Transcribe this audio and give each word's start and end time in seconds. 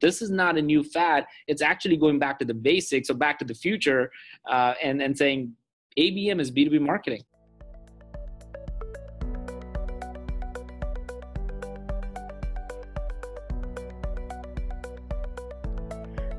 this 0.00 0.22
is 0.22 0.30
not 0.30 0.56
a 0.56 0.62
new 0.62 0.82
fad. 0.82 1.26
It's 1.46 1.62
actually 1.62 1.96
going 1.96 2.18
back 2.18 2.38
to 2.40 2.44
the 2.44 2.54
basics 2.54 3.10
or 3.10 3.14
back 3.14 3.38
to 3.40 3.44
the 3.44 3.54
future 3.54 4.10
uh, 4.48 4.74
and, 4.82 5.00
and 5.02 5.16
saying 5.16 5.54
ABM 5.98 6.40
is 6.40 6.50
B2B 6.50 6.80
marketing. 6.80 7.22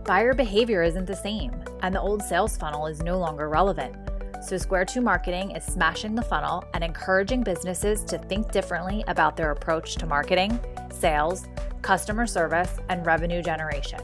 Buyer 0.05 0.33
behavior 0.33 0.81
isn't 0.81 1.05
the 1.05 1.15
same, 1.15 1.53
and 1.83 1.93
the 1.93 2.01
old 2.01 2.23
sales 2.23 2.57
funnel 2.57 2.87
is 2.87 3.03
no 3.03 3.19
longer 3.19 3.47
relevant. 3.47 3.95
So, 4.41 4.57
Square 4.57 4.85
2 4.85 5.01
Marketing 5.01 5.51
is 5.51 5.63
smashing 5.63 6.15
the 6.15 6.23
funnel 6.23 6.63
and 6.73 6.83
encouraging 6.83 7.43
businesses 7.43 8.03
to 8.05 8.17
think 8.17 8.51
differently 8.51 9.03
about 9.07 9.37
their 9.37 9.51
approach 9.51 9.97
to 9.97 10.07
marketing, 10.07 10.59
sales, 10.91 11.45
customer 11.81 12.27
service, 12.27 12.77
and 12.89 13.05
revenue 13.05 13.41
generation. 13.41 14.01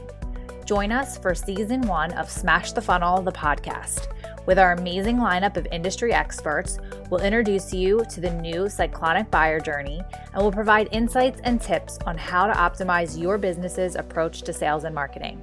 Join 0.66 0.90
us 0.90 1.16
for 1.16 1.32
season 1.32 1.82
one 1.82 2.12
of 2.14 2.28
Smash 2.28 2.72
the 2.72 2.82
Funnel, 2.82 3.22
the 3.22 3.30
podcast. 3.30 4.08
With 4.46 4.58
our 4.58 4.72
amazing 4.72 5.18
lineup 5.18 5.56
of 5.56 5.66
industry 5.70 6.12
experts, 6.12 6.78
we'll 7.08 7.22
introduce 7.22 7.72
you 7.72 8.04
to 8.10 8.20
the 8.20 8.32
new 8.32 8.68
Cyclonic 8.68 9.30
buyer 9.30 9.60
journey 9.60 10.00
and 10.32 10.42
we'll 10.42 10.50
provide 10.50 10.88
insights 10.90 11.40
and 11.44 11.60
tips 11.60 11.98
on 12.04 12.18
how 12.18 12.48
to 12.48 12.52
optimize 12.52 13.20
your 13.20 13.38
business's 13.38 13.94
approach 13.94 14.42
to 14.42 14.52
sales 14.52 14.82
and 14.82 14.94
marketing. 14.94 15.40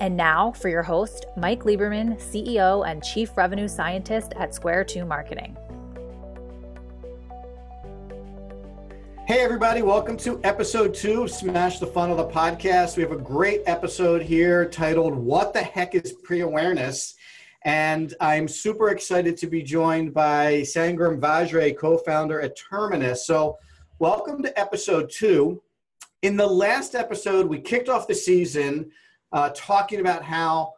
And 0.00 0.16
now 0.16 0.52
for 0.52 0.68
your 0.68 0.82
host, 0.82 1.26
Mike 1.36 1.64
Lieberman, 1.64 2.20
CEO 2.20 2.88
and 2.88 3.02
Chief 3.02 3.36
Revenue 3.36 3.68
Scientist 3.68 4.32
at 4.36 4.54
Square 4.54 4.84
2 4.84 5.04
Marketing. 5.04 5.56
Hey, 9.30 9.42
everybody, 9.42 9.80
welcome 9.80 10.16
to 10.16 10.40
episode 10.42 10.92
two 10.92 11.22
of 11.22 11.30
Smash 11.30 11.78
the 11.78 11.86
Funnel, 11.86 12.16
the 12.16 12.26
podcast. 12.26 12.96
We 12.96 13.04
have 13.04 13.12
a 13.12 13.16
great 13.16 13.62
episode 13.64 14.22
here 14.22 14.68
titled 14.68 15.14
What 15.14 15.52
the 15.52 15.62
Heck 15.62 15.94
is 15.94 16.14
Pre 16.24 16.40
Awareness? 16.40 17.14
And 17.62 18.12
I'm 18.20 18.48
super 18.48 18.88
excited 18.88 19.36
to 19.36 19.46
be 19.46 19.62
joined 19.62 20.12
by 20.12 20.62
Sangram 20.62 21.20
Vajre, 21.20 21.78
co 21.78 21.96
founder 21.98 22.40
at 22.40 22.56
Terminus. 22.56 23.24
So, 23.24 23.56
welcome 24.00 24.42
to 24.42 24.58
episode 24.58 25.12
two. 25.14 25.62
In 26.22 26.36
the 26.36 26.48
last 26.48 26.96
episode, 26.96 27.46
we 27.46 27.60
kicked 27.60 27.88
off 27.88 28.08
the 28.08 28.16
season 28.16 28.90
uh, 29.32 29.50
talking 29.54 30.00
about 30.00 30.24
how 30.24 30.72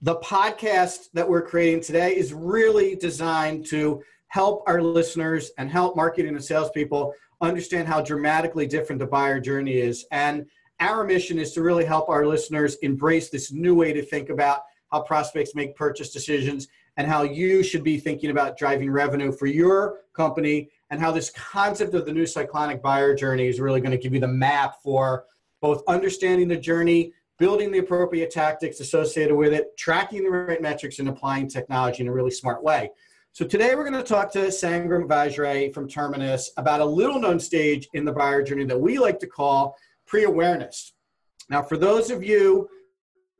the 0.00 0.14
podcast 0.18 1.10
that 1.14 1.28
we're 1.28 1.42
creating 1.42 1.80
today 1.80 2.16
is 2.16 2.32
really 2.32 2.94
designed 2.94 3.66
to 3.66 4.00
help 4.30 4.62
our 4.66 4.80
listeners 4.80 5.50
and 5.58 5.70
help 5.70 5.96
marketing 5.96 6.34
and 6.34 6.44
salespeople 6.44 7.12
understand 7.40 7.88
how 7.88 8.00
dramatically 8.00 8.66
different 8.66 8.98
the 8.98 9.06
buyer 9.06 9.40
journey 9.40 9.78
is. 9.78 10.06
And 10.12 10.46
our 10.78 11.04
mission 11.04 11.38
is 11.38 11.52
to 11.52 11.62
really 11.62 11.84
help 11.84 12.08
our 12.08 12.24
listeners 12.26 12.76
embrace 12.76 13.28
this 13.28 13.52
new 13.52 13.74
way 13.74 13.92
to 13.92 14.02
think 14.02 14.30
about 14.30 14.62
how 14.92 15.02
prospects 15.02 15.54
make 15.54 15.76
purchase 15.76 16.12
decisions 16.12 16.68
and 16.96 17.06
how 17.06 17.22
you 17.22 17.62
should 17.62 17.82
be 17.82 17.98
thinking 17.98 18.30
about 18.30 18.56
driving 18.56 18.90
revenue 18.90 19.32
for 19.32 19.46
your 19.46 20.00
company 20.14 20.70
and 20.90 21.00
how 21.00 21.10
this 21.10 21.30
concept 21.30 21.94
of 21.94 22.06
the 22.06 22.12
new 22.12 22.26
cyclonic 22.26 22.82
buyer 22.82 23.14
journey 23.14 23.48
is 23.48 23.60
really 23.60 23.80
going 23.80 23.92
to 23.92 23.98
give 23.98 24.14
you 24.14 24.20
the 24.20 24.28
map 24.28 24.76
for 24.82 25.24
both 25.60 25.82
understanding 25.88 26.46
the 26.46 26.56
journey, 26.56 27.12
building 27.38 27.70
the 27.70 27.78
appropriate 27.78 28.30
tactics 28.30 28.80
associated 28.80 29.34
with 29.34 29.52
it, 29.52 29.76
tracking 29.76 30.22
the 30.22 30.30
right 30.30 30.62
metrics, 30.62 30.98
and 31.00 31.08
applying 31.08 31.48
technology 31.48 32.02
in 32.02 32.08
a 32.08 32.12
really 32.12 32.30
smart 32.30 32.62
way. 32.62 32.90
So 33.32 33.46
today 33.46 33.76
we're 33.76 33.88
going 33.88 33.94
to 33.94 34.02
talk 34.02 34.32
to 34.32 34.48
Sangram 34.48 35.06
Vajre 35.06 35.72
from 35.72 35.88
Terminus 35.88 36.50
about 36.56 36.80
a 36.80 36.84
little 36.84 37.20
known 37.20 37.38
stage 37.38 37.88
in 37.94 38.04
the 38.04 38.10
buyer 38.10 38.42
journey 38.42 38.64
that 38.64 38.78
we 38.78 38.98
like 38.98 39.20
to 39.20 39.26
call 39.28 39.76
pre-awareness. 40.04 40.94
Now, 41.48 41.62
for 41.62 41.76
those 41.76 42.10
of 42.10 42.24
you 42.24 42.68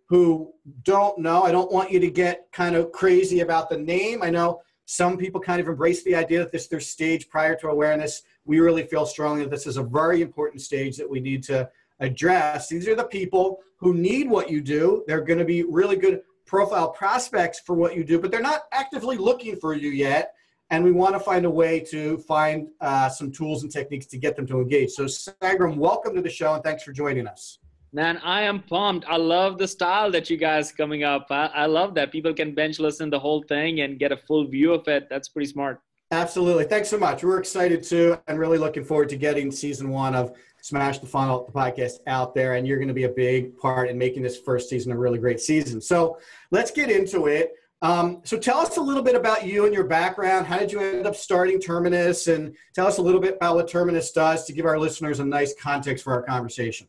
who 0.08 0.52
don't 0.84 1.18
know, 1.18 1.42
I 1.42 1.50
don't 1.50 1.72
want 1.72 1.90
you 1.90 1.98
to 1.98 2.10
get 2.10 2.46
kind 2.52 2.76
of 2.76 2.92
crazy 2.92 3.40
about 3.40 3.68
the 3.68 3.78
name. 3.78 4.22
I 4.22 4.30
know 4.30 4.62
some 4.84 5.18
people 5.18 5.40
kind 5.40 5.60
of 5.60 5.66
embrace 5.66 6.04
the 6.04 6.14
idea 6.14 6.38
that 6.38 6.52
this 6.52 6.62
is 6.62 6.68
their 6.68 6.80
stage 6.80 7.28
prior 7.28 7.56
to 7.56 7.68
awareness. 7.68 8.22
We 8.44 8.60
really 8.60 8.84
feel 8.84 9.04
strongly 9.04 9.42
that 9.42 9.50
this 9.50 9.66
is 9.66 9.76
a 9.76 9.82
very 9.82 10.22
important 10.22 10.62
stage 10.62 10.96
that 10.98 11.10
we 11.10 11.18
need 11.18 11.42
to 11.44 11.68
address. 11.98 12.68
These 12.68 12.86
are 12.86 12.94
the 12.94 13.04
people 13.04 13.58
who 13.78 13.92
need 13.94 14.30
what 14.30 14.50
you 14.50 14.60
do. 14.60 15.02
They're 15.08 15.24
going 15.24 15.40
to 15.40 15.44
be 15.44 15.64
really 15.64 15.96
good 15.96 16.20
profile 16.50 16.88
prospects 16.88 17.60
for 17.60 17.76
what 17.76 17.94
you 17.94 18.02
do, 18.02 18.18
but 18.18 18.32
they're 18.32 18.42
not 18.42 18.62
actively 18.72 19.16
looking 19.16 19.54
for 19.54 19.72
you 19.72 19.90
yet. 19.90 20.34
And 20.70 20.82
we 20.82 20.90
want 20.90 21.14
to 21.14 21.20
find 21.20 21.46
a 21.46 21.50
way 21.50 21.78
to 21.92 22.18
find 22.18 22.68
uh, 22.80 23.08
some 23.08 23.30
tools 23.30 23.62
and 23.62 23.70
techniques 23.70 24.06
to 24.06 24.18
get 24.18 24.34
them 24.34 24.48
to 24.48 24.60
engage. 24.60 24.90
So, 24.90 25.04
Sangram, 25.04 25.76
welcome 25.76 26.12
to 26.16 26.20
the 26.20 26.28
show 26.28 26.54
and 26.54 26.62
thanks 26.64 26.82
for 26.82 26.90
joining 26.92 27.28
us. 27.28 27.60
Man, 27.92 28.18
I 28.18 28.42
am 28.42 28.62
pumped. 28.62 29.06
I 29.08 29.16
love 29.16 29.58
the 29.58 29.68
style 29.68 30.10
that 30.10 30.28
you 30.28 30.36
guys 30.36 30.72
coming 30.72 31.04
up. 31.04 31.26
I, 31.30 31.46
I 31.46 31.66
love 31.66 31.94
that 31.94 32.10
people 32.10 32.34
can 32.34 32.52
bench 32.52 32.80
listen 32.80 33.10
the 33.10 33.18
whole 33.18 33.44
thing 33.44 33.82
and 33.82 33.96
get 33.96 34.10
a 34.10 34.16
full 34.16 34.46
view 34.48 34.72
of 34.72 34.86
it. 34.88 35.06
That's 35.08 35.28
pretty 35.28 35.50
smart. 35.52 35.80
Absolutely. 36.10 36.64
Thanks 36.64 36.88
so 36.88 36.98
much. 36.98 37.22
We're 37.22 37.38
excited 37.38 37.84
too, 37.84 38.18
and 38.26 38.36
really 38.40 38.58
looking 38.58 38.82
forward 38.82 39.08
to 39.10 39.16
getting 39.16 39.52
season 39.52 39.90
one 39.90 40.16
of 40.16 40.36
Smash 40.62 40.98
the 40.98 41.06
Funnel 41.06 41.44
the 41.46 41.52
podcast 41.52 41.98
out 42.06 42.34
there. 42.34 42.54
And 42.54 42.66
you're 42.66 42.78
going 42.78 42.88
to 42.88 42.94
be 42.94 43.04
a 43.04 43.08
big 43.08 43.56
part 43.56 43.88
in 43.88 43.98
making 43.98 44.22
this 44.22 44.38
first 44.38 44.68
season 44.68 44.92
a 44.92 44.98
really 44.98 45.18
great 45.18 45.40
season. 45.40 45.80
So 45.80 46.18
let's 46.50 46.70
get 46.70 46.90
into 46.90 47.26
it. 47.26 47.54
Um, 47.82 48.20
so 48.24 48.36
tell 48.36 48.58
us 48.58 48.76
a 48.76 48.80
little 48.80 49.02
bit 49.02 49.14
about 49.14 49.46
you 49.46 49.64
and 49.64 49.72
your 49.72 49.84
background. 49.84 50.46
How 50.46 50.58
did 50.58 50.70
you 50.70 50.80
end 50.80 51.06
up 51.06 51.16
starting 51.16 51.58
Terminus? 51.58 52.28
And 52.28 52.54
tell 52.74 52.86
us 52.86 52.98
a 52.98 53.02
little 53.02 53.20
bit 53.20 53.36
about 53.36 53.56
what 53.56 53.68
Terminus 53.68 54.12
does 54.12 54.44
to 54.44 54.52
give 54.52 54.66
our 54.66 54.78
listeners 54.78 55.18
a 55.18 55.24
nice 55.24 55.54
context 55.54 56.04
for 56.04 56.12
our 56.12 56.22
conversation. 56.22 56.86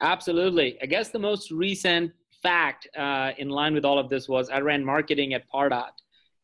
Absolutely. 0.00 0.78
I 0.82 0.86
guess 0.86 1.10
the 1.10 1.18
most 1.18 1.50
recent 1.50 2.12
fact 2.42 2.88
uh, 2.96 3.32
in 3.38 3.50
line 3.50 3.74
with 3.74 3.84
all 3.84 3.98
of 3.98 4.08
this 4.08 4.28
was 4.28 4.48
I 4.48 4.60
ran 4.60 4.84
marketing 4.84 5.34
at 5.34 5.44
Pardot. 5.50 5.90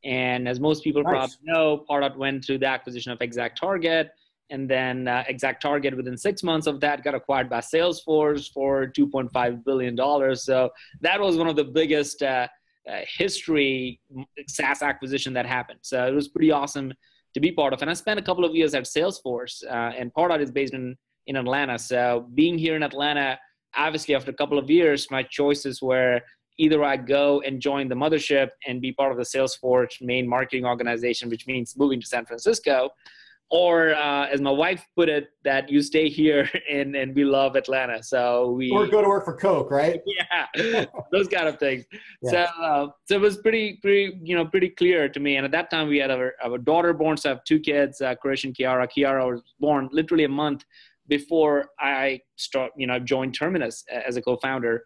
And 0.05 0.47
as 0.47 0.61
most 0.61 0.85
people 0.85 1.03
nice. 1.03 1.11
probably 1.11 1.37
know, 1.43 1.85
Pardot 1.89 2.17
went 2.17 2.45
through 2.45 2.59
the 2.59 2.67
acquisition 2.67 3.11
of 3.11 3.19
ExactTarget 3.19 4.11
and 4.51 4.69
then 4.69 5.09
uh, 5.09 5.25
ExactTarget 5.31 5.97
within 5.97 6.17
six 6.17 6.43
months 6.43 6.67
of 6.67 6.81
that 6.81 7.05
got 7.05 7.15
acquired 7.15 7.49
by 7.49 7.59
Salesforce 7.59 8.51
for 8.53 8.87
2.5 8.87 9.65
billion 9.65 9.95
dollars. 9.95 10.45
So 10.45 10.71
that 11.01 11.21
was 11.21 11.37
one 11.37 11.49
of 11.49 11.57
the 11.57 11.65
biggest 11.65 12.23
uh, 12.23 12.49
uh, 12.89 13.01
history 13.17 14.01
SaaS 14.47 14.83
acquisition 14.83 15.33
that 15.35 15.47
happened. 15.47 15.81
So 15.83 16.07
it 16.07 16.15
was 16.15 16.29
pretty 16.29 16.51
awesome 16.51 16.93
to 17.35 17.41
be 17.41 17.53
part 17.53 17.73
of. 17.73 17.83
And 17.83 17.91
I 17.91 17.95
spent 17.95 18.19
a 18.19 18.23
couple 18.23 18.45
of 18.45 18.55
years 18.55 18.75
at 18.75 18.85
Salesforce, 18.85 19.65
uh, 19.65 19.93
and 19.99 20.13
Pardot 20.15 20.41
is 20.41 20.51
based 20.51 20.75
in 20.75 20.97
in 21.27 21.37
Atlanta. 21.37 21.79
So 21.79 22.27
being 22.35 22.57
here 22.57 22.75
in 22.75 22.83
Atlanta, 22.83 23.39
obviously 23.77 24.15
after 24.15 24.31
a 24.31 24.35
couple 24.35 24.59
of 24.59 24.71
years, 24.71 25.11
my 25.11 25.23
choices 25.23 25.83
were 25.83 26.23
either 26.57 26.83
I 26.83 26.97
go 26.97 27.41
and 27.43 27.61
join 27.61 27.89
the 27.89 27.95
mothership 27.95 28.49
and 28.67 28.81
be 28.81 28.93
part 28.93 29.13
of 29.13 29.19
the 29.19 29.25
Salesforce 29.25 30.01
main 30.01 30.27
marketing 30.27 30.65
organization, 30.65 31.29
which 31.29 31.47
means 31.47 31.77
moving 31.77 32.01
to 32.01 32.07
San 32.07 32.27
Francisco, 32.27 32.91
or 33.51 33.95
uh, 33.95 34.27
as 34.27 34.41
my 34.41 34.51
wife 34.51 34.87
put 34.95 35.09
it, 35.09 35.29
that 35.43 35.71
you 35.71 35.81
stay 35.81 36.09
here 36.09 36.49
and, 36.71 36.95
and 36.95 37.15
we 37.15 37.25
love 37.25 37.57
Atlanta. 37.57 38.03
So 38.03 38.51
we 38.53 38.71
or 38.71 38.87
go 38.87 39.01
to 39.01 39.09
work 39.09 39.25
for 39.25 39.35
Coke, 39.35 39.71
right? 39.71 40.01
Yeah, 40.19 40.85
those 41.13 41.29
kind 41.29 41.49
of 41.49 41.59
things. 41.59 41.85
Yeah. 42.23 42.31
So 42.31 42.39
uh, 42.63 42.87
so 43.07 43.15
it 43.15 43.21
was 43.21 43.39
pretty 43.39 43.79
pretty 43.81 44.19
you 44.23 44.37
know 44.37 44.47
pretty 44.47 44.71
clear 44.71 45.09
to 45.09 45.21
me. 45.21 45.37
And 45.37 45.45
at 45.45 45.53
that 45.53 45.71
time, 45.71 45.89
we 45.89 45.99
had 45.99 46.11
our, 46.11 46.35
our 46.43 46.59
daughter 46.59 46.93
born, 46.93 47.17
so 47.17 47.31
I 47.31 47.33
have 47.35 47.45
two 47.45 47.61
kids, 47.61 48.01
uh, 48.01 48.15
Krish 48.23 48.45
and 48.45 48.55
Kiara. 48.55 48.89
Kiara 48.89 49.31
was 49.31 49.43
born 49.61 49.89
literally 49.93 50.25
a 50.25 50.29
month 50.29 50.65
before 51.07 51.71
I 51.81 52.21
start 52.37 52.73
you 52.77 52.87
know 52.87 52.99
joined 52.99 53.35
Terminus 53.35 53.85
as 53.91 54.17
a 54.17 54.23
co-founder, 54.23 54.83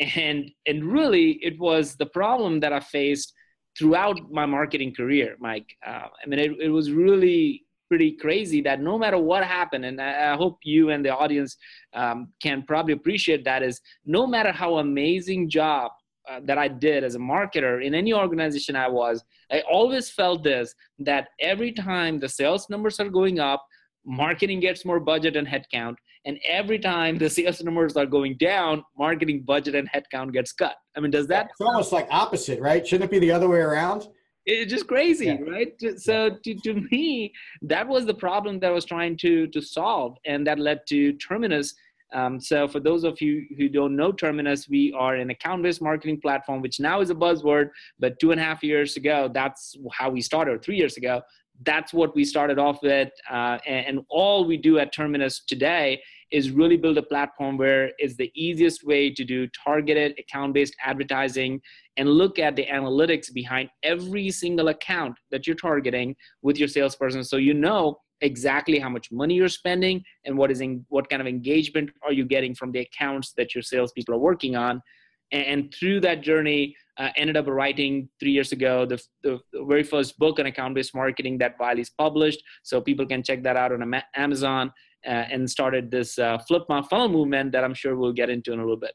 and 0.00 0.50
and 0.66 0.84
really 0.84 1.38
it 1.42 1.58
was 1.58 1.96
the 1.96 2.06
problem 2.06 2.60
that 2.60 2.72
I 2.72 2.80
faced 2.80 3.32
throughout 3.78 4.18
my 4.30 4.46
marketing 4.46 4.94
career, 4.94 5.36
Mike. 5.38 5.76
Uh, 5.86 6.08
I 6.22 6.26
mean, 6.26 6.40
it, 6.40 6.52
it 6.60 6.68
was 6.70 6.90
really 6.90 7.64
pretty 7.90 8.12
crazy 8.12 8.60
that 8.62 8.80
no 8.80 8.96
matter 8.96 9.18
what 9.18 9.44
happened, 9.44 9.84
and 9.84 10.00
I, 10.00 10.36
hope 10.36 10.58
you 10.62 10.90
and 10.90 11.04
the 11.04 11.10
audience 11.10 11.56
um, 11.92 12.28
can 12.40 12.62
probably 12.62 12.92
appreciate 12.92 13.44
that 13.44 13.64
is 13.64 13.80
no 14.06 14.28
matter 14.28 14.52
how 14.52 14.78
amazing 14.78 15.50
job 15.50 15.90
uh, 16.30 16.38
that 16.44 16.56
I 16.56 16.68
did 16.68 17.02
as 17.02 17.16
a 17.16 17.18
marketer 17.18 17.84
in 17.84 17.92
any 17.92 18.14
organization 18.14 18.76
I 18.76 18.86
was, 18.86 19.24
I 19.50 19.62
always 19.68 20.08
felt 20.08 20.44
this 20.44 20.72
that 21.00 21.30
every 21.40 21.72
time 21.72 22.20
the 22.20 22.28
sales 22.28 22.70
numbers 22.70 23.00
are 23.00 23.08
going 23.08 23.40
up, 23.40 23.66
marketing 24.06 24.60
gets 24.60 24.84
more 24.84 25.00
budget 25.00 25.34
and 25.34 25.48
headcount. 25.48 25.96
And 26.26 26.38
every 26.48 26.78
time 26.78 27.18
the 27.18 27.28
sales 27.38 27.60
numbers 27.60 27.96
are 27.96 28.06
going 28.06 28.36
down, 28.36 28.84
marketing 28.96 29.42
budget 29.44 29.74
and 29.74 29.90
headcount 29.90 30.32
gets 30.32 30.52
cut. 30.52 30.76
I 30.96 31.00
mean, 31.00 31.10
does 31.10 31.26
that? 31.26 31.48
It's 31.50 31.60
almost 31.60 31.90
like 31.90 32.06
opposite, 32.08 32.60
right? 32.60 32.86
Shouldn't 32.86 33.10
it 33.10 33.10
be 33.10 33.18
the 33.18 33.32
other 33.32 33.48
way 33.48 33.58
around? 33.58 34.06
It's 34.46 34.70
just 34.70 34.86
crazy 34.86 35.26
yeah. 35.26 35.38
right? 35.48 35.72
So 35.98 36.30
to, 36.42 36.54
to 36.54 36.74
me 36.90 37.32
that 37.62 37.86
was 37.86 38.06
the 38.06 38.14
problem 38.14 38.60
that 38.60 38.68
I 38.68 38.70
was 38.70 38.84
trying 38.84 39.16
to 39.18 39.46
to 39.48 39.60
solve 39.60 40.16
and 40.24 40.46
that 40.46 40.58
led 40.58 40.80
to 40.88 41.12
terminus. 41.14 41.74
Um, 42.12 42.40
so 42.40 42.66
for 42.66 42.80
those 42.80 43.04
of 43.04 43.20
you 43.20 43.46
who 43.56 43.68
don't 43.68 43.94
know 43.94 44.10
terminus 44.10 44.68
we 44.68 44.92
are 44.98 45.14
an 45.14 45.30
account-based 45.30 45.80
marketing 45.80 46.20
platform 46.20 46.60
which 46.60 46.80
now 46.80 47.00
is 47.00 47.10
a 47.10 47.14
buzzword 47.14 47.70
but 48.00 48.18
two 48.18 48.32
and 48.32 48.40
a 48.40 48.42
half 48.42 48.64
years 48.64 48.96
ago 48.96 49.30
that's 49.32 49.76
how 49.92 50.10
we 50.10 50.20
started 50.20 50.60
three 50.60 50.76
years 50.76 50.96
ago 50.96 51.22
that's 51.62 51.92
what 51.92 52.12
we 52.16 52.24
started 52.24 52.58
off 52.58 52.82
with 52.82 53.12
uh, 53.30 53.58
and, 53.64 53.86
and 53.86 54.00
all 54.08 54.44
we 54.44 54.56
do 54.56 54.80
at 54.80 54.92
terminus 54.92 55.38
today 55.46 56.02
is 56.30 56.50
really 56.50 56.76
build 56.76 56.98
a 56.98 57.02
platform 57.02 57.56
where 57.56 57.92
it's 57.98 58.16
the 58.16 58.30
easiest 58.34 58.84
way 58.84 59.12
to 59.12 59.24
do 59.24 59.48
targeted 59.64 60.18
account-based 60.18 60.74
advertising 60.84 61.60
and 61.96 62.08
look 62.08 62.38
at 62.38 62.56
the 62.56 62.66
analytics 62.66 63.32
behind 63.32 63.68
every 63.82 64.30
single 64.30 64.68
account 64.68 65.16
that 65.30 65.46
you're 65.46 65.56
targeting 65.56 66.14
with 66.42 66.56
your 66.56 66.68
salesperson. 66.68 67.24
So 67.24 67.36
you 67.36 67.54
know 67.54 67.98
exactly 68.20 68.78
how 68.78 68.88
much 68.88 69.10
money 69.10 69.34
you're 69.34 69.48
spending 69.48 70.02
and 70.24 70.36
what 70.36 70.50
is 70.50 70.60
in, 70.60 70.84
what 70.88 71.08
kind 71.08 71.22
of 71.22 71.26
engagement 71.26 71.90
are 72.04 72.12
you 72.12 72.24
getting 72.24 72.54
from 72.54 72.70
the 72.70 72.80
accounts 72.80 73.32
that 73.36 73.54
your 73.54 73.62
salespeople 73.62 74.14
are 74.14 74.18
working 74.18 74.56
on. 74.56 74.82
And 75.32 75.72
through 75.78 76.00
that 76.00 76.22
journey 76.22 76.74
uh, 76.98 77.10
ended 77.16 77.36
up 77.36 77.46
writing 77.46 78.08
three 78.18 78.32
years 78.32 78.52
ago 78.52 78.84
the, 78.84 79.00
the, 79.22 79.38
the 79.52 79.64
very 79.64 79.84
first 79.84 80.18
book 80.18 80.38
on 80.38 80.46
account-based 80.46 80.94
marketing 80.94 81.38
that 81.38 81.54
wiley's 81.58 81.90
published. 81.90 82.42
So 82.62 82.80
people 82.80 83.06
can 83.06 83.22
check 83.22 83.42
that 83.44 83.56
out 83.56 83.72
on 83.72 84.02
amazon 84.16 84.72
and 85.04 85.48
started 85.50 85.90
this 85.90 86.18
uh, 86.18 86.38
flip 86.38 86.64
my 86.68 86.82
funnel 86.82 87.08
movement 87.08 87.52
that 87.52 87.64
i'm 87.64 87.74
sure 87.74 87.96
we'll 87.96 88.12
get 88.12 88.30
into 88.30 88.52
in 88.52 88.58
a 88.58 88.62
little 88.62 88.76
bit 88.76 88.92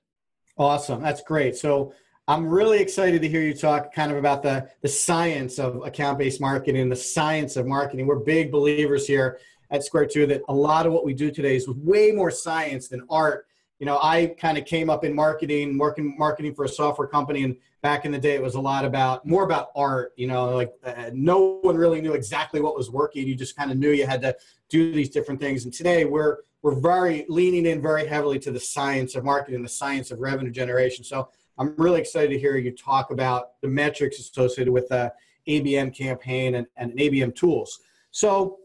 awesome 0.58 1.02
that's 1.02 1.22
great 1.22 1.56
so 1.56 1.94
i'm 2.28 2.48
really 2.48 2.80
excited 2.80 3.22
to 3.22 3.28
hear 3.28 3.42
you 3.42 3.54
talk 3.54 3.94
kind 3.94 4.12
of 4.12 4.18
about 4.18 4.44
the, 4.44 4.68
the 4.82 4.88
science 4.88 5.60
of 5.60 5.84
account-based 5.86 6.40
marketing 6.40 6.90
the 6.90 6.96
science 6.96 7.56
of 7.56 7.66
marketing 7.66 8.06
we're 8.06 8.20
big 8.20 8.52
believers 8.52 9.08
here 9.08 9.40
at 9.72 9.84
square 9.84 10.06
two 10.06 10.26
that 10.26 10.42
a 10.48 10.54
lot 10.54 10.86
of 10.86 10.94
what 10.94 11.06
we 11.06 11.14
do 11.14 11.32
today 11.32 11.56
is 11.56 11.68
way 11.68 12.12
more 12.12 12.32
science 12.32 12.88
than 12.88 13.06
art 13.10 13.48
you 13.80 13.86
know, 13.86 14.00
I 14.02 14.28
kind 14.40 14.58
of 14.58 14.66
came 14.66 14.90
up 14.90 15.04
in 15.04 15.14
marketing, 15.14 15.78
working 15.78 16.16
marketing 16.18 16.56
for 16.56 16.64
a 16.64 16.70
software 16.70 17.08
company, 17.08 17.44
and 17.44 17.58
back 17.82 18.06
in 18.06 18.12
the 18.12 18.18
day, 18.18 18.36
it 18.36 18.42
was 18.42 18.56
a 18.56 18.62
lot 18.62 18.86
about 18.86 19.26
more 19.26 19.44
about 19.44 19.70
art. 19.76 20.14
You 20.16 20.28
know, 20.28 20.56
like 20.56 20.74
uh, 20.86 21.10
no 21.14 21.60
one 21.62 21.76
really 21.76 22.00
knew 22.00 22.14
exactly 22.14 22.62
what 22.62 22.78
was 22.78 22.90
working. 22.90 23.28
You 23.28 23.36
just 23.36 23.58
kind 23.58 23.72
of 23.72 23.78
knew 23.78 23.90
you 23.90 24.08
had 24.08 24.22
to 24.22 24.36
do 24.70 24.92
these 24.92 25.10
different 25.10 25.40
things. 25.40 25.66
And 25.66 25.74
today, 25.74 26.06
we're 26.06 26.38
we're 26.62 26.80
very 26.80 27.26
leaning 27.30 27.68
in 27.68 27.82
very 27.82 28.08
heavily 28.08 28.40
to 28.40 28.52
the 28.52 28.60
science 28.60 29.16
of 29.16 29.24
marketing, 29.24 29.62
the 29.62 29.70
science 29.70 30.10
of 30.10 30.20
revenue 30.20 30.52
generation. 30.52 31.04
So 31.04 31.30
I'm 31.60 31.76
really 31.78 32.00
excited 32.00 32.30
to 32.30 32.40
hear 32.40 32.58
you 32.58 32.72
talk 32.72 33.12
about 33.12 33.62
the 33.62 33.68
metrics 33.68 34.20
associated 34.20 34.74
with 34.74 34.90
the 34.90 35.14
ABM 35.48 35.96
campaign 35.96 36.56
and, 36.56 36.66
and 36.76 36.92
ABM 36.94 37.36
tools. 37.36 37.82
So 38.10 38.58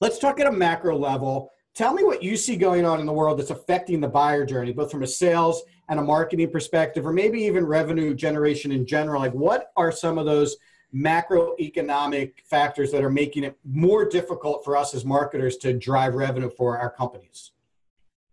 let's 0.00 0.18
talk 0.18 0.40
at 0.40 0.48
a 0.48 0.52
macro 0.52 0.98
level 0.98 1.52
Tell 1.74 1.92
me 1.92 2.04
what 2.04 2.22
you 2.22 2.36
see 2.36 2.54
going 2.54 2.86
on 2.86 3.00
in 3.00 3.06
the 3.06 3.12
world 3.12 3.38
that's 3.38 3.50
affecting 3.50 4.00
the 4.00 4.08
buyer 4.08 4.46
journey, 4.46 4.72
both 4.72 4.92
from 4.92 5.02
a 5.02 5.08
sales 5.08 5.64
and 5.88 5.98
a 5.98 6.02
marketing 6.02 6.50
perspective, 6.50 7.04
or 7.04 7.12
maybe 7.12 7.40
even 7.42 7.66
revenue 7.66 8.14
generation 8.14 8.70
in 8.70 8.86
general. 8.86 9.20
Like, 9.20 9.34
what 9.34 9.72
are 9.76 9.90
some 9.90 10.16
of 10.16 10.24
those 10.24 10.56
macroeconomic 10.94 12.32
factors 12.44 12.92
that 12.92 13.02
are 13.02 13.10
making 13.10 13.44
it 13.44 13.58
more 13.64 14.08
difficult 14.08 14.64
for 14.64 14.76
us 14.76 14.94
as 14.94 15.04
marketers 15.04 15.56
to 15.58 15.72
drive 15.72 16.14
revenue 16.14 16.50
for 16.56 16.78
our 16.78 16.90
companies? 16.90 17.52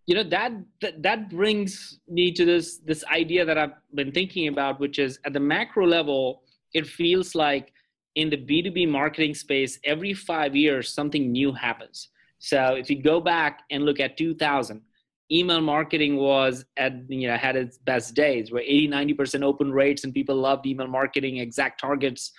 You 0.07 0.15
know 0.15 0.23
that, 0.23 0.51
that 0.81 1.03
that 1.03 1.29
brings 1.29 1.99
me 2.07 2.31
to 2.33 2.43
this 2.43 2.77
this 2.79 3.03
idea 3.05 3.45
that 3.45 3.57
I've 3.57 3.73
been 3.93 4.11
thinking 4.11 4.47
about, 4.47 4.79
which 4.79 4.99
is 4.99 5.19
at 5.25 5.33
the 5.33 5.39
macro 5.39 5.85
level, 5.85 6.41
it 6.73 6.85
feels 6.87 7.35
like 7.35 7.71
in 8.15 8.29
the 8.29 8.37
B2B 8.37 8.89
marketing 8.89 9.33
space, 9.33 9.79
every 9.85 10.13
five 10.13 10.55
years 10.55 10.93
something 10.93 11.31
new 11.31 11.53
happens 11.53 12.09
so 12.41 12.73
if 12.73 12.89
you 12.89 13.01
go 13.01 13.21
back 13.21 13.61
and 13.69 13.85
look 13.85 13.99
at 13.99 14.17
2000, 14.17 14.81
email 15.31 15.61
marketing 15.61 16.17
was 16.17 16.65
at 16.75 16.93
you 17.07 17.27
know 17.27 17.37
had 17.37 17.55
its 17.55 17.77
best 17.77 18.15
days 18.15 18.51
where 18.51 18.63
80 18.63 18.89
90% 18.89 19.43
open 19.43 19.71
rates 19.71 20.03
and 20.03 20.13
people 20.13 20.35
loved 20.35 20.65
email 20.65 20.87
marketing 20.87 21.35
ExactTargets 21.35 22.31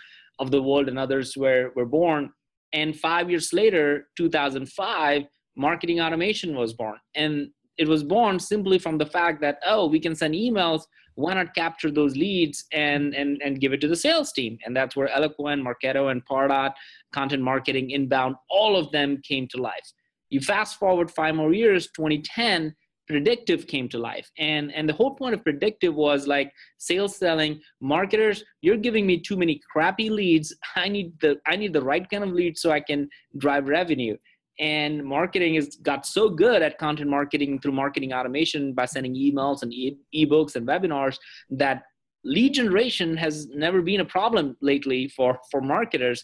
of 0.43 0.50
the 0.50 0.62
world 0.62 0.89
and 0.89 0.99
others 0.99 1.37
were 1.37 1.73
were 1.77 1.87
born. 1.87 2.31
And 2.75 2.99
5 2.99 3.31
years 3.31 3.53
later 3.53 4.09
2005 4.17 5.23
marketing 5.56 6.00
automation 6.00 6.56
was 6.56 6.73
born. 6.73 6.99
And 7.15 7.49
it 7.79 7.89
was 7.89 8.03
born 8.05 8.39
simply 8.39 8.79
from 8.79 8.99
the 8.99 9.11
fact 9.17 9.41
that 9.41 9.56
oh 9.73 9.87
we 9.94 10.00
can 10.00 10.15
send 10.15 10.35
emails 10.35 10.83
why 11.15 11.35
not 11.35 11.55
capture 11.55 11.91
those 11.91 12.17
leads 12.17 12.65
and 12.73 13.15
and 13.15 13.41
and 13.44 13.61
give 13.61 13.73
it 13.73 13.81
to 13.83 13.89
the 13.89 13.97
sales 13.97 14.33
team? 14.33 14.59
And 14.65 14.77
that's 14.77 14.97
where 14.97 15.09
Eloqua 15.09 15.53
marketo 15.69 16.11
and 16.11 16.25
pardot 16.25 16.73
content 17.12 17.43
marketing 17.43 17.91
inbound 17.91 18.37
all 18.50 18.77
of 18.77 18.91
them 18.93 19.21
came 19.23 19.47
to 19.49 19.59
life. 19.61 19.89
You 20.31 20.41
fast 20.41 20.79
forward 20.79 21.11
five 21.11 21.35
more 21.35 21.53
years 21.53 21.89
2010 21.94 22.75
predictive 23.08 23.66
came 23.66 23.88
to 23.88 23.99
life. 23.99 24.31
And 24.38 24.72
and 24.72 24.88
the 24.88 24.93
whole 24.93 25.14
point 25.14 25.34
of 25.34 25.43
predictive 25.43 25.94
was 25.94 26.26
like 26.26 26.52
sales 26.78 27.16
selling 27.16 27.60
marketers 27.81 28.44
you're 28.60 28.76
giving 28.76 29.06
me 29.06 29.20
too 29.20 29.37
many 29.37 29.60
crappy 29.70 30.10
leads. 30.10 30.54
I 30.76 30.88
need 30.88 31.19
the 31.20 31.38
i 31.46 31.56
need 31.56 31.72
the 31.72 31.82
right 31.82 32.08
kind 32.08 32.25
of 32.25 32.31
leads 32.31 32.60
so 32.62 32.70
i 32.70 32.81
can 32.81 33.08
drive 33.38 33.69
revenue. 33.69 34.16
And 34.60 35.02
marketing 35.02 35.54
has 35.54 35.76
got 35.76 36.04
so 36.06 36.28
good 36.28 36.62
at 36.62 36.78
content 36.78 37.08
marketing 37.08 37.58
through 37.60 37.72
marketing 37.72 38.12
automation 38.12 38.75
by 38.75 38.84
sending 38.84 39.14
emails 39.14 39.62
and 39.62 39.72
e- 39.72 39.98
ebooks 40.14 40.56
and 40.56 40.69
webinars 40.69 41.16
that 41.50 41.82
lead 42.25 42.55
generation 42.55 43.16
has 43.16 43.48
never 43.48 43.82
been 43.82 44.00
a 44.00 44.05
problem 44.05 44.56
lately 44.60 45.08
for 45.08 45.38
for 45.50 45.60
marketers 45.60 46.22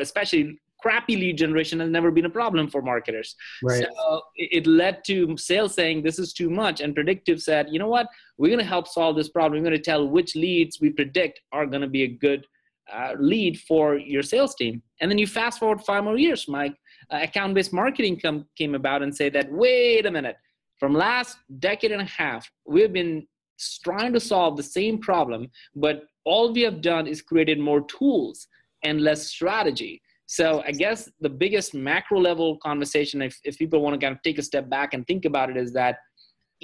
especially 0.00 0.58
crappy 0.82 1.16
lead 1.16 1.38
generation 1.38 1.80
has 1.80 1.88
never 1.88 2.10
been 2.10 2.24
a 2.24 2.30
problem 2.30 2.68
for 2.68 2.82
marketers. 2.82 3.36
Right. 3.62 3.86
so 3.94 4.22
it 4.36 4.66
led 4.66 5.04
to 5.06 5.36
sales 5.36 5.74
saying 5.74 6.02
this 6.02 6.18
is 6.18 6.32
too 6.32 6.50
much 6.50 6.80
and 6.80 6.94
predictive 6.94 7.40
said 7.40 7.68
you 7.70 7.78
know 7.78 7.88
what? 7.88 8.08
We're 8.36 8.48
going 8.48 8.58
to 8.58 8.64
help 8.64 8.88
solve 8.88 9.16
this 9.16 9.28
problem. 9.28 9.62
We're 9.62 9.70
going 9.70 9.82
to 9.82 9.90
tell 9.90 10.08
which 10.08 10.34
leads 10.34 10.80
we 10.80 10.90
predict 10.90 11.40
are 11.52 11.66
going 11.66 11.82
to 11.82 11.88
be 11.88 12.02
a 12.02 12.08
good 12.08 12.46
uh, 12.92 13.12
lead 13.18 13.58
for 13.60 13.96
your 13.96 14.22
sales 14.22 14.54
team. 14.54 14.82
And 15.00 15.10
then 15.10 15.18
you 15.18 15.26
fast 15.26 15.60
forward 15.60 15.80
five 15.82 16.04
more 16.04 16.18
years 16.18 16.48
mike. 16.48 16.74
Uh, 17.10 17.20
account-based 17.22 17.72
marketing 17.72 18.18
come, 18.18 18.46
came 18.56 18.74
about 18.74 19.02
and 19.02 19.14
say 19.14 19.28
that 19.30 19.50
wait 19.50 20.06
a 20.06 20.10
minute. 20.10 20.36
From 20.80 20.94
last 20.94 21.36
decade 21.60 21.92
and 21.92 22.02
a 22.02 22.12
half 22.22 22.50
we've 22.66 22.92
been 22.92 23.26
trying 23.84 24.12
to 24.12 24.20
solve 24.20 24.56
the 24.56 24.62
same 24.62 24.98
problem 24.98 25.48
but 25.76 26.04
all 26.24 26.52
we 26.52 26.62
have 26.62 26.80
done 26.80 27.06
is 27.06 27.22
created 27.22 27.58
more 27.60 27.82
tools 27.82 28.48
and 28.82 29.00
less 29.00 29.26
strategy 29.26 30.02
so 30.36 30.62
i 30.66 30.72
guess 30.82 31.10
the 31.20 31.28
biggest 31.28 31.74
macro 31.74 32.18
level 32.18 32.56
conversation 32.68 33.20
if, 33.22 33.38
if 33.44 33.58
people 33.58 33.80
want 33.82 33.94
to 33.94 34.04
kind 34.04 34.16
of 34.16 34.22
take 34.22 34.38
a 34.38 34.42
step 34.50 34.68
back 34.68 34.94
and 34.94 35.06
think 35.06 35.24
about 35.24 35.50
it 35.50 35.56
is 35.56 35.72
that 35.72 35.96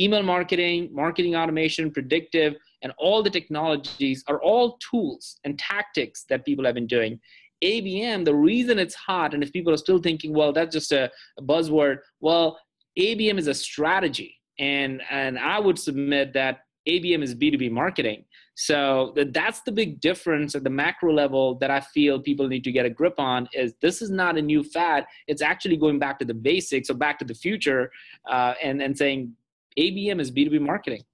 email 0.00 0.22
marketing 0.22 0.88
marketing 0.92 1.34
automation 1.36 1.90
predictive 1.90 2.54
and 2.82 2.92
all 2.98 3.22
the 3.22 3.34
technologies 3.38 4.24
are 4.28 4.40
all 4.40 4.78
tools 4.90 5.38
and 5.44 5.58
tactics 5.58 6.24
that 6.30 6.44
people 6.44 6.64
have 6.64 6.74
been 6.74 6.86
doing 6.86 7.20
ABM, 7.62 8.24
the 8.24 8.34
reason 8.34 8.78
it's 8.78 8.94
hot, 8.94 9.34
and 9.34 9.42
if 9.42 9.52
people 9.52 9.72
are 9.72 9.78
still 9.78 9.98
thinking, 9.98 10.32
well, 10.32 10.52
that's 10.52 10.72
just 10.72 10.92
a, 10.92 11.10
a 11.38 11.42
buzzword, 11.42 11.98
well, 12.20 12.58
ABM 12.98 13.38
is 13.38 13.48
a 13.48 13.54
strategy. 13.54 14.36
And, 14.58 15.02
and 15.10 15.38
I 15.38 15.58
would 15.58 15.78
submit 15.78 16.32
that 16.34 16.60
ABM 16.88 17.22
is 17.22 17.34
B2B 17.34 17.70
marketing. 17.70 18.24
So 18.60 19.14
that's 19.14 19.60
the 19.60 19.70
big 19.70 20.00
difference 20.00 20.56
at 20.56 20.64
the 20.64 20.70
macro 20.70 21.12
level 21.12 21.54
that 21.60 21.70
I 21.70 21.78
feel 21.78 22.18
people 22.18 22.48
need 22.48 22.64
to 22.64 22.72
get 22.72 22.84
a 22.84 22.90
grip 22.90 23.14
on 23.16 23.48
is 23.52 23.74
this 23.80 24.02
is 24.02 24.10
not 24.10 24.36
a 24.36 24.42
new 24.42 24.64
fad. 24.64 25.06
It's 25.28 25.42
actually 25.42 25.76
going 25.76 26.00
back 26.00 26.18
to 26.18 26.24
the 26.24 26.34
basics 26.34 26.90
or 26.90 26.94
back 26.94 27.20
to 27.20 27.24
the 27.24 27.34
future 27.34 27.92
uh, 28.28 28.54
and, 28.60 28.82
and 28.82 28.98
saying 28.98 29.32
ABM 29.78 30.20
is 30.20 30.32
B2B 30.32 30.60
marketing. 30.60 31.04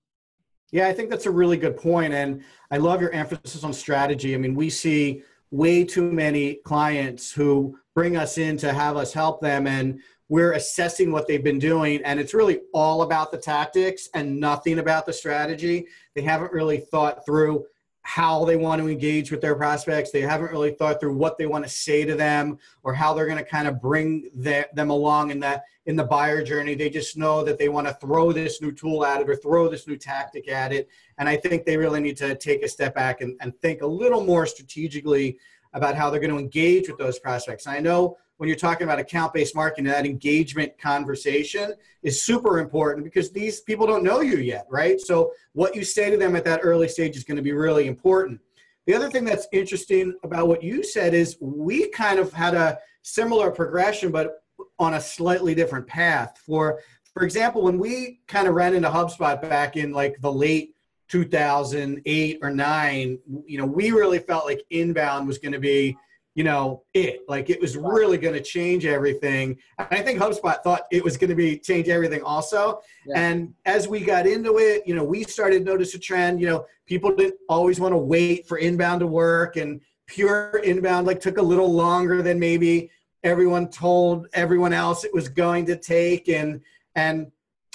Yeah, 0.72 0.88
I 0.88 0.94
think 0.94 1.10
that's 1.10 1.26
a 1.26 1.30
really 1.30 1.58
good 1.58 1.76
point. 1.76 2.14
And 2.14 2.42
I 2.70 2.78
love 2.78 3.02
your 3.02 3.10
emphasis 3.10 3.62
on 3.62 3.74
strategy. 3.74 4.34
I 4.34 4.38
mean, 4.38 4.54
we 4.54 4.70
see 4.70 5.22
way 5.50 5.84
too 5.84 6.10
many 6.10 6.54
clients 6.64 7.30
who 7.30 7.78
bring 7.94 8.16
us 8.16 8.38
in 8.38 8.56
to 8.56 8.72
have 8.72 8.96
us 8.96 9.12
help 9.12 9.42
them 9.42 9.66
and 9.66 10.00
we're 10.28 10.52
assessing 10.52 11.12
what 11.12 11.28
they've 11.28 11.45
been 11.45 11.59
doing 11.59 12.02
and 12.04 12.19
it's 12.19 12.35
really 12.35 12.61
all 12.73 13.02
about 13.02 13.31
the 13.31 13.38
tactics 13.38 14.09
and 14.14 14.40
nothing 14.40 14.78
about 14.78 15.07
the 15.07 15.12
strategy. 15.12 15.87
They 16.14 16.23
haven't 16.23 16.52
really 16.52 16.78
thought 16.78 17.26
through 17.26 17.66
how 18.07 18.45
they 18.45 18.57
want 18.57 18.83
to 18.83 18.88
engage 18.88 19.31
with 19.31 19.40
their 19.40 19.54
prospects. 19.54 20.11
They 20.11 20.21
haven't 20.21 20.52
really 20.52 20.73
thought 20.73 21.00
through 21.00 21.16
what 21.16 21.38
they 21.38 21.47
want 21.47 21.64
to 21.64 21.71
say 21.71 22.04
to 22.04 22.14
them 22.14 22.59
or 22.83 22.93
how 22.93 23.14
they're 23.14 23.26
going 23.26 23.38
to 23.38 23.45
kind 23.45 23.66
of 23.66 23.81
bring 23.81 24.28
the, 24.35 24.69
them 24.75 24.90
along 24.90 25.31
in 25.31 25.40
that 25.40 25.64
in 25.87 25.97
the 25.97 26.04
buyer 26.04 26.43
journey. 26.43 26.75
They 26.75 26.90
just 26.90 27.16
know 27.16 27.43
that 27.45 27.59
they 27.59 27.71
want 27.71 27.87
to 27.87 27.95
throw 27.95 28.33
this 28.33 28.61
new 28.61 28.73
tool 28.73 29.04
at 29.04 29.23
it 29.23 29.28
or 29.28 29.37
throw 29.37 29.69
this 29.69 29.87
new 29.87 29.97
tactic 29.97 30.49
at 30.49 30.73
it 30.73 30.88
and 31.19 31.28
I 31.28 31.37
think 31.37 31.64
they 31.64 31.76
really 31.76 32.00
need 32.00 32.16
to 32.19 32.35
take 32.35 32.62
a 32.62 32.69
step 32.69 32.95
back 32.95 33.21
and, 33.21 33.37
and 33.40 33.59
think 33.61 33.83
a 33.83 33.87
little 33.87 34.25
more 34.25 34.47
strategically 34.47 35.38
about 35.75 35.95
how 35.95 36.09
they're 36.09 36.21
going 36.21 36.33
to 36.33 36.38
engage 36.38 36.88
with 36.88 36.99
those 36.99 37.19
prospects. 37.19 37.66
And 37.66 37.76
I 37.76 37.81
know 37.81 38.16
when 38.37 38.49
you're 38.49 38.57
talking 38.57 38.85
about 38.85 38.99
account-based 38.99 39.55
marketing, 39.55 39.85
that 39.85 40.07
engagement 40.07 40.76
conversation 40.79 41.73
is 42.03 42.23
super 42.23 42.59
important 42.59 43.05
because 43.05 43.31
these 43.31 43.61
people 43.61 43.87
don't 43.87 44.03
know 44.03 44.21
you 44.21 44.38
yet, 44.38 44.67
right? 44.69 45.00
So 45.00 45.33
what 45.53 45.75
you 45.76 45.85
say 45.85 46.11
to 46.11 46.17
them 46.17 46.35
at 46.37 46.45
that 46.45 46.61
early 46.62 46.88
stage 46.88 47.17
is 47.17 47.25
going 47.25 47.37
to 47.37 47.43
be 47.43 47.53
really 47.53 47.87
important. 47.87 48.41
The 48.87 48.95
other 48.95 49.09
thing 49.09 49.25
that's 49.25 49.47
interesting 49.53 50.14
about 50.25 50.49
what 50.49 50.62
you 50.62 50.83
said 50.83 51.14
is 51.14 51.37
we 51.41 51.88
kind 51.88 52.19
of 52.19 52.33
had 52.33 52.55
a 52.55 52.79
similar 53.03 53.50
progression, 53.50 54.11
but 54.11 54.43
on 54.79 54.95
a 54.95 55.00
slightly 55.00 55.55
different 55.55 55.87
path. 55.87 56.38
For 56.45 56.81
for 57.12 57.23
example, 57.23 57.62
when 57.62 57.79
we 57.79 58.19
kind 58.26 58.49
of 58.49 58.55
ran 58.55 58.75
into 58.75 58.91
HubSpot 58.91 59.41
back 59.41 59.76
in 59.76 59.93
like 59.93 60.21
the 60.21 60.33
late 60.33 60.75
2008 61.09 62.38
or 62.43 62.50
9 62.50 63.19
you 63.47 63.59
know 63.59 63.67
we 63.67 63.91
really 63.91 64.19
felt 64.19 64.47
like 64.47 64.64
inbound 64.71 65.26
was 65.26 65.38
going 65.38 65.53
to 65.53 65.61
be 65.61 65.97
you 66.35 66.43
know, 66.43 66.83
it. 66.95 67.21
Like 67.29 67.49
it 67.49 67.61
was 67.61 67.76
really 67.76 68.19
going 68.19 68.35
to 68.35 68.43
change 68.43 68.87
everything. 68.87 69.57
And 69.79 69.88
I 69.91 70.03
think 70.03 70.19
HubSpot 70.19 70.62
thought 70.62 70.83
it 70.91 71.03
was 71.03 71.17
going 71.17 71.31
to 71.31 71.37
be 71.37 71.59
change 71.59 71.88
everything 71.88 72.23
also. 72.23 72.81
Yeah. 73.07 73.21
And 73.21 73.55
as 73.64 73.87
we 73.87 74.00
got 74.00 74.26
into 74.26 74.59
it, 74.59 74.83
you 74.87 74.95
know, 74.95 75.05
we 75.05 75.23
started 75.25 75.64
notice 75.64 75.95
a 75.95 75.99
trend. 75.99 76.41
You 76.41 76.49
know, 76.49 76.67
people 76.87 77.14
didn't 77.14 77.38
always 77.49 77.79
want 77.79 77.93
to 77.93 77.99
wait 77.99 78.49
for 78.49 78.59
inbound 78.59 79.00
to 79.00 79.07
work, 79.07 79.57
and 79.57 79.81
pure 80.07 80.61
inbound 80.64 81.07
like 81.07 81.21
took 81.21 81.38
a 81.38 81.43
little 81.43 81.73
longer 81.73 82.21
than 82.21 82.38
maybe 82.38 82.91
everyone 83.23 83.69
told 83.69 84.26
everyone 84.35 84.73
else 84.73 85.05
it 85.05 85.14
was 85.14 85.29
going 85.29 85.67
to 85.67 85.76
take. 85.76 86.29
And 86.29 86.61
and 86.97 87.31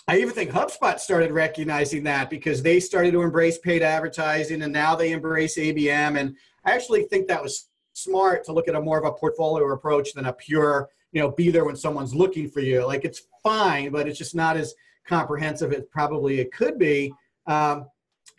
I 0.09 0.17
even 0.17 0.33
think 0.33 0.51
HubSpot 0.51 0.99
started 0.99 1.31
recognizing 1.31 2.03
that 2.03 2.29
because 2.29 2.61
they 2.61 2.79
started 2.79 3.11
to 3.11 3.21
embrace 3.21 3.57
paid 3.57 3.83
advertising, 3.83 4.63
and 4.63 4.73
now 4.73 4.95
they 4.95 5.13
embrace 5.13 5.57
ABM. 5.57 6.19
And 6.19 6.35
I 6.65 6.73
actually 6.73 7.03
think 7.03 7.27
that 7.27 7.41
was 7.41 7.69
smart 8.03 8.43
to 8.45 8.53
look 8.53 8.67
at 8.67 8.75
a 8.75 8.81
more 8.81 8.97
of 8.97 9.05
a 9.05 9.11
portfolio 9.11 9.71
approach 9.71 10.13
than 10.13 10.25
a 10.25 10.33
pure, 10.33 10.89
you 11.11 11.21
know, 11.21 11.31
be 11.31 11.49
there 11.49 11.65
when 11.65 11.75
someone's 11.75 12.13
looking 12.13 12.49
for 12.49 12.59
you. 12.59 12.85
Like 12.85 13.05
it's 13.05 13.23
fine, 13.43 13.91
but 13.91 14.07
it's 14.07 14.17
just 14.17 14.35
not 14.35 14.57
as 14.57 14.73
comprehensive 15.07 15.73
as 15.73 15.83
probably 15.91 16.39
it 16.39 16.51
could 16.51 16.77
be. 16.77 17.13
Um, 17.47 17.87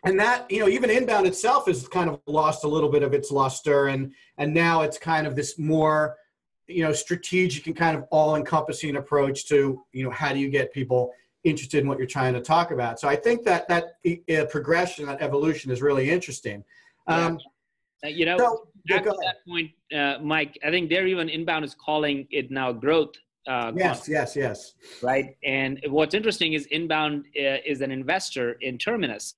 and 0.05 0.19
that 0.19 0.51
you 0.51 0.61
know 0.61 0.69
even 0.69 0.91
inbound 0.91 1.27
itself 1.27 1.67
has 1.67 1.87
kind 1.89 2.09
of 2.09 2.21
lost 2.27 2.65
a 2.65 2.69
little 2.69 2.89
bit 2.89 3.03
of 3.03 3.13
its 3.13 3.31
luster 3.31 3.89
and 3.89 4.13
and 4.39 4.53
now 4.53 4.83
it's 4.83 4.99
kind 4.99 5.27
of 5.27 5.37
this 5.37 5.59
more 5.59 6.17
you 6.67 6.83
know 6.83 6.93
strategic 6.93 7.67
and 7.67 7.77
kind 7.77 7.97
of 7.97 8.05
all 8.11 8.37
encompassing 8.37 8.97
approach 8.97 9.47
to 9.49 9.83
you 9.93 10.05
know 10.05 10.11
how 10.11 10.33
do 10.33 10.39
you 10.39 10.49
get 10.49 10.73
people 10.73 11.13
interested 11.45 11.83
in 11.83 11.89
what 11.89 11.99
you're 11.99 12.07
trying 12.07 12.35
to 12.35 12.41
talk 12.41 12.71
about 12.71 13.01
so 13.01 13.09
i 13.09 13.17
think 13.17 13.45
that 13.45 13.69
that 13.69 13.97
uh, 14.07 14.45
progression 14.47 15.07
that 15.07 15.21
evolution 15.21 15.71
is 15.71 15.83
really 15.83 16.11
interesting 16.11 16.65
um, 17.07 17.39
uh, 18.05 18.09
you 18.09 18.25
know, 18.25 18.39
so, 18.39 18.69
to 18.89 19.03
that 19.03 19.37
point, 19.47 19.71
uh, 19.95 20.19
Mike, 20.23 20.59
I 20.65 20.71
think 20.71 20.89
there 20.89 21.07
even 21.07 21.29
inbound 21.29 21.65
is 21.65 21.75
calling 21.75 22.27
it 22.31 22.51
now 22.51 22.73
growth. 22.73 23.15
Uh, 23.47 23.73
yes, 23.75 24.09
yes, 24.09 24.37
yes. 24.37 24.75
Right. 25.03 25.37
And 25.45 25.81
what's 25.89 26.15
interesting 26.15 26.53
is 26.53 26.67
inbound 26.67 27.25
uh, 27.37 27.59
is 27.67 27.81
an 27.81 27.91
investor 27.91 28.53
in 28.61 28.79
Terminus. 28.79 29.35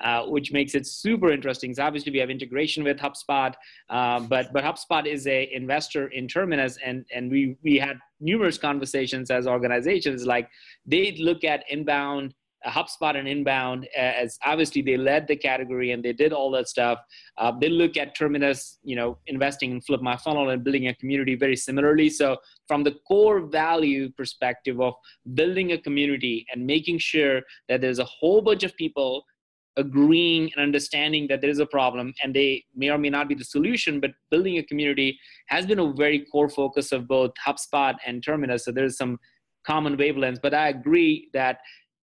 Uh, 0.00 0.24
which 0.24 0.50
makes 0.50 0.74
it 0.74 0.84
super 0.84 1.30
interesting. 1.30 1.72
So 1.72 1.84
obviously 1.84 2.10
we 2.10 2.18
have 2.18 2.28
integration 2.28 2.82
with 2.82 2.98
HubSpot, 2.98 3.54
uh, 3.90 4.20
but 4.20 4.52
but 4.52 4.64
HubSpot 4.64 5.06
is 5.06 5.28
a 5.28 5.48
investor 5.54 6.08
in 6.08 6.26
Terminus, 6.26 6.78
and 6.84 7.06
and 7.14 7.30
we 7.30 7.56
we 7.62 7.78
had 7.78 7.98
numerous 8.20 8.58
conversations 8.58 9.30
as 9.30 9.46
organizations 9.46 10.26
like 10.26 10.48
they 10.84 11.12
look 11.20 11.44
at 11.44 11.62
inbound 11.70 12.34
HubSpot 12.70 13.16
and 13.16 13.28
Inbound, 13.28 13.86
as 13.96 14.38
obviously 14.44 14.82
they 14.82 14.96
led 14.96 15.26
the 15.26 15.36
category 15.36 15.92
and 15.92 16.02
they 16.02 16.12
did 16.12 16.32
all 16.32 16.50
that 16.52 16.68
stuff. 16.68 16.98
Uh, 17.38 17.52
they 17.60 17.68
look 17.68 17.96
at 17.96 18.16
Terminus, 18.16 18.78
you 18.82 18.96
know, 18.96 19.18
investing 19.26 19.70
in 19.72 19.80
Flip 19.80 20.00
My 20.02 20.16
Funnel 20.16 20.50
and 20.50 20.64
building 20.64 20.88
a 20.88 20.94
community 20.94 21.34
very 21.34 21.56
similarly. 21.56 22.08
So, 22.08 22.36
from 22.66 22.82
the 22.82 22.96
core 23.06 23.40
value 23.40 24.10
perspective 24.12 24.80
of 24.80 24.94
building 25.34 25.72
a 25.72 25.78
community 25.78 26.46
and 26.52 26.66
making 26.66 26.98
sure 26.98 27.42
that 27.68 27.80
there's 27.80 27.98
a 27.98 28.04
whole 28.04 28.40
bunch 28.40 28.62
of 28.62 28.74
people 28.76 29.24
agreeing 29.76 30.50
and 30.54 30.62
understanding 30.62 31.26
that 31.28 31.40
there 31.40 31.50
is 31.50 31.58
a 31.58 31.66
problem 31.66 32.14
and 32.22 32.32
they 32.32 32.64
may 32.76 32.90
or 32.90 32.98
may 32.98 33.10
not 33.10 33.28
be 33.28 33.34
the 33.34 33.44
solution, 33.44 34.00
but 34.00 34.12
building 34.30 34.58
a 34.58 34.62
community 34.62 35.18
has 35.48 35.66
been 35.66 35.80
a 35.80 35.92
very 35.92 36.24
core 36.26 36.48
focus 36.48 36.92
of 36.92 37.08
both 37.08 37.32
HubSpot 37.46 37.96
and 38.06 38.24
Terminus. 38.24 38.64
So, 38.64 38.72
there's 38.72 38.96
some 38.96 39.18
common 39.64 39.96
wavelengths. 39.96 40.40
But 40.42 40.54
I 40.54 40.68
agree 40.68 41.28
that 41.32 41.58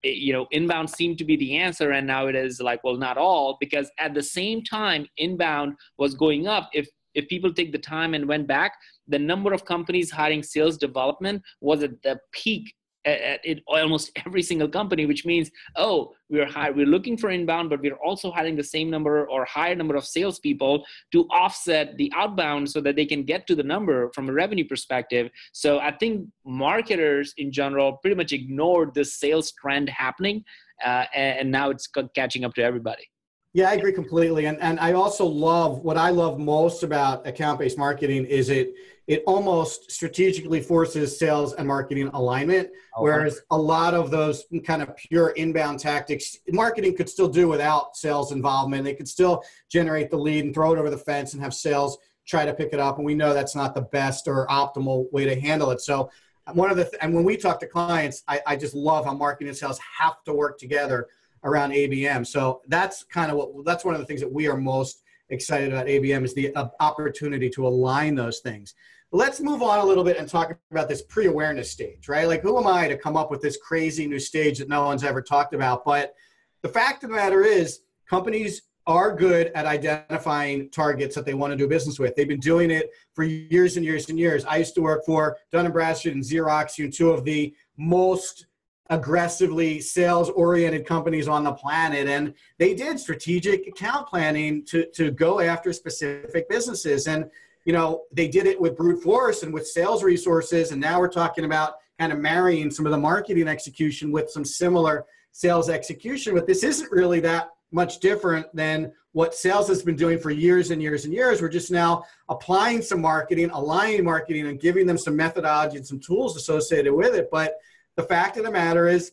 you 0.02 0.32
know 0.32 0.46
inbound 0.50 0.88
seemed 0.88 1.18
to 1.18 1.24
be 1.24 1.36
the 1.36 1.56
answer 1.56 1.92
and 1.92 2.06
now 2.06 2.26
it 2.26 2.34
is 2.34 2.60
like 2.60 2.82
well 2.84 2.96
not 2.96 3.18
all 3.18 3.56
because 3.60 3.90
at 3.98 4.14
the 4.14 4.22
same 4.22 4.62
time 4.62 5.06
inbound 5.18 5.74
was 5.98 6.14
going 6.14 6.46
up. 6.46 6.70
If 6.72 6.88
if 7.14 7.28
people 7.28 7.52
take 7.52 7.72
the 7.72 7.78
time 7.78 8.14
and 8.14 8.26
went 8.28 8.46
back 8.46 8.72
the 9.08 9.18
number 9.18 9.52
of 9.52 9.64
companies 9.64 10.10
hiring 10.10 10.42
sales 10.42 10.76
development 10.76 11.42
was 11.60 11.82
at 11.82 12.00
the 12.02 12.18
peak 12.32 12.72
at, 13.04 13.44
at 13.46 13.58
almost 13.66 14.10
every 14.26 14.42
single 14.42 14.68
company, 14.68 15.06
which 15.06 15.24
means, 15.24 15.50
oh, 15.76 16.12
we're 16.28 16.46
high, 16.46 16.70
we're 16.70 16.86
looking 16.86 17.16
for 17.16 17.30
inbound, 17.30 17.70
but 17.70 17.80
we're 17.80 17.96
also 17.96 18.30
hiring 18.30 18.56
the 18.56 18.64
same 18.64 18.90
number 18.90 19.28
or 19.28 19.44
higher 19.44 19.74
number 19.74 19.96
of 19.96 20.04
salespeople 20.04 20.84
to 21.12 21.24
offset 21.28 21.96
the 21.96 22.12
outbound 22.14 22.70
so 22.70 22.80
that 22.80 22.96
they 22.96 23.06
can 23.06 23.24
get 23.24 23.46
to 23.46 23.54
the 23.54 23.62
number 23.62 24.10
from 24.14 24.28
a 24.28 24.32
revenue 24.32 24.66
perspective. 24.66 25.30
So 25.52 25.78
I 25.78 25.92
think 25.92 26.28
marketers 26.44 27.34
in 27.36 27.50
general 27.52 27.94
pretty 27.98 28.16
much 28.16 28.32
ignored 28.32 28.94
this 28.94 29.14
sales 29.14 29.52
trend 29.52 29.88
happening, 29.88 30.44
uh, 30.84 31.04
and, 31.14 31.40
and 31.40 31.50
now 31.50 31.70
it's 31.70 31.88
catching 32.14 32.44
up 32.44 32.54
to 32.54 32.62
everybody. 32.62 33.04
Yeah, 33.52 33.68
I 33.68 33.74
agree 33.74 33.92
completely. 33.92 34.46
And 34.46 34.58
and 34.60 34.78
I 34.78 34.92
also 34.92 35.26
love 35.26 35.80
what 35.80 35.96
I 35.96 36.10
love 36.10 36.38
most 36.38 36.82
about 36.84 37.26
account-based 37.26 37.76
marketing 37.76 38.24
is 38.26 38.48
it 38.48 38.74
it 39.08 39.24
almost 39.26 39.90
strategically 39.90 40.60
forces 40.60 41.18
sales 41.18 41.54
and 41.54 41.66
marketing 41.66 42.08
alignment. 42.14 42.68
Oh, 42.96 43.02
okay. 43.02 43.10
Whereas 43.10 43.40
a 43.50 43.58
lot 43.58 43.92
of 43.94 44.12
those 44.12 44.44
kind 44.64 44.82
of 44.82 44.94
pure 44.96 45.30
inbound 45.30 45.80
tactics, 45.80 46.36
marketing 46.52 46.96
could 46.96 47.08
still 47.08 47.26
do 47.26 47.48
without 47.48 47.96
sales 47.96 48.30
involvement. 48.30 48.84
They 48.84 48.94
could 48.94 49.08
still 49.08 49.42
generate 49.68 50.10
the 50.10 50.16
lead 50.18 50.44
and 50.44 50.54
throw 50.54 50.72
it 50.74 50.78
over 50.78 50.90
the 50.90 50.98
fence 50.98 51.34
and 51.34 51.42
have 51.42 51.52
sales 51.54 51.98
try 52.28 52.44
to 52.44 52.54
pick 52.54 52.72
it 52.72 52.78
up. 52.78 52.98
And 52.98 53.04
we 53.04 53.16
know 53.16 53.34
that's 53.34 53.56
not 53.56 53.74
the 53.74 53.80
best 53.82 54.28
or 54.28 54.46
optimal 54.46 55.10
way 55.12 55.24
to 55.24 55.40
handle 55.40 55.72
it. 55.72 55.80
So 55.80 56.08
one 56.52 56.70
of 56.70 56.76
the 56.76 56.84
th- 56.84 56.96
and 57.02 57.12
when 57.12 57.24
we 57.24 57.36
talk 57.36 57.58
to 57.60 57.66
clients, 57.66 58.22
I, 58.28 58.40
I 58.46 58.54
just 58.56 58.74
love 58.74 59.06
how 59.06 59.14
marketing 59.14 59.48
and 59.48 59.56
sales 59.56 59.80
have 59.98 60.22
to 60.24 60.32
work 60.32 60.56
together 60.58 61.08
around 61.44 61.72
ABM. 61.72 62.26
So 62.26 62.60
that's 62.68 63.04
kind 63.04 63.30
of 63.30 63.36
what 63.36 63.64
that's 63.64 63.84
one 63.84 63.94
of 63.94 64.00
the 64.00 64.06
things 64.06 64.20
that 64.20 64.32
we 64.32 64.48
are 64.48 64.56
most 64.56 65.02
excited 65.28 65.72
about 65.72 65.86
ABM 65.86 66.24
is 66.24 66.34
the 66.34 66.54
uh, 66.54 66.68
opportunity 66.80 67.48
to 67.50 67.66
align 67.66 68.14
those 68.14 68.40
things 68.40 68.74
let's 69.12 69.40
move 69.40 69.62
on 69.62 69.80
a 69.80 69.84
little 69.84 70.04
bit 70.04 70.16
and 70.16 70.28
talk 70.28 70.56
about 70.70 70.88
this 70.88 71.02
pre-awareness 71.02 71.70
stage, 71.70 72.08
right? 72.08 72.28
Like, 72.28 72.42
who 72.42 72.58
am 72.58 72.66
I 72.66 72.88
to 72.88 72.96
come 72.96 73.16
up 73.16 73.30
with 73.30 73.42
this 73.42 73.56
crazy 73.56 74.06
new 74.06 74.20
stage 74.20 74.58
that 74.58 74.68
no 74.68 74.84
one's 74.84 75.04
ever 75.04 75.20
talked 75.20 75.52
about? 75.54 75.84
But 75.84 76.14
the 76.62 76.68
fact 76.68 77.02
of 77.02 77.10
the 77.10 77.16
matter 77.16 77.42
is, 77.42 77.80
companies 78.08 78.62
are 78.86 79.14
good 79.14 79.48
at 79.54 79.66
identifying 79.66 80.70
targets 80.70 81.14
that 81.14 81.24
they 81.24 81.34
want 81.34 81.52
to 81.52 81.56
do 81.56 81.68
business 81.68 81.98
with. 81.98 82.14
They've 82.14 82.26
been 82.26 82.40
doing 82.40 82.70
it 82.70 82.90
for 83.14 83.24
years 83.24 83.76
and 83.76 83.84
years 83.84 84.08
and 84.08 84.18
years. 84.18 84.44
I 84.44 84.56
used 84.56 84.74
to 84.76 84.80
work 84.80 85.04
for 85.04 85.36
Dun 85.52 85.70
& 85.70 85.72
Bradstreet 85.72 86.14
and 86.14 86.24
Xerox, 86.24 86.78
you 86.78 86.90
two 86.90 87.10
of 87.10 87.24
the 87.24 87.54
most 87.76 88.46
aggressively 88.90 89.80
sales 89.80 90.28
oriented 90.30 90.84
companies 90.84 91.28
on 91.28 91.44
the 91.44 91.52
planet 91.52 92.08
and 92.08 92.34
they 92.58 92.74
did 92.74 92.98
strategic 92.98 93.66
account 93.66 94.06
planning 94.06 94.64
to, 94.64 94.84
to 94.90 95.10
go 95.10 95.40
after 95.40 95.72
specific 95.72 96.48
businesses 96.48 97.06
and 97.06 97.30
you 97.64 97.72
know, 97.72 98.02
they 98.12 98.28
did 98.28 98.46
it 98.46 98.60
with 98.60 98.76
brute 98.76 99.02
force 99.02 99.42
and 99.42 99.52
with 99.52 99.66
sales 99.66 100.02
resources. 100.02 100.72
And 100.72 100.80
now 100.80 100.98
we're 100.98 101.08
talking 101.08 101.44
about 101.44 101.74
kind 101.98 102.12
of 102.12 102.18
marrying 102.18 102.70
some 102.70 102.86
of 102.86 102.92
the 102.92 102.98
marketing 102.98 103.48
execution 103.48 104.10
with 104.10 104.30
some 104.30 104.44
similar 104.44 105.04
sales 105.32 105.68
execution. 105.68 106.34
But 106.34 106.46
this 106.46 106.64
isn't 106.64 106.90
really 106.90 107.20
that 107.20 107.50
much 107.72 108.00
different 108.00 108.46
than 108.54 108.92
what 109.12 109.34
sales 109.34 109.68
has 109.68 109.82
been 109.82 109.96
doing 109.96 110.18
for 110.18 110.30
years 110.30 110.70
and 110.70 110.80
years 110.80 111.04
and 111.04 111.12
years. 111.12 111.42
We're 111.42 111.48
just 111.48 111.70
now 111.70 112.04
applying 112.28 112.80
some 112.80 113.00
marketing, 113.00 113.50
aligning 113.50 114.04
marketing, 114.04 114.46
and 114.46 114.58
giving 114.58 114.86
them 114.86 114.98
some 114.98 115.14
methodology 115.14 115.76
and 115.76 115.86
some 115.86 116.00
tools 116.00 116.36
associated 116.36 116.92
with 116.92 117.14
it. 117.14 117.28
But 117.30 117.58
the 118.00 118.06
fact 118.06 118.38
of 118.38 118.44
the 118.44 118.50
matter 118.50 118.88
is, 118.88 119.12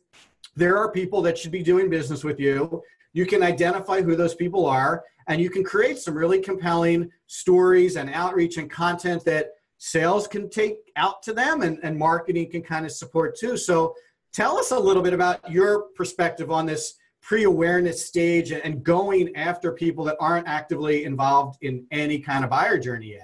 there 0.56 0.78
are 0.78 0.90
people 0.92 1.22
that 1.22 1.38
should 1.38 1.52
be 1.52 1.62
doing 1.62 1.90
business 1.90 2.24
with 2.24 2.40
you. 2.40 2.82
You 3.14 3.26
can 3.26 3.44
identify 3.44 4.02
who 4.02 4.16
those 4.16 4.34
people 4.34 4.66
are 4.66 5.04
and 5.28 5.42
you 5.42 5.50
can 5.50 5.64
create 5.64 5.98
some 6.00 6.16
really 6.16 6.40
compelling 6.40 7.12
stories 7.28 7.98
and 7.98 8.10
outreach 8.14 8.58
and 8.58 8.72
content 8.72 9.26
that 9.26 9.50
sales 9.78 10.26
can 10.26 10.50
take 10.50 10.78
out 10.96 11.22
to 11.24 11.34
them 11.34 11.62
and, 11.62 11.80
and 11.84 11.98
marketing 11.98 12.50
can 12.50 12.62
kind 12.62 12.86
of 12.86 12.92
support 12.92 13.38
too 13.38 13.56
so 13.58 13.94
tell 14.34 14.58
us 14.58 14.72
a 14.72 14.80
little 14.80 15.04
bit 15.04 15.14
about 15.14 15.52
your 15.52 15.90
perspective 15.96 16.50
on 16.50 16.66
this 16.66 16.96
pre-awareness 17.22 18.04
stage 18.04 18.52
and 18.52 18.84
going 18.84 19.36
after 19.36 19.72
people 19.72 20.04
that 20.04 20.18
aren't 20.20 20.48
actively 20.48 21.04
involved 21.04 21.60
in 21.62 21.86
any 21.92 22.18
kind 22.18 22.44
of 22.44 22.50
buyer 22.50 22.80
journey 22.80 23.16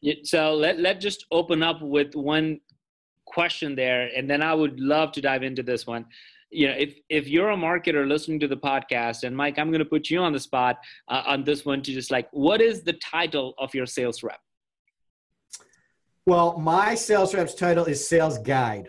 yet 0.00 0.26
so 0.26 0.54
let, 0.54 0.78
let 0.78 0.98
just 0.98 1.26
open 1.30 1.62
up 1.62 1.82
with 1.82 2.14
one 2.14 2.58
question 3.30 3.74
there 3.74 4.10
and 4.16 4.28
then 4.28 4.42
i 4.42 4.52
would 4.52 4.78
love 4.80 5.12
to 5.12 5.20
dive 5.20 5.42
into 5.42 5.62
this 5.62 5.86
one. 5.86 6.04
You 6.52 6.66
know 6.66 6.74
if 6.76 6.94
if 7.08 7.28
you're 7.28 7.50
a 7.50 7.56
marketer 7.56 8.06
listening 8.08 8.40
to 8.40 8.48
the 8.48 8.56
podcast 8.56 9.22
and 9.22 9.36
mike 9.36 9.56
i'm 9.58 9.70
going 9.70 9.84
to 9.86 9.92
put 9.96 10.10
you 10.10 10.18
on 10.18 10.32
the 10.32 10.40
spot 10.40 10.78
uh, 11.06 11.22
on 11.32 11.44
this 11.44 11.64
one 11.64 11.80
to 11.82 11.92
just 11.92 12.10
like 12.10 12.28
what 12.32 12.60
is 12.60 12.82
the 12.82 12.94
title 12.94 13.54
of 13.58 13.72
your 13.72 13.86
sales 13.86 14.22
rep? 14.24 14.40
Well 16.26 16.58
my 16.58 16.96
sales 16.96 17.34
rep's 17.34 17.54
title 17.54 17.84
is 17.84 18.06
sales 18.06 18.38
guide. 18.38 18.88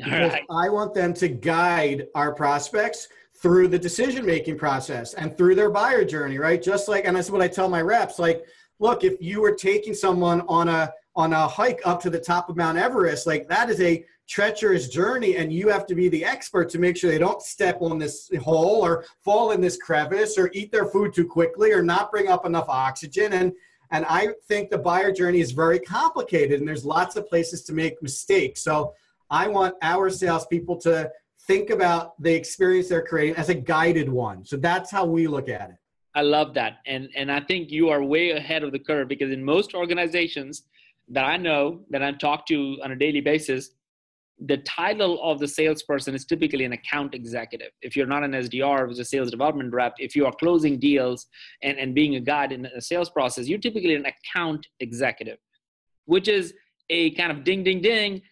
Right. 0.00 0.42
i 0.64 0.68
want 0.68 0.94
them 0.94 1.12
to 1.14 1.28
guide 1.28 2.06
our 2.14 2.32
prospects 2.32 3.08
through 3.42 3.68
the 3.68 3.78
decision 3.78 4.24
making 4.26 4.56
process 4.58 5.14
and 5.14 5.36
through 5.36 5.54
their 5.54 5.70
buyer 5.70 6.04
journey 6.04 6.38
right? 6.38 6.62
Just 6.62 6.88
like 6.88 7.04
and 7.06 7.16
that's 7.16 7.30
what 7.30 7.40
i 7.40 7.48
tell 7.48 7.68
my 7.68 7.82
reps 7.82 8.18
like 8.18 8.44
look 8.78 9.02
if 9.02 9.14
you 9.20 9.40
were 9.40 9.54
taking 9.54 9.94
someone 9.94 10.42
on 10.42 10.68
a 10.68 10.92
on 11.18 11.32
a 11.32 11.48
hike 11.48 11.80
up 11.84 12.00
to 12.00 12.08
the 12.08 12.20
top 12.20 12.48
of 12.48 12.56
mount 12.56 12.78
everest 12.78 13.26
like 13.26 13.48
that 13.48 13.68
is 13.68 13.80
a 13.80 14.04
treacherous 14.28 14.88
journey 14.88 15.36
and 15.36 15.52
you 15.52 15.68
have 15.68 15.84
to 15.84 15.96
be 15.96 16.08
the 16.08 16.24
expert 16.24 16.68
to 16.68 16.78
make 16.78 16.96
sure 16.96 17.10
they 17.10 17.18
don't 17.18 17.42
step 17.42 17.78
on 17.80 17.98
this 17.98 18.30
hole 18.40 18.84
or 18.84 19.04
fall 19.24 19.50
in 19.50 19.60
this 19.60 19.76
crevice 19.78 20.38
or 20.38 20.48
eat 20.54 20.70
their 20.70 20.86
food 20.86 21.12
too 21.12 21.26
quickly 21.26 21.72
or 21.72 21.82
not 21.82 22.12
bring 22.12 22.28
up 22.28 22.46
enough 22.46 22.68
oxygen 22.68 23.32
and 23.32 23.52
And 23.90 24.04
I 24.04 24.28
think 24.48 24.70
the 24.70 24.78
buyer 24.78 25.10
journey 25.20 25.40
is 25.40 25.52
very 25.52 25.80
complicated 25.80 26.60
and 26.60 26.68
there's 26.68 26.84
lots 26.84 27.16
of 27.16 27.26
places 27.26 27.62
to 27.64 27.72
make 27.72 27.94
mistakes. 28.02 28.62
So 28.62 28.92
I 29.30 29.48
want 29.48 29.74
our 29.82 30.10
salespeople 30.10 30.76
to 30.88 31.10
think 31.48 31.70
about 31.70 32.22
the 32.22 32.34
experience 32.34 32.88
they're 32.88 33.08
creating 33.12 33.36
as 33.36 33.48
a 33.48 33.54
guided 33.54 34.08
one. 34.10 34.44
So 34.44 34.56
that's 34.56 34.90
how 34.90 35.04
we 35.06 35.26
look 35.26 35.48
at 35.48 35.70
it. 35.70 35.78
I 36.14 36.22
love 36.22 36.52
that. 36.54 36.72
And 36.92 37.08
and 37.20 37.28
I 37.38 37.40
think 37.48 37.70
you 37.70 37.88
are 37.92 38.02
way 38.02 38.30
ahead 38.32 38.62
of 38.62 38.72
the 38.72 38.82
curve 38.88 39.08
because 39.08 39.30
in 39.32 39.42
most 39.42 39.74
organizations 39.74 40.64
that 41.10 41.24
I 41.24 41.36
know 41.36 41.80
that 41.90 42.02
I 42.02 42.12
talk 42.12 42.46
to 42.46 42.78
on 42.82 42.92
a 42.92 42.96
daily 42.96 43.20
basis, 43.20 43.70
the 44.46 44.58
title 44.58 45.20
of 45.22 45.40
the 45.40 45.48
salesperson 45.48 46.14
is 46.14 46.24
typically 46.24 46.64
an 46.64 46.72
account 46.72 47.14
executive. 47.14 47.70
If 47.82 47.96
you're 47.96 48.06
not 48.06 48.22
an 48.22 48.32
SDR, 48.32 48.90
is 48.90 48.98
a 48.98 49.04
sales 49.04 49.30
development 49.30 49.72
rep, 49.72 49.94
if 49.98 50.14
you 50.14 50.26
are 50.26 50.32
closing 50.32 50.78
deals 50.78 51.26
and, 51.62 51.76
and 51.78 51.94
being 51.94 52.14
a 52.14 52.20
guide 52.20 52.52
in 52.52 52.66
a 52.66 52.80
sales 52.80 53.10
process, 53.10 53.48
you're 53.48 53.58
typically 53.58 53.94
an 53.94 54.06
account 54.06 54.66
executive, 54.80 55.38
which 56.04 56.28
is 56.28 56.54
a 56.90 57.10
kind 57.12 57.32
of 57.32 57.42
ding, 57.42 57.64
ding, 57.64 57.80
ding 57.80 58.22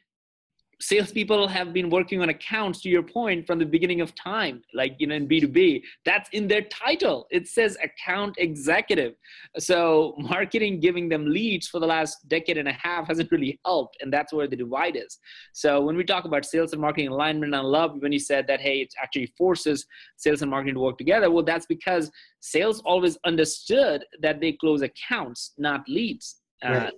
salespeople 0.80 1.48
have 1.48 1.72
been 1.72 1.88
working 1.88 2.20
on 2.20 2.28
accounts 2.28 2.82
to 2.82 2.88
your 2.88 3.02
point 3.02 3.46
from 3.46 3.58
the 3.58 3.64
beginning 3.64 4.00
of 4.02 4.14
time 4.14 4.62
like 4.74 4.94
you 4.98 5.06
know 5.06 5.14
in 5.14 5.26
b2b 5.26 5.82
that's 6.04 6.28
in 6.30 6.46
their 6.48 6.62
title. 6.62 7.26
It 7.30 7.48
says 7.48 7.76
account 7.82 8.36
executive. 8.38 9.14
So 9.58 10.14
marketing 10.18 10.80
giving 10.80 11.08
them 11.08 11.26
leads 11.26 11.66
for 11.68 11.80
the 11.80 11.86
last 11.86 12.28
decade 12.28 12.58
and 12.58 12.68
a 12.68 12.72
half 12.72 13.08
hasn't 13.08 13.30
really 13.32 13.58
helped 13.64 13.96
and 14.00 14.12
that's 14.12 14.32
where 14.32 14.46
the 14.46 14.56
divide 14.56 14.96
is. 14.96 15.18
So 15.52 15.80
when 15.80 15.96
we 15.96 16.04
talk 16.04 16.24
about 16.24 16.44
sales 16.44 16.72
and 16.72 16.80
marketing 16.80 17.08
alignment 17.08 17.54
i 17.54 17.60
love 17.60 17.96
when 18.00 18.12
you 18.12 18.18
said 18.18 18.46
that 18.46 18.60
hey 18.60 18.80
it 18.80 18.94
actually 19.02 19.32
forces 19.38 19.86
sales 20.16 20.42
and 20.42 20.50
marketing 20.50 20.74
to 20.74 20.80
work 20.80 20.98
together. 20.98 21.30
Well 21.30 21.44
that's 21.44 21.66
because 21.66 22.10
sales 22.40 22.80
always 22.84 23.18
understood 23.24 24.04
that 24.20 24.40
they 24.40 24.52
close 24.52 24.82
accounts 24.82 25.52
not 25.58 25.88
leads 25.88 26.36
uh, 26.62 26.90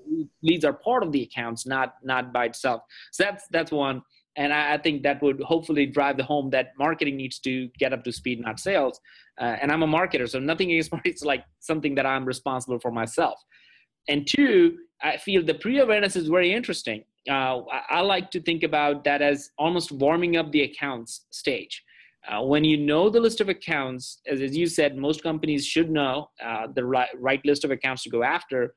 leads 0.42 0.64
are 0.64 0.72
part 0.72 1.02
of 1.02 1.12
the 1.12 1.22
accounts, 1.22 1.66
not 1.66 1.94
not 2.02 2.32
by 2.32 2.46
itself. 2.46 2.82
So 3.12 3.24
that's 3.24 3.44
that's 3.50 3.72
one, 3.72 4.02
and 4.36 4.52
I, 4.52 4.74
I, 4.74 4.78
think 4.78 5.02
that 5.02 5.20
would 5.20 5.40
hopefully 5.40 5.84
drive 5.84 6.16
the 6.16 6.24
home 6.24 6.50
that 6.50 6.68
marketing 6.78 7.16
needs 7.16 7.40
to 7.40 7.68
get 7.78 7.92
up 7.92 8.04
to 8.04 8.12
speed, 8.12 8.40
not 8.40 8.60
sales. 8.60 9.00
Uh, 9.40 9.56
and 9.60 9.72
I'm 9.72 9.82
a 9.82 9.86
marketer, 9.86 10.28
so 10.28 10.38
nothing. 10.38 10.70
It's 11.04 11.24
like 11.24 11.44
something 11.58 11.94
that 11.96 12.06
I'm 12.06 12.24
responsible 12.24 12.78
for 12.78 12.92
myself. 12.92 13.42
And 14.08 14.26
two, 14.26 14.78
I 15.02 15.16
feel 15.16 15.44
the 15.44 15.54
pre-awareness 15.54 16.16
is 16.16 16.28
very 16.28 16.52
interesting. 16.52 17.04
Uh, 17.28 17.62
I, 17.70 17.82
I, 17.90 18.00
like 18.00 18.30
to 18.30 18.40
think 18.40 18.62
about 18.62 19.04
that 19.04 19.20
as 19.20 19.50
almost 19.58 19.92
warming 19.92 20.36
up 20.36 20.50
the 20.50 20.62
accounts 20.62 21.26
stage. 21.30 21.84
Uh, 22.26 22.42
when 22.42 22.64
you 22.64 22.76
know 22.76 23.10
the 23.10 23.20
list 23.20 23.40
of 23.40 23.48
accounts, 23.48 24.20
as, 24.26 24.40
as 24.40 24.56
you 24.56 24.66
said, 24.66 24.96
most 24.96 25.22
companies 25.22 25.66
should 25.66 25.90
know 25.90 26.30
uh, 26.44 26.66
the 26.74 26.84
right, 26.84 27.08
right 27.18 27.44
list 27.44 27.64
of 27.64 27.70
accounts 27.70 28.02
to 28.04 28.10
go 28.10 28.22
after 28.22 28.74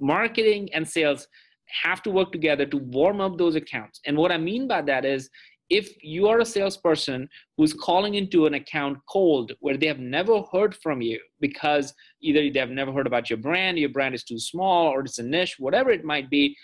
marketing 0.00 0.70
and 0.72 0.86
sales 0.86 1.28
have 1.82 2.02
to 2.02 2.10
work 2.10 2.32
together 2.32 2.66
to 2.66 2.76
warm 2.78 3.20
up 3.20 3.38
those 3.38 3.54
accounts. 3.54 4.00
And 4.06 4.16
what 4.16 4.32
I 4.32 4.38
mean 4.38 4.66
by 4.66 4.82
that 4.82 5.04
is 5.04 5.30
if 5.70 6.02
you 6.02 6.26
are 6.26 6.40
a 6.40 6.44
salesperson 6.44 7.28
who's 7.56 7.72
calling 7.72 8.16
into 8.16 8.46
an 8.46 8.54
account 8.54 8.98
cold 9.08 9.52
where 9.60 9.76
they 9.76 9.86
have 9.86 10.00
never 10.00 10.42
heard 10.52 10.74
from 10.74 11.00
you 11.00 11.20
because 11.40 11.94
either 12.20 12.50
they 12.50 12.58
have 12.58 12.70
never 12.70 12.92
heard 12.92 13.06
about 13.06 13.30
your 13.30 13.36
brand, 13.36 13.78
your 13.78 13.88
brand 13.88 14.14
is 14.14 14.24
too 14.24 14.38
small, 14.38 14.88
or 14.88 15.02
it's 15.02 15.20
a 15.20 15.22
niche, 15.22 15.56
whatever 15.60 15.90
it 15.90 16.04
might 16.04 16.28
be, 16.28 16.56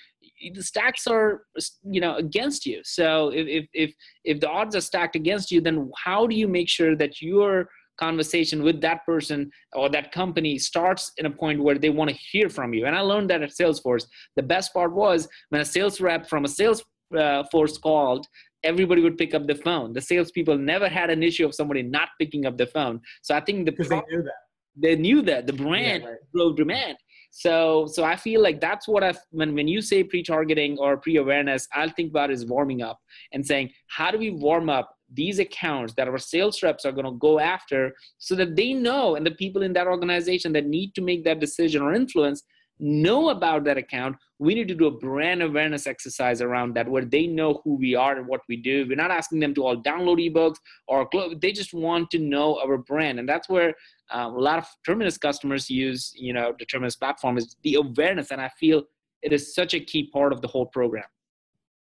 the 0.52 0.62
stacks 0.62 1.06
are 1.06 1.44
you 1.84 2.00
know 2.00 2.16
against 2.16 2.66
you. 2.66 2.80
So 2.84 3.28
if 3.28 3.46
if 3.46 3.68
if, 3.72 3.94
if 4.25 4.40
the 4.40 4.50
odds 4.50 4.75
are 4.75 4.80
stacked 4.80 5.14
against 5.14 5.52
you, 5.52 5.60
then 5.60 5.90
how 5.96 6.26
do 6.26 6.34
you 6.34 6.48
make 6.48 6.68
sure 6.68 6.96
that 6.96 7.22
you're 7.22 7.68
conversation 7.98 8.62
with 8.62 8.80
that 8.80 9.04
person 9.04 9.50
or 9.74 9.88
that 9.90 10.12
company 10.12 10.58
starts 10.58 11.12
in 11.18 11.26
a 11.26 11.30
point 11.30 11.62
where 11.62 11.78
they 11.78 11.90
want 11.90 12.10
to 12.10 12.16
hear 12.16 12.48
from 12.48 12.74
you. 12.74 12.86
And 12.86 12.96
I 12.96 13.00
learned 13.00 13.30
that 13.30 13.42
at 13.42 13.50
Salesforce. 13.50 14.06
The 14.36 14.42
best 14.42 14.72
part 14.72 14.92
was 14.92 15.28
when 15.50 15.60
a 15.60 15.64
sales 15.64 16.00
rep 16.00 16.28
from 16.28 16.44
a 16.44 16.48
sales 16.48 16.82
uh, 17.16 17.44
force 17.50 17.78
called, 17.78 18.26
everybody 18.64 19.02
would 19.02 19.16
pick 19.16 19.34
up 19.34 19.46
the 19.46 19.54
phone. 19.54 19.92
The 19.92 20.00
salespeople 20.00 20.58
never 20.58 20.88
had 20.88 21.10
an 21.10 21.22
issue 21.22 21.46
of 21.46 21.54
somebody 21.54 21.82
not 21.82 22.08
picking 22.20 22.46
up 22.46 22.58
the 22.58 22.66
phone. 22.66 23.00
So 23.22 23.34
I 23.34 23.40
think 23.40 23.66
the 23.66 23.72
because 23.72 23.88
they 23.88 24.02
knew 24.10 24.22
that 24.22 24.40
they 24.76 24.96
knew 24.96 25.22
that 25.22 25.46
the 25.46 25.52
brand 25.52 26.02
yeah, 26.02 26.10
right. 26.10 26.18
drove 26.35 26.56
demand. 26.56 26.96
So 27.30 27.87
so 27.87 28.04
I 28.04 28.16
feel 28.16 28.42
like 28.42 28.61
that's 28.61 28.88
what 28.88 29.04
I 29.04 29.14
when 29.30 29.54
when 29.54 29.68
you 29.68 29.80
say 29.80 30.02
pre-targeting 30.02 30.78
or 30.78 30.96
pre-awareness, 30.96 31.68
I'll 31.72 31.90
think 31.90 32.11
about 32.11 32.30
is 32.30 32.46
warming 32.46 32.82
up 32.82 32.98
and 33.32 33.46
saying 33.46 33.70
how 33.88 34.11
do 34.11 34.18
we 34.18 34.30
warm 34.30 34.68
up 34.68 34.95
these 35.12 35.38
accounts 35.38 35.95
that 35.95 36.09
our 36.09 36.19
sales 36.19 36.62
reps 36.62 36.85
are 36.85 36.92
going 36.92 37.05
to 37.05 37.12
go 37.12 37.38
after 37.38 37.95
so 38.19 38.35
that 38.35 38.57
they 38.57 38.73
know 38.73 39.14
and 39.14 39.25
the 39.25 39.31
people 39.31 39.62
in 39.62 39.73
that 39.73 39.87
organization 39.87 40.53
that 40.53 40.66
need 40.66 40.95
to 40.95 41.01
make 41.01 41.25
that 41.25 41.40
decision 41.40 41.83
or 41.83 41.95
influence 41.95 42.42
know 42.79 43.31
about 43.31 43.64
that 43.64 43.79
account. 43.79 44.16
We 44.38 44.55
need 44.55 44.69
to 44.69 44.75
do 44.75 44.87
a 44.87 44.90
brand 44.90 45.42
awareness 45.42 45.87
exercise 45.87 46.42
around 46.42 46.75
that 46.75 46.88
where 46.88 47.05
they 47.05 47.27
know 47.27 47.61
who 47.64 47.77
we 47.77 47.95
are 47.95 48.16
and 48.16 48.27
what 48.27 48.42
we 48.49 48.57
do. 48.57 48.87
We're 48.88 48.97
not 48.97 49.11
asking 49.11 49.40
them 49.40 49.55
to 49.55 49.64
all 49.64 49.83
download 49.83 50.31
ebooks 50.31 50.57
or 50.87 51.09
they 51.40 51.53
just 51.53 51.73
want 51.73 52.11
to 52.11 52.19
know 52.19 52.61
our 52.61 52.77
brand. 52.77 53.19
And 53.19 53.29
that's 53.29 53.49
where 53.49 53.75
uh, 54.14 54.31
a 54.33 54.40
lot 54.40 54.59
of 54.59 54.66
terminus 54.85 55.19
customers 55.19 55.71
use 55.71 56.12
you 56.14 56.33
know 56.33 56.55
the 56.59 56.64
terminus 56.66 56.97
platform 56.97 57.38
is 57.38 57.57
the 57.62 57.75
awareness. 57.75 58.31
And 58.31 58.40
i 58.40 58.49
feel 58.61 58.83
it 59.23 59.33
is 59.33 59.55
such 59.55 59.75
a 59.75 59.81
key 59.81 60.11
part 60.12 60.33
of 60.33 60.42
the 60.42 60.49
whole 60.49 60.66
program. 60.66 61.05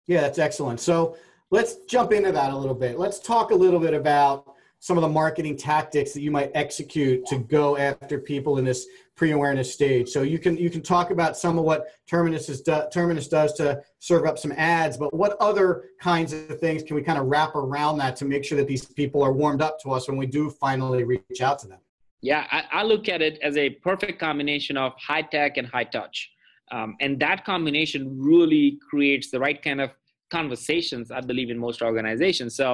Yeah 0.07 0.21
that's 0.21 0.39
excellent. 0.39 0.79
So 0.79 1.17
let's 1.53 1.75
jump 1.87 2.11
into 2.11 2.31
that 2.31 2.51
a 2.51 2.57
little 2.57 2.73
bit. 2.73 2.97
Let's 2.97 3.19
talk 3.19 3.51
a 3.51 3.55
little 3.55 3.79
bit 3.79 3.93
about 3.93 4.55
some 4.79 4.97
of 4.97 5.03
the 5.03 5.07
marketing 5.07 5.55
tactics 5.55 6.11
that 6.11 6.21
you 6.21 6.31
might 6.31 6.49
execute 6.55 7.25
to 7.27 7.37
go 7.37 7.77
after 7.77 8.19
people 8.19 8.57
in 8.57 8.65
this 8.65 8.87
pre-awareness 9.15 9.71
stage. 9.71 10.09
So 10.09 10.23
you 10.23 10.39
can 10.39 10.57
you 10.57 10.71
can 10.71 10.81
talk 10.81 11.11
about 11.11 11.37
some 11.37 11.59
of 11.59 11.63
what 11.63 11.85
Terminus 12.09 12.49
is 12.49 12.61
do, 12.61 12.81
Terminus 12.91 13.27
does 13.27 13.53
to 13.53 13.83
serve 13.99 14.25
up 14.25 14.39
some 14.39 14.51
ads, 14.53 14.97
but 14.97 15.13
what 15.13 15.37
other 15.39 15.83
kinds 16.01 16.33
of 16.33 16.59
things 16.59 16.81
can 16.81 16.95
we 16.95 17.03
kind 17.03 17.19
of 17.19 17.27
wrap 17.27 17.55
around 17.55 17.99
that 17.99 18.15
to 18.15 18.25
make 18.25 18.43
sure 18.43 18.57
that 18.57 18.67
these 18.67 18.83
people 18.83 19.21
are 19.21 19.31
warmed 19.31 19.61
up 19.61 19.79
to 19.81 19.91
us 19.91 20.07
when 20.07 20.17
we 20.17 20.25
do 20.25 20.49
finally 20.49 21.03
reach 21.03 21.41
out 21.41 21.59
to 21.59 21.67
them? 21.67 21.79
Yeah, 22.21 22.47
I, 22.49 22.63
I 22.79 22.83
look 22.83 23.07
at 23.07 23.21
it 23.21 23.37
as 23.43 23.57
a 23.57 23.69
perfect 23.69 24.19
combination 24.19 24.75
of 24.75 24.93
high 24.97 25.21
tech 25.21 25.57
and 25.57 25.67
high 25.67 25.83
touch. 25.83 26.31
Um, 26.71 26.95
and 26.99 27.19
that 27.19 27.45
combination 27.45 28.17
really 28.19 28.79
creates 28.89 29.29
the 29.29 29.39
right 29.39 29.61
kind 29.61 29.79
of 29.79 29.91
conversations, 30.39 31.11
I 31.11 31.21
believe, 31.21 31.49
in 31.49 31.59
most 31.67 31.81
organizations. 31.81 32.55
So 32.55 32.67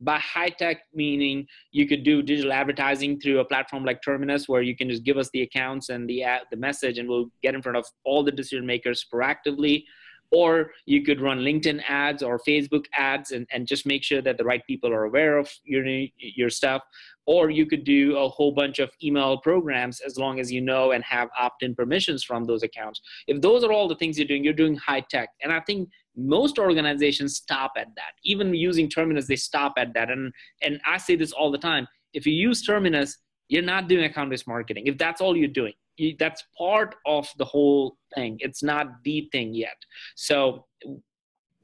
by 0.00 0.18
high 0.18 0.48
tech 0.48 0.78
meaning 0.92 1.46
you 1.70 1.86
could 1.86 2.02
do 2.02 2.22
digital 2.22 2.52
advertising 2.52 3.20
through 3.20 3.38
a 3.40 3.44
platform 3.44 3.84
like 3.84 4.02
terminus 4.02 4.48
where 4.48 4.62
you 4.62 4.76
can 4.76 4.88
just 4.90 5.04
give 5.04 5.16
us 5.16 5.30
the 5.32 5.42
accounts 5.42 5.88
and 5.88 6.08
the 6.08 6.22
ad, 6.22 6.42
the 6.50 6.56
message 6.56 6.98
and 6.98 7.08
we'll 7.08 7.30
get 7.42 7.54
in 7.54 7.62
front 7.62 7.78
of 7.78 7.86
all 8.04 8.22
the 8.24 8.32
decision 8.32 8.66
makers 8.66 9.06
proactively. 9.12 9.84
Or 10.32 10.72
you 10.84 11.02
could 11.06 11.20
run 11.20 11.40
linkedin 11.48 11.80
ads 11.88 12.22
or 12.22 12.40
facebook 12.48 12.86
ads 12.96 13.30
and, 13.30 13.46
and 13.52 13.68
just 13.68 13.86
make 13.86 14.02
sure 14.02 14.22
that 14.22 14.36
the 14.36 14.42
right 14.50 14.62
people 14.66 14.90
are 14.92 15.04
aware 15.04 15.38
of 15.38 15.48
your 15.64 15.84
your 16.40 16.50
stuff. 16.50 16.82
Or 17.26 17.50
you 17.50 17.66
could 17.66 17.84
do 17.84 18.16
a 18.16 18.28
whole 18.28 18.52
bunch 18.52 18.78
of 18.80 18.90
email 19.02 19.38
programs 19.38 20.00
as 20.00 20.18
long 20.18 20.40
as 20.40 20.50
you 20.50 20.60
know 20.60 20.92
and 20.92 21.04
have 21.04 21.28
opt-in 21.38 21.74
permissions 21.74 22.24
from 22.24 22.44
those 22.44 22.62
accounts. 22.62 23.00
If 23.32 23.40
those 23.40 23.62
are 23.64 23.72
all 23.72 23.86
the 23.86 24.00
things 24.00 24.18
you're 24.18 24.32
doing 24.32 24.44
you're 24.44 24.62
doing 24.64 24.76
high 24.76 25.04
tech 25.14 25.28
and 25.42 25.52
i 25.52 25.60
think 25.60 25.88
most 26.16 26.58
organizations 26.58 27.36
stop 27.36 27.72
at 27.76 27.88
that. 27.96 28.12
Even 28.24 28.54
using 28.54 28.88
terminus 28.88 29.26
they 29.26 29.36
stop 29.36 29.74
at 29.76 29.94
that. 29.94 30.10
And 30.10 30.32
and 30.62 30.80
i 30.86 30.96
say 30.96 31.16
this 31.16 31.32
all 31.32 31.50
the 31.50 31.58
time 31.58 31.86
if 32.12 32.26
you 32.26 32.32
use 32.32 32.62
terminus 32.62 33.18
you're 33.48 33.62
not 33.62 33.88
doing 33.88 34.04
account-based 34.04 34.48
marketing. 34.48 34.86
If 34.86 34.96
that's 34.96 35.20
all 35.20 35.36
you're 35.36 35.48
doing 35.48 35.74
you, 35.96 36.16
that's 36.18 36.42
part 36.56 36.94
of 37.06 37.28
the 37.38 37.44
whole 37.44 37.96
thing. 38.14 38.38
It's 38.40 38.62
not 38.62 38.86
the 39.04 39.28
thing 39.32 39.54
yet. 39.54 39.76
So 40.16 40.64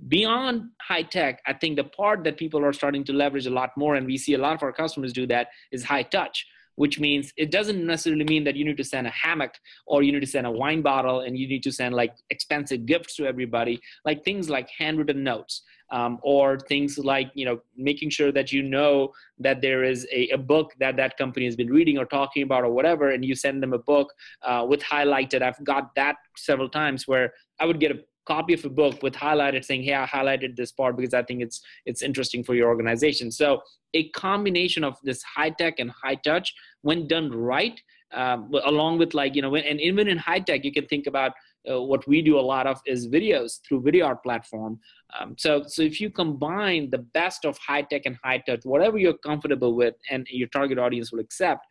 beyond 0.08 0.62
high 0.80 1.02
tech 1.02 1.42
i 1.46 1.52
think 1.52 1.76
the 1.76 1.84
part 1.84 2.24
that 2.24 2.38
people 2.38 2.64
are 2.64 2.72
starting 2.72 3.04
to 3.04 3.12
leverage 3.12 3.46
a 3.46 3.50
lot 3.50 3.68
more 3.76 3.96
and 3.96 4.06
we 4.06 4.16
see 4.16 4.32
a 4.32 4.38
lot 4.38 4.54
of 4.54 4.62
our 4.62 4.72
customers 4.72 5.12
do 5.12 5.26
that 5.26 5.48
is 5.72 5.84
high 5.84 6.02
touch 6.02 6.46
which 6.76 6.98
means 6.98 7.32
it 7.36 7.50
doesn't 7.50 7.84
necessarily 7.84 8.24
mean 8.24 8.44
that 8.44 8.56
you 8.56 8.64
need 8.64 8.76
to 8.76 8.84
send 8.84 9.06
a 9.06 9.10
hammock 9.10 9.54
or 9.86 10.02
you 10.02 10.12
need 10.12 10.20
to 10.20 10.26
send 10.26 10.46
a 10.46 10.50
wine 10.50 10.82
bottle 10.82 11.20
and 11.20 11.38
you 11.38 11.46
need 11.46 11.62
to 11.62 11.72
send 11.72 11.94
like 11.94 12.14
expensive 12.30 12.86
gifts 12.86 13.16
to 13.16 13.26
everybody 13.26 13.80
like 14.04 14.24
things 14.24 14.48
like 14.48 14.68
handwritten 14.78 15.22
notes 15.22 15.62
um, 15.92 16.18
or 16.22 16.58
things 16.58 16.98
like 16.98 17.30
you 17.34 17.44
know 17.44 17.60
making 17.76 18.10
sure 18.10 18.32
that 18.32 18.52
you 18.52 18.62
know 18.62 19.12
that 19.38 19.60
there 19.60 19.84
is 19.84 20.06
a, 20.12 20.28
a, 20.30 20.38
book 20.38 20.72
that 20.78 20.96
that 20.96 21.16
company 21.16 21.44
has 21.44 21.56
been 21.56 21.70
reading 21.70 21.98
or 21.98 22.04
talking 22.04 22.42
about 22.42 22.64
or 22.64 22.70
whatever 22.70 23.10
and 23.10 23.24
you 23.24 23.34
send 23.34 23.62
them 23.62 23.72
a 23.72 23.78
book 23.78 24.12
uh, 24.42 24.64
with 24.68 24.80
highlighted. 24.80 25.42
I've 25.42 25.62
got 25.64 25.94
that 25.96 26.16
several 26.36 26.68
times 26.68 27.06
where 27.06 27.32
i 27.58 27.66
would 27.66 27.80
get 27.80 27.90
a 27.90 27.98
copy 28.26 28.54
of 28.54 28.64
a 28.64 28.70
book 28.70 29.02
with 29.02 29.14
highlighted 29.14 29.64
saying 29.64 29.82
hey 29.82 29.94
i 29.94 30.06
highlighted 30.06 30.56
this 30.56 30.72
part 30.72 30.96
because 30.96 31.14
i 31.14 31.22
think 31.22 31.42
it's 31.42 31.60
it's 31.84 32.02
interesting 32.02 32.42
for 32.44 32.54
your 32.54 32.68
organization. 32.68 33.30
So 33.30 33.62
a 33.94 34.08
combination 34.10 34.84
of 34.84 34.96
this 35.02 35.22
high 35.22 35.50
tech 35.50 35.78
and 35.78 35.90
high 35.90 36.14
touch 36.16 36.54
when 36.82 37.06
done 37.06 37.30
right 37.30 37.80
um, 38.12 38.50
along 38.64 38.98
with 38.98 39.14
like 39.14 39.34
you 39.34 39.42
know 39.42 39.54
and 39.54 39.80
even 39.80 40.08
in 40.08 40.18
high 40.18 40.40
tech 40.40 40.64
you 40.64 40.72
can 40.72 40.86
think 40.86 41.06
about 41.06 41.32
uh, 41.70 41.80
what 41.80 42.06
we 42.08 42.22
do 42.22 42.38
a 42.38 42.40
lot 42.40 42.66
of 42.66 42.80
is 42.86 43.06
videos 43.08 43.60
through 43.66 43.82
Vidyard 43.82 44.22
platform 44.22 44.78
um, 45.18 45.34
so 45.38 45.62
so 45.66 45.82
if 45.82 46.00
you 46.00 46.10
combine 46.10 46.90
the 46.90 46.98
best 46.98 47.44
of 47.44 47.58
high 47.58 47.82
tech 47.82 48.02
and 48.06 48.16
high 48.24 48.38
touch 48.38 48.60
whatever 48.64 48.98
you're 48.98 49.18
comfortable 49.18 49.74
with 49.74 49.94
and 50.10 50.26
your 50.30 50.48
target 50.48 50.78
audience 50.78 51.12
will 51.12 51.20
accept 51.20 51.66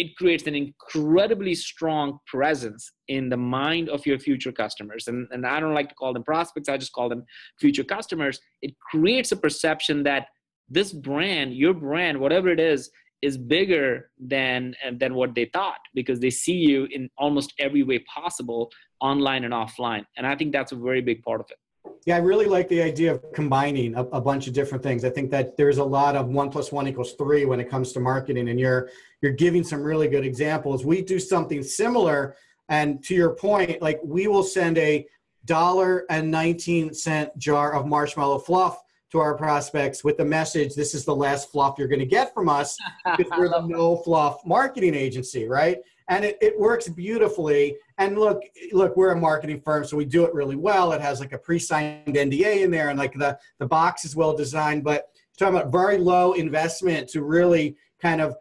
it 0.00 0.16
creates 0.16 0.46
an 0.46 0.54
incredibly 0.54 1.54
strong 1.54 2.20
presence 2.26 2.92
in 3.08 3.28
the 3.28 3.36
mind 3.36 3.90
of 3.90 4.06
your 4.06 4.18
future 4.18 4.50
customers. 4.50 5.08
And, 5.08 5.28
and 5.30 5.46
I 5.46 5.60
don't 5.60 5.74
like 5.74 5.90
to 5.90 5.94
call 5.94 6.14
them 6.14 6.24
prospects, 6.24 6.70
I 6.70 6.78
just 6.78 6.92
call 6.92 7.10
them 7.10 7.24
future 7.58 7.84
customers. 7.84 8.40
It 8.62 8.74
creates 8.90 9.30
a 9.32 9.36
perception 9.36 10.02
that 10.04 10.28
this 10.70 10.92
brand, 10.92 11.54
your 11.54 11.74
brand, 11.74 12.18
whatever 12.18 12.48
it 12.48 12.60
is, 12.60 12.90
is 13.22 13.36
bigger 13.36 14.10
than 14.18 14.74
uh, 14.86 14.92
than 14.96 15.14
what 15.14 15.34
they 15.34 15.44
thought 15.46 15.80
because 15.94 16.20
they 16.20 16.30
see 16.30 16.54
you 16.54 16.86
in 16.90 17.10
almost 17.18 17.52
every 17.58 17.82
way 17.82 17.98
possible 18.00 18.70
online 19.00 19.44
and 19.44 19.52
offline 19.52 20.04
and 20.16 20.26
i 20.26 20.34
think 20.34 20.52
that's 20.52 20.72
a 20.72 20.76
very 20.76 21.00
big 21.00 21.22
part 21.22 21.40
of 21.40 21.46
it 21.50 21.58
yeah, 22.06 22.16
I 22.16 22.18
really 22.18 22.46
like 22.46 22.68
the 22.68 22.82
idea 22.82 23.12
of 23.12 23.32
combining 23.32 23.94
a, 23.94 24.04
a, 24.04 24.20
bunch 24.20 24.46
of 24.46 24.52
different 24.52 24.82
things. 24.82 25.04
I 25.04 25.10
think 25.10 25.30
that 25.30 25.56
there's 25.56 25.78
a 25.78 25.84
lot 25.84 26.16
of 26.16 26.28
one 26.28 26.50
plus 26.50 26.72
one 26.72 26.86
equals 26.86 27.12
three 27.14 27.44
when 27.44 27.60
it 27.60 27.70
comes 27.70 27.92
to 27.92 28.00
marketing, 28.00 28.48
and 28.48 28.58
you're 28.58 28.90
you're 29.22 29.32
giving 29.32 29.64
some 29.64 29.82
really 29.82 30.08
good 30.08 30.24
examples. 30.24 30.84
We 30.84 31.02
do 31.02 31.18
something 31.18 31.62
similar, 31.62 32.36
and 32.68 33.02
to 33.04 33.14
your 33.14 33.30
point, 33.30 33.80
like 33.82 34.00
we 34.02 34.28
will 34.28 34.42
send 34.42 34.78
a 34.78 35.06
dollar 35.44 36.04
and 36.10 36.30
nineteen 36.30 36.92
cent 36.92 37.36
jar 37.38 37.72
of 37.74 37.86
marshmallow 37.86 38.40
fluff 38.40 38.82
to 39.12 39.18
our 39.18 39.36
prospects 39.36 40.04
with 40.04 40.16
the 40.16 40.24
message: 40.24 40.74
"This 40.74 40.94
is 40.94 41.04
the 41.04 41.14
last 41.14 41.50
fluff 41.50 41.76
you're 41.78 41.88
going 41.88 42.00
to 42.00 42.06
get 42.06 42.32
from 42.34 42.48
us 42.48 42.76
because 43.16 43.32
we're 43.38 43.48
the 43.48 43.66
no 43.66 43.96
fluff 43.96 44.44
marketing 44.44 44.94
agency, 44.94 45.46
right?" 45.46 45.78
and 46.10 46.24
it, 46.24 46.36
it 46.42 46.58
works 46.58 46.88
beautifully. 46.88 47.76
And 47.98 48.18
look, 48.18 48.42
look, 48.72 48.96
we're 48.96 49.12
a 49.12 49.16
marketing 49.16 49.60
firm, 49.60 49.84
so 49.84 49.96
we 49.96 50.04
do 50.04 50.24
it 50.24 50.34
really 50.34 50.56
well. 50.56 50.92
It 50.92 51.00
has 51.00 51.20
like 51.20 51.32
a 51.32 51.38
pre-signed 51.38 52.16
NDA 52.16 52.64
in 52.64 52.70
there, 52.70 52.90
and 52.90 52.98
like 52.98 53.14
the 53.14 53.38
the 53.58 53.66
box 53.66 54.04
is 54.04 54.16
well 54.16 54.36
designed. 54.36 54.84
But 54.84 55.08
talking 55.38 55.56
about 55.56 55.72
very 55.72 55.98
low 55.98 56.32
investment 56.32 57.08
to 57.10 57.22
really 57.22 57.76
kind 58.02 58.20
of 58.20 58.36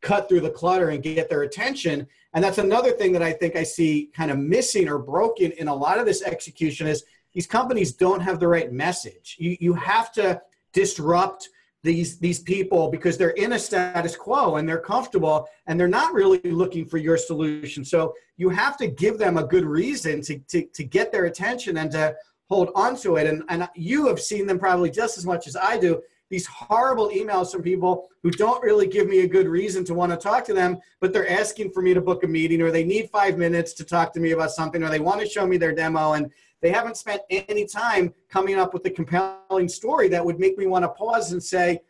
cut 0.00 0.28
through 0.28 0.40
the 0.40 0.50
clutter 0.50 0.90
and 0.90 1.02
get 1.02 1.28
their 1.28 1.42
attention. 1.42 2.06
And 2.34 2.44
that's 2.44 2.58
another 2.58 2.92
thing 2.92 3.12
that 3.12 3.22
I 3.22 3.32
think 3.32 3.56
I 3.56 3.64
see 3.64 4.10
kind 4.14 4.30
of 4.30 4.38
missing 4.38 4.88
or 4.88 4.98
broken 4.98 5.50
in 5.52 5.66
a 5.66 5.74
lot 5.74 5.98
of 5.98 6.06
this 6.06 6.22
execution 6.22 6.86
is 6.86 7.04
these 7.38 7.46
companies 7.46 7.92
don't 7.92 8.18
have 8.18 8.40
the 8.40 8.48
right 8.48 8.72
message. 8.72 9.36
You 9.38 9.56
you 9.60 9.72
have 9.74 10.10
to 10.14 10.42
disrupt 10.72 11.48
these 11.84 12.18
these 12.18 12.40
people 12.40 12.90
because 12.90 13.16
they're 13.16 13.38
in 13.44 13.52
a 13.52 13.58
status 13.60 14.16
quo 14.16 14.56
and 14.56 14.68
they're 14.68 14.80
comfortable 14.94 15.46
and 15.68 15.78
they're 15.78 15.86
not 15.86 16.12
really 16.12 16.40
looking 16.42 16.84
for 16.84 16.98
your 16.98 17.16
solution. 17.16 17.84
So 17.84 18.12
you 18.38 18.48
have 18.48 18.76
to 18.78 18.88
give 18.88 19.18
them 19.18 19.36
a 19.36 19.44
good 19.44 19.64
reason 19.64 20.20
to 20.22 20.40
to, 20.50 20.64
to 20.64 20.82
get 20.82 21.12
their 21.12 21.26
attention 21.26 21.76
and 21.76 21.92
to 21.92 22.16
hold 22.48 22.70
on 22.74 22.96
to 23.02 23.18
it. 23.18 23.28
And 23.28 23.44
and 23.50 23.68
you 23.76 24.08
have 24.08 24.18
seen 24.18 24.44
them 24.44 24.58
probably 24.58 24.90
just 24.90 25.16
as 25.16 25.24
much 25.24 25.46
as 25.46 25.54
i 25.54 25.78
do. 25.78 26.02
These 26.30 26.46
horrible 26.46 27.08
emails 27.08 27.52
from 27.52 27.62
people 27.62 28.08
who 28.22 28.30
don't 28.32 28.62
really 28.62 28.86
give 28.86 29.06
me 29.06 29.20
a 29.20 29.28
good 29.28 29.46
reason 29.46 29.84
to 29.84 29.94
want 29.94 30.10
to 30.10 30.18
talk 30.18 30.44
to 30.46 30.54
them 30.54 30.78
but 31.00 31.12
they're 31.12 31.30
asking 31.30 31.70
for 31.70 31.80
me 31.80 31.94
to 31.94 32.02
book 32.02 32.22
a 32.22 32.26
meeting 32.26 32.60
or 32.60 32.70
they 32.70 32.84
need 32.84 33.08
five 33.08 33.38
minutes 33.38 33.72
to 33.74 33.84
talk 33.84 34.12
to 34.12 34.20
me 34.20 34.32
about 34.32 34.50
something 34.50 34.82
or 34.82 34.90
they 34.90 35.00
want 35.00 35.20
to 35.20 35.26
show 35.26 35.46
me 35.46 35.56
their 35.56 35.74
demo 35.74 36.12
and 36.12 36.30
they 36.60 36.70
haven't 36.70 36.96
spent 36.96 37.22
any 37.30 37.66
time 37.66 38.12
coming 38.28 38.58
up 38.58 38.74
with 38.74 38.84
a 38.86 38.90
compelling 38.90 39.68
story 39.68 40.08
that 40.08 40.24
would 40.24 40.38
make 40.40 40.58
me 40.58 40.66
want 40.66 40.84
to 40.84 40.88
pause 40.88 41.32
and 41.32 41.42
say, 41.42 41.80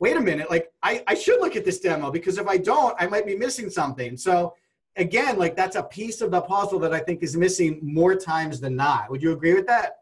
wait 0.00 0.16
a 0.16 0.20
minute, 0.20 0.50
like 0.50 0.72
I, 0.82 1.02
I 1.06 1.14
should 1.14 1.40
look 1.40 1.56
at 1.56 1.64
this 1.64 1.80
demo 1.80 2.10
because 2.10 2.38
if 2.38 2.46
I 2.46 2.56
don't, 2.56 2.94
I 2.98 3.06
might 3.06 3.26
be 3.26 3.36
missing 3.36 3.70
something. 3.70 4.16
So 4.16 4.54
again, 4.96 5.38
like 5.38 5.56
that's 5.56 5.76
a 5.76 5.82
piece 5.82 6.20
of 6.20 6.30
the 6.30 6.40
puzzle 6.40 6.78
that 6.80 6.92
I 6.92 7.00
think 7.00 7.22
is 7.22 7.36
missing 7.36 7.78
more 7.82 8.14
times 8.14 8.60
than 8.60 8.76
not. 8.76 9.10
Would 9.10 9.22
you 9.22 9.32
agree 9.32 9.54
with 9.54 9.66
that? 9.66 9.96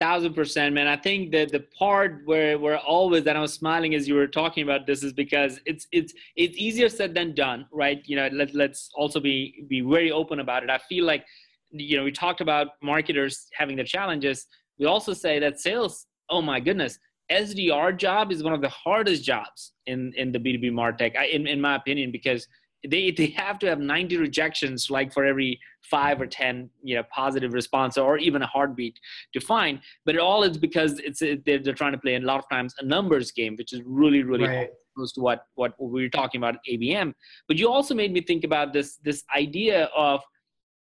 Thousand 0.00 0.34
percent, 0.34 0.74
man. 0.74 0.88
I 0.88 0.96
think 0.96 1.30
that 1.30 1.52
the 1.52 1.60
part 1.78 2.22
where 2.24 2.58
where 2.58 2.76
always 2.78 3.22
that 3.24 3.36
I 3.36 3.40
was 3.40 3.52
smiling 3.52 3.94
as 3.94 4.08
you 4.08 4.16
were 4.16 4.26
talking 4.26 4.64
about 4.64 4.84
this 4.84 5.04
is 5.04 5.12
because 5.12 5.60
it's 5.64 5.86
it's 5.92 6.12
it's 6.34 6.56
easier 6.58 6.88
said 6.88 7.14
than 7.14 7.34
done, 7.34 7.66
right? 7.70 8.02
You 8.04 8.16
know, 8.16 8.28
let 8.32 8.52
let's 8.52 8.90
also 8.96 9.20
be 9.20 9.64
be 9.68 9.80
very 9.80 10.10
open 10.10 10.40
about 10.40 10.64
it. 10.64 10.70
I 10.70 10.78
feel 10.78 11.04
like 11.04 11.24
you 11.72 11.96
know 11.96 12.04
we 12.04 12.12
talked 12.12 12.40
about 12.40 12.68
marketers 12.82 13.48
having 13.54 13.76
their 13.76 13.84
challenges. 13.84 14.46
We 14.78 14.86
also 14.86 15.12
say 15.12 15.38
that 15.38 15.60
sales 15.60 16.06
oh 16.30 16.42
my 16.42 16.60
goodness 16.60 16.98
sdr 17.30 17.96
job 17.96 18.32
is 18.32 18.42
one 18.42 18.52
of 18.52 18.60
the 18.60 18.68
hardest 18.68 19.22
jobs 19.24 19.72
in 19.86 20.12
in 20.16 20.32
the 20.32 20.38
b2b 20.38 20.70
martech 20.72 21.14
in, 21.30 21.46
in 21.46 21.60
my 21.60 21.76
opinion 21.76 22.10
because 22.10 22.46
they 22.88 23.10
they 23.10 23.26
have 23.26 23.58
to 23.60 23.66
have 23.66 23.78
90 23.78 24.16
rejections 24.16 24.90
like 24.90 25.12
for 25.12 25.24
every 25.24 25.60
five 25.82 26.20
or 26.20 26.26
ten 26.26 26.68
you 26.82 26.96
know 26.96 27.02
positive 27.14 27.52
response 27.52 27.96
or 27.96 28.18
even 28.18 28.42
a 28.42 28.46
heartbeat 28.46 28.98
to 29.32 29.40
find. 29.40 29.80
But 30.04 30.16
it 30.16 30.20
all 30.20 30.42
is 30.42 30.58
because 30.58 30.98
it's 30.98 31.20
they're, 31.20 31.58
they're 31.60 31.74
trying 31.74 31.92
to 31.92 31.98
play 31.98 32.16
a 32.16 32.20
lot 32.20 32.38
of 32.38 32.48
times 32.50 32.74
a 32.78 32.84
numbers 32.84 33.30
game 33.30 33.56
which 33.56 33.72
is 33.72 33.82
really 33.84 34.22
really 34.22 34.48
right. 34.48 34.70
close 34.96 35.12
to 35.12 35.20
what 35.20 35.46
what 35.54 35.74
we 35.80 36.02
were 36.02 36.08
talking 36.08 36.40
about 36.40 36.56
abm 36.70 37.14
but 37.48 37.56
you 37.56 37.68
also 37.68 37.94
made 37.94 38.12
me 38.12 38.20
think 38.20 38.44
about 38.44 38.72
this 38.72 38.98
this 39.04 39.24
idea 39.36 39.84
of 39.96 40.20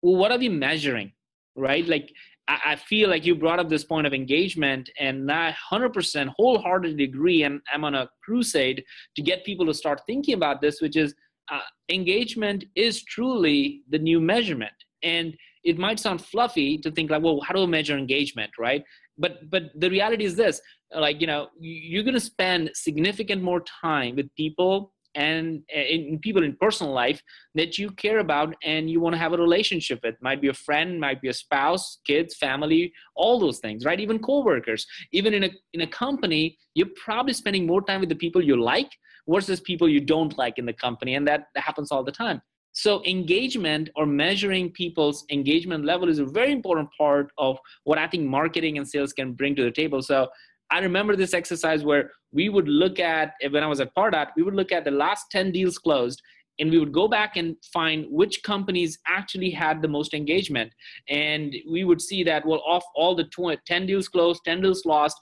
well, 0.01 0.15
what 0.15 0.31
are 0.31 0.37
we 0.37 0.49
measuring, 0.49 1.11
right? 1.55 1.87
Like, 1.87 2.11
I, 2.47 2.59
I 2.65 2.75
feel 2.75 3.09
like 3.09 3.25
you 3.25 3.35
brought 3.35 3.59
up 3.59 3.69
this 3.69 3.83
point 3.83 4.07
of 4.07 4.13
engagement, 4.13 4.89
and 4.99 5.31
I 5.31 5.55
100% 5.71 6.33
wholeheartedly 6.37 7.03
agree. 7.03 7.43
And 7.43 7.61
I'm 7.73 7.83
on 7.83 7.95
a 7.95 8.09
crusade 8.23 8.83
to 9.15 9.21
get 9.21 9.45
people 9.45 9.65
to 9.65 9.73
start 9.73 10.01
thinking 10.05 10.33
about 10.33 10.61
this, 10.61 10.81
which 10.81 10.95
is 10.95 11.13
uh, 11.51 11.59
engagement 11.89 12.65
is 12.75 13.03
truly 13.03 13.81
the 13.89 13.99
new 13.99 14.19
measurement. 14.19 14.73
And 15.03 15.35
it 15.63 15.77
might 15.77 15.99
sound 15.99 16.23
fluffy 16.23 16.77
to 16.79 16.91
think 16.91 17.11
like, 17.11 17.23
well, 17.23 17.41
how 17.41 17.53
do 17.53 17.63
I 17.63 17.65
measure 17.65 17.97
engagement, 17.97 18.51
right? 18.57 18.83
But 19.17 19.49
but 19.49 19.63
the 19.75 19.89
reality 19.89 20.25
is 20.25 20.35
this: 20.35 20.61
like 20.95 21.19
you 21.21 21.27
know, 21.27 21.47
you're 21.59 22.03
going 22.03 22.13
to 22.13 22.19
spend 22.19 22.71
significant 22.73 23.41
more 23.41 23.61
time 23.61 24.15
with 24.15 24.33
people 24.35 24.93
and 25.17 25.63
eh, 25.73 25.95
in 25.95 26.19
people 26.19 26.43
in 26.43 26.55
personal 26.61 26.93
life 26.93 27.21
that 27.55 27.77
you 27.77 27.89
care 27.91 28.19
about 28.19 28.55
and 28.63 28.89
you 28.89 28.99
want 29.01 29.13
to 29.13 29.19
have 29.19 29.33
a 29.33 29.37
relationship 29.37 29.99
with. 30.03 30.15
Might 30.21 30.41
be 30.41 30.47
a 30.47 30.53
friend 30.53 30.99
might 30.99 31.21
be 31.21 31.29
a 31.29 31.33
spouse 31.33 31.99
kids 32.05 32.35
family 32.35 32.93
all 33.15 33.39
those 33.39 33.59
things 33.59 33.83
right? 33.83 33.99
Even 33.99 34.19
coworkers. 34.19 34.85
Even 35.11 35.33
in 35.33 35.43
a 35.45 35.51
in 35.73 35.81
a 35.81 35.87
company 35.87 36.57
you're 36.75 36.93
probably 37.03 37.33
spending 37.33 37.65
more 37.65 37.81
time 37.81 37.99
with 37.99 38.09
the 38.09 38.21
people 38.23 38.41
you 38.41 38.55
like 38.61 38.91
versus 39.27 39.59
people 39.59 39.89
you 39.89 39.99
don't 39.99 40.37
like 40.37 40.57
in 40.57 40.65
the 40.65 40.77
company 40.85 41.15
and 41.15 41.27
that, 41.27 41.47
that 41.55 41.63
happens 41.63 41.91
all 41.91 42.03
the 42.03 42.11
time. 42.11 42.41
So 42.71 43.03
engagement 43.05 43.89
or 43.95 44.05
measuring 44.05 44.71
people's 44.71 45.25
engagement 45.31 45.83
level 45.83 46.09
is 46.09 46.19
a 46.19 46.25
very 46.25 46.51
important 46.51 46.89
part 46.95 47.31
of 47.39 47.57
what 47.85 47.97
i 47.97 48.07
think 48.07 48.23
marketing 48.39 48.77
and 48.77 48.87
sales 48.87 49.13
can 49.13 49.33
bring 49.33 49.55
to 49.55 49.63
the 49.63 49.71
table. 49.71 50.03
So 50.03 50.27
I 50.69 50.79
remember 50.79 51.15
this 51.15 51.33
exercise 51.33 51.83
where 51.83 52.11
we 52.37 52.49
would 52.49 52.67
look 52.67 52.99
at 52.99 53.33
when 53.49 53.63
I 53.63 53.67
was 53.67 53.81
at 53.81 53.95
Pardot, 53.95 54.27
we 54.37 54.43
would 54.43 54.53
look 54.53 54.71
at 54.71 54.85
the 54.85 54.91
last 54.91 55.25
10 55.31 55.51
deals 55.51 55.79
closed 55.79 56.21
and 56.59 56.69
we 56.69 56.77
would 56.77 56.91
go 56.91 57.07
back 57.07 57.35
and 57.35 57.55
find 57.73 58.05
which 58.11 58.43
companies 58.43 58.99
actually 59.07 59.49
had 59.49 59.81
the 59.81 59.87
most 59.87 60.13
engagement. 60.13 60.71
And 61.09 61.55
we 61.67 61.83
would 61.83 61.99
see 61.99 62.23
that 62.25 62.45
well 62.45 62.61
off 62.67 62.83
all 62.95 63.15
the 63.15 63.25
10 63.65 63.87
deals 63.87 64.07
closed 64.07 64.41
10 64.45 64.61
deals 64.61 64.85
lost 64.85 65.17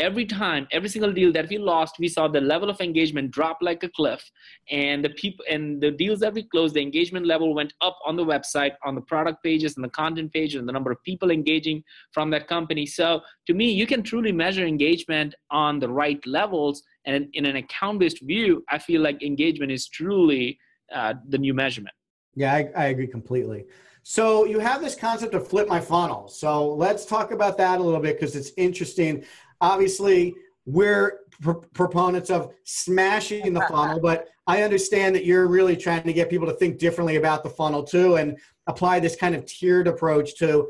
every 0.00 0.24
time 0.24 0.66
every 0.72 0.88
single 0.88 1.12
deal 1.12 1.30
that 1.30 1.48
we 1.48 1.58
lost 1.58 1.96
we 1.98 2.08
saw 2.08 2.26
the 2.26 2.40
level 2.40 2.70
of 2.70 2.80
engagement 2.80 3.30
drop 3.30 3.58
like 3.60 3.82
a 3.84 3.88
cliff 3.90 4.22
and 4.70 5.04
the 5.04 5.10
people 5.10 5.44
and 5.48 5.80
the 5.80 5.90
deals 5.90 6.18
that 6.20 6.32
we 6.32 6.42
closed 6.42 6.74
the 6.74 6.80
engagement 6.80 7.26
level 7.26 7.54
went 7.54 7.72
up 7.82 7.98
on 8.06 8.16
the 8.16 8.24
website 8.24 8.72
on 8.84 8.94
the 8.94 9.00
product 9.02 9.42
pages 9.44 9.76
and 9.76 9.84
the 9.84 9.90
content 9.90 10.32
pages 10.32 10.58
and 10.58 10.68
the 10.68 10.72
number 10.72 10.90
of 10.90 11.02
people 11.02 11.30
engaging 11.30 11.84
from 12.12 12.30
that 12.30 12.48
company. 12.48 12.86
So 12.86 13.20
to 13.46 13.52
me 13.52 13.70
you 13.70 13.86
can 13.86 14.02
truly 14.02 14.32
measure 14.32 14.66
engagement 14.66 15.34
on 15.50 15.78
the 15.78 15.88
right 15.88 16.24
levels 16.26 16.82
and 17.04 17.28
in 17.34 17.44
an 17.44 17.56
account 17.56 17.98
based 18.00 18.20
view 18.22 18.64
i 18.70 18.78
feel 18.78 19.00
like 19.02 19.22
engagement 19.22 19.70
is 19.70 19.86
truly 19.88 20.58
uh, 20.94 21.14
the 21.28 21.38
new 21.38 21.54
measurement. 21.54 21.94
Yeah 22.34 22.54
I, 22.54 22.70
I 22.74 22.84
agree 22.86 23.06
completely. 23.06 23.66
So 24.02 24.46
you 24.46 24.58
have 24.60 24.80
this 24.80 24.94
concept 24.94 25.34
of 25.34 25.46
flip 25.46 25.68
my 25.68 25.80
funnel. 25.80 26.26
So 26.28 26.74
let's 26.74 27.04
talk 27.04 27.32
about 27.32 27.58
that 27.58 27.80
a 27.80 27.82
little 27.82 28.00
bit 28.00 28.18
because 28.18 28.34
it's 28.34 28.52
interesting 28.56 29.24
obviously 29.60 30.34
we're 30.66 31.20
pr- 31.40 31.52
proponents 31.74 32.30
of 32.30 32.52
smashing 32.64 33.52
the 33.52 33.60
funnel, 33.70 34.00
but 34.00 34.28
I 34.46 34.62
understand 34.62 35.14
that 35.14 35.24
you're 35.24 35.46
really 35.46 35.76
trying 35.76 36.02
to 36.04 36.12
get 36.12 36.30
people 36.30 36.46
to 36.46 36.54
think 36.54 36.78
differently 36.78 37.16
about 37.16 37.42
the 37.42 37.50
funnel 37.50 37.82
too 37.82 38.16
and 38.16 38.38
apply 38.66 39.00
this 39.00 39.16
kind 39.16 39.34
of 39.34 39.46
tiered 39.46 39.88
approach 39.88 40.36
to 40.36 40.68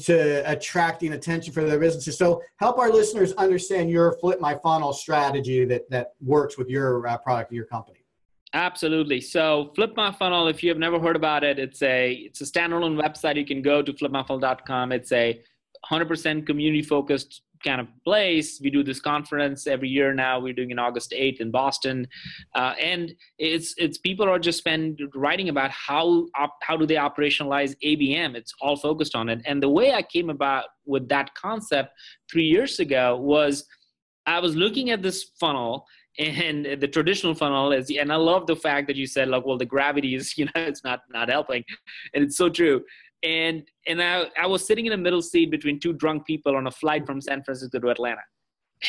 to 0.00 0.42
attracting 0.50 1.12
attention 1.12 1.52
for 1.52 1.62
their 1.62 1.78
businesses. 1.78 2.18
So 2.18 2.42
help 2.56 2.78
our 2.78 2.90
listeners 2.90 3.32
understand 3.34 3.90
your 3.90 4.18
flip 4.18 4.40
my 4.40 4.56
funnel 4.56 4.92
strategy 4.92 5.64
that 5.66 5.88
that 5.90 6.14
works 6.20 6.58
with 6.58 6.68
your 6.68 7.06
uh, 7.06 7.16
product, 7.18 7.52
your 7.52 7.64
company. 7.66 7.98
Absolutely. 8.54 9.20
So 9.20 9.72
Flip 9.74 9.92
My 9.94 10.10
Funnel, 10.10 10.48
if 10.48 10.62
you 10.62 10.70
have 10.70 10.78
never 10.78 10.98
heard 10.98 11.16
about 11.16 11.44
it, 11.44 11.58
it's 11.58 11.82
a 11.82 12.12
it's 12.12 12.40
a 12.40 12.44
standalone 12.44 13.00
website. 13.00 13.36
You 13.36 13.44
can 13.44 13.62
go 13.62 13.82
to 13.82 13.92
flipmyfunnel.com. 13.92 14.92
It's 14.92 15.12
a 15.12 15.40
100% 15.90 16.46
community 16.46 16.82
focused 16.82 17.42
kind 17.62 17.80
of 17.80 17.88
place. 18.04 18.60
We 18.62 18.70
do 18.70 18.82
this 18.82 19.00
conference 19.00 19.66
every 19.66 19.88
year 19.88 20.14
now. 20.14 20.38
We're 20.38 20.52
doing 20.52 20.70
it 20.70 20.78
August 20.78 21.12
8th 21.12 21.40
in 21.40 21.50
Boston, 21.50 22.06
uh, 22.54 22.74
and 22.80 23.12
it's 23.38 23.74
it's 23.76 23.98
people 23.98 24.28
are 24.28 24.38
just 24.38 24.58
spend 24.58 25.00
writing 25.14 25.48
about 25.48 25.70
how 25.70 26.26
op, 26.36 26.56
how 26.62 26.76
do 26.76 26.86
they 26.86 26.94
operationalize 26.94 27.74
ABM. 27.84 28.34
It's 28.34 28.52
all 28.60 28.76
focused 28.76 29.14
on 29.14 29.28
it. 29.28 29.40
And 29.44 29.62
the 29.62 29.68
way 29.68 29.92
I 29.92 30.02
came 30.02 30.30
about 30.30 30.64
with 30.86 31.08
that 31.08 31.34
concept 31.34 31.92
three 32.30 32.46
years 32.46 32.80
ago 32.80 33.16
was 33.16 33.64
I 34.26 34.40
was 34.40 34.54
looking 34.54 34.90
at 34.90 35.02
this 35.02 35.30
funnel 35.40 35.86
and 36.18 36.66
the 36.80 36.88
traditional 36.88 37.34
funnel 37.34 37.72
is 37.72 37.90
and 37.90 38.12
i 38.12 38.16
love 38.16 38.46
the 38.46 38.56
fact 38.56 38.86
that 38.88 38.96
you 38.96 39.06
said 39.06 39.28
like 39.28 39.46
well 39.46 39.56
the 39.56 39.64
gravity 39.64 40.14
is 40.14 40.26
you 40.38 40.44
know 40.46 40.50
it's 40.56 40.84
not 40.84 41.00
not 41.10 41.28
helping 41.28 41.64
and 42.14 42.24
it's 42.24 42.36
so 42.36 42.48
true 42.48 42.82
and 43.22 43.62
and 43.86 44.02
i 44.02 44.26
i 44.40 44.46
was 44.46 44.66
sitting 44.66 44.86
in 44.86 44.92
a 44.92 44.96
middle 44.96 45.22
seat 45.22 45.50
between 45.50 45.80
two 45.80 45.92
drunk 45.92 46.26
people 46.26 46.56
on 46.56 46.66
a 46.66 46.70
flight 46.70 47.06
from 47.06 47.20
san 47.20 47.42
francisco 47.42 47.78
to 47.78 47.88
atlanta. 47.88 48.20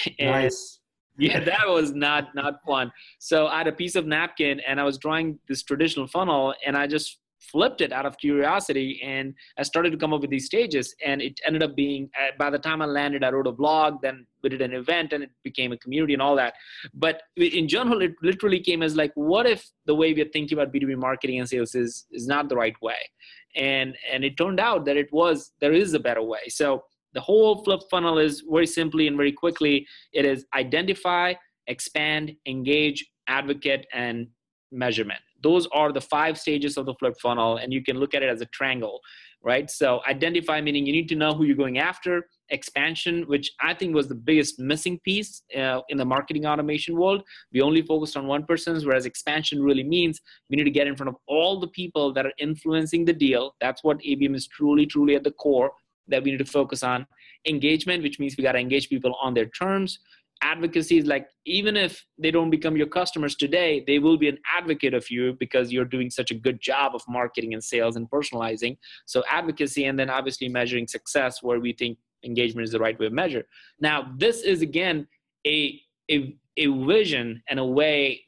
And 0.20 0.32
nice. 0.32 0.80
yeah 1.18 1.40
that 1.40 1.68
was 1.68 1.94
not 1.94 2.36
not 2.36 2.56
fun. 2.66 2.92
So 3.20 3.48
i 3.48 3.58
had 3.60 3.68
a 3.68 3.72
piece 3.72 3.96
of 3.96 4.06
napkin 4.06 4.60
and 4.68 4.80
i 4.80 4.84
was 4.84 4.98
drawing 4.98 5.40
this 5.48 5.64
traditional 5.64 6.08
funnel 6.08 6.54
and 6.66 6.78
i 6.78 6.86
just 6.86 7.20
flipped 7.40 7.82
it 7.82 7.92
out 7.92 8.06
of 8.06 8.18
curiosity 8.18 9.00
and 9.04 9.34
I 9.58 9.64
started 9.64 9.92
to 9.92 9.98
come 9.98 10.14
up 10.14 10.22
with 10.22 10.30
these 10.30 10.46
stages. 10.46 10.94
And 11.04 11.22
it 11.22 11.40
ended 11.46 11.64
up 11.64 11.76
being, 11.76 12.10
uh, 12.20 12.32
by 12.38 12.50
the 12.50 12.60
time 12.60 12.82
I 12.82 12.86
landed, 12.86 13.24
I 13.24 13.30
wrote 13.30 13.48
a 13.48 13.52
blog, 13.52 14.02
then 14.02 14.26
we 14.44 14.50
did 14.50 14.62
an 14.62 14.74
event 14.74 15.14
and 15.14 15.24
it 15.24 15.32
became 15.44 15.72
a 15.72 15.78
community 15.78 16.14
and 16.14 16.22
all 16.22 16.36
that. 16.36 16.54
But 16.94 17.22
in 17.36 17.68
general, 17.68 18.02
it 18.02 18.14
literally 18.22 18.60
came 18.60 18.84
as 18.84 18.96
like, 18.96 19.12
what 19.16 19.46
if 19.46 19.68
the 19.86 19.96
way 19.96 20.14
we're 20.14 20.30
thinking 20.30 20.58
about 20.58 20.74
B2B 20.74 20.98
marketing 20.98 21.40
and 21.40 21.50
sales 21.50 21.76
is, 21.76 22.06
is 22.12 22.28
not 22.28 22.50
the 22.50 22.56
right 22.56 22.80
way? 22.82 22.98
And, 23.56 23.96
and 24.12 24.24
it 24.24 24.38
turned 24.38 24.60
out 24.60 24.86
that 24.86 24.98
it 24.98 25.12
was, 25.12 25.52
there 25.60 25.74
is 25.74 25.94
a 25.94 26.00
better 26.00 26.22
way. 26.22 26.50
So 26.50 26.84
the 27.14 27.22
whole 27.22 27.64
flip 27.64 27.82
funnel 27.90 28.20
is 28.20 28.44
very 28.48 28.68
simply 28.68 29.08
and 29.08 29.18
very 29.18 29.32
quickly, 29.32 29.88
it 30.14 30.26
is 30.26 30.46
identify, 30.54 31.34
expand, 31.68 32.36
engage, 32.46 33.06
advocate, 33.28 33.88
and 33.94 34.28
measurement 34.72 35.22
those 35.42 35.68
are 35.74 35.92
the 35.92 36.02
five 36.02 36.38
stages 36.38 36.78
of 36.78 36.86
the 36.86 36.94
flip 36.96 37.16
funnel 37.22 37.58
and 37.58 37.74
you 37.74 37.84
can 37.84 37.98
look 37.98 38.14
at 38.14 38.24
it 38.24 38.30
as 38.30 38.42
a 38.42 38.46
triangle 38.48 39.00
right? 39.42 39.70
So 39.70 40.02
identify 40.08 40.60
meaning 40.62 40.86
you 40.86 40.94
need 40.94 41.10
to 41.10 41.16
know 41.16 41.34
who 41.34 41.46
you're 41.46 41.56
going 41.56 41.80
after. 41.80 42.28
Expansion 42.52 43.26
which 43.28 43.52
i 43.62 43.76
think 43.76 43.94
was 43.94 44.08
the 44.08 44.16
biggest 44.16 44.58
missing 44.58 45.00
piece 45.06 45.44
uh, 45.56 45.82
in 45.90 46.00
the 46.00 46.06
marketing 46.06 46.48
automation 46.48 46.98
world. 46.98 47.22
We 47.54 47.62
only 47.62 47.84
focused 47.84 48.18
on 48.18 48.26
one 48.26 48.44
person's 48.44 48.86
whereas 48.86 49.06
expansion 49.06 49.62
really 49.62 49.84
means 49.84 50.20
we 50.50 50.56
need 50.58 50.64
to 50.64 50.72
get 50.72 50.88
in 50.88 50.96
front 50.96 51.10
of 51.10 51.16
all 51.28 51.60
the 51.60 51.68
people 51.68 52.12
that 52.14 52.26
are 52.26 52.34
influencing 52.40 53.06
the 53.06 53.14
deal. 53.14 53.54
That's 53.62 53.84
what 53.84 54.00
abm 54.00 54.36
is 54.36 54.48
truly 54.48 54.88
truly 54.88 55.16
at 55.16 55.24
the 55.24 55.32
core 55.32 55.72
that 56.08 56.24
we 56.24 56.32
need 56.32 56.40
to 56.40 56.46
focus 56.46 56.82
on. 56.82 57.06
Engagement 57.46 58.02
which 58.02 58.18
means 58.18 58.36
we 58.36 58.44
got 58.44 58.54
to 58.54 58.60
engage 58.60 58.90
people 58.90 59.16
on 59.22 59.36
their 59.36 59.50
terms 59.50 60.00
advocacy 60.42 60.98
is 60.98 61.06
like 61.06 61.28
even 61.46 61.76
if 61.76 62.06
they 62.18 62.32
don't 62.32 62.50
become 62.50 62.78
your 62.78 62.88
customers 62.88 63.36
today 63.36 63.84
they 63.86 64.00
will 64.00 64.18
be 64.18 64.30
an 64.30 64.38
advocate 64.58 64.94
of 64.94 65.10
you 65.10 65.36
because 65.40 65.72
you're 65.72 65.86
doing 65.86 66.10
such 66.10 66.32
a 66.32 66.36
good 66.36 66.62
job 66.62 66.96
of 66.96 67.02
marketing 67.08 67.54
and 67.54 67.64
sales 67.64 67.96
and 67.96 68.10
personalizing. 68.10 68.78
So 69.06 69.24
advocacy 69.30 69.86
and 69.86 69.98
then 70.00 70.10
obviously 70.10 70.50
measuring 70.50 70.88
success 70.88 71.44
where 71.44 71.60
we 71.60 71.74
think 71.74 71.98
engagement 72.24 72.66
is 72.66 72.72
the 72.72 72.80
right 72.80 72.98
way 73.00 73.10
to 73.10 73.14
measure. 73.14 73.46
Now 73.80 74.14
this 74.18 74.42
is 74.42 74.62
again 74.62 75.08
a 75.46 75.82
a, 76.10 76.36
a 76.58 76.68
vision 76.86 77.42
and 77.50 77.60
a 77.60 77.66
way 77.66 78.22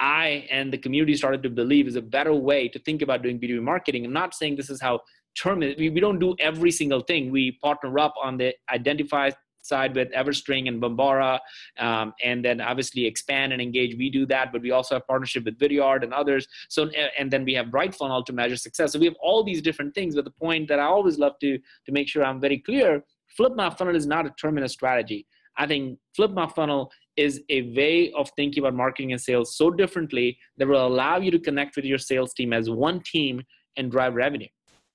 i 0.00 0.46
and 0.50 0.72
the 0.72 0.78
community 0.78 1.16
started 1.16 1.42
to 1.42 1.50
believe 1.50 1.86
is 1.86 1.96
a 1.96 2.02
better 2.02 2.34
way 2.34 2.68
to 2.68 2.78
think 2.80 3.02
about 3.02 3.22
doing 3.22 3.38
b2b 3.38 3.62
marketing. 3.62 4.04
I'm 4.04 4.12
not 4.12 4.34
saying 4.34 4.56
this 4.56 4.70
is 4.70 4.80
how 4.80 5.00
term 5.40 5.62
it 5.62 5.78
we, 5.78 5.90
we 5.90 6.00
don't 6.00 6.18
do 6.18 6.34
every 6.38 6.70
single 6.70 7.00
thing. 7.00 7.30
We 7.30 7.52
partner 7.62 7.98
up 7.98 8.14
on 8.22 8.36
the 8.38 8.54
identify 8.70 9.30
side 9.64 9.94
with 9.94 10.10
Everstring 10.12 10.68
and 10.68 10.80
Bombora, 10.80 11.38
um, 11.78 12.14
and 12.22 12.44
then 12.44 12.60
obviously 12.60 13.06
expand 13.06 13.52
and 13.52 13.60
engage. 13.60 13.96
We 13.96 14.10
do 14.10 14.26
that, 14.26 14.52
but 14.52 14.62
we 14.62 14.70
also 14.70 14.96
have 14.96 15.06
partnership 15.06 15.44
with 15.44 15.58
Vidyard 15.58 16.02
and 16.02 16.12
others. 16.12 16.46
So 16.68 16.90
and 17.18 17.30
then 17.30 17.44
we 17.44 17.54
have 17.54 17.66
BrightFunnel 17.66 18.24
to 18.26 18.32
measure 18.32 18.56
success. 18.56 18.92
So 18.92 18.98
we 18.98 19.06
have 19.06 19.16
all 19.20 19.42
these 19.42 19.62
different 19.62 19.94
things. 19.94 20.14
But 20.14 20.24
the 20.24 20.30
point 20.30 20.68
that 20.68 20.78
I 20.78 20.84
always 20.84 21.18
love 21.18 21.38
to 21.40 21.58
to 21.58 21.92
make 21.92 22.08
sure 22.08 22.24
I'm 22.24 22.40
very 22.40 22.58
clear: 22.58 23.04
Flip 23.36 23.54
My 23.54 23.70
Funnel 23.70 23.96
is 23.96 24.06
not 24.06 24.26
a 24.26 24.30
terminus 24.30 24.72
strategy. 24.72 25.26
I 25.56 25.66
think 25.66 25.98
Flip 26.16 26.32
My 26.32 26.48
Funnel 26.48 26.90
is 27.16 27.40
a 27.48 27.72
way 27.74 28.12
of 28.12 28.28
thinking 28.36 28.62
about 28.62 28.74
marketing 28.74 29.12
and 29.12 29.20
sales 29.20 29.56
so 29.56 29.70
differently 29.70 30.36
that 30.56 30.66
will 30.66 30.84
allow 30.84 31.18
you 31.18 31.30
to 31.30 31.38
connect 31.38 31.76
with 31.76 31.84
your 31.84 31.98
sales 31.98 32.34
team 32.34 32.52
as 32.52 32.68
one 32.68 33.00
team 33.00 33.40
and 33.76 33.90
drive 33.90 34.14
revenue. 34.14 34.48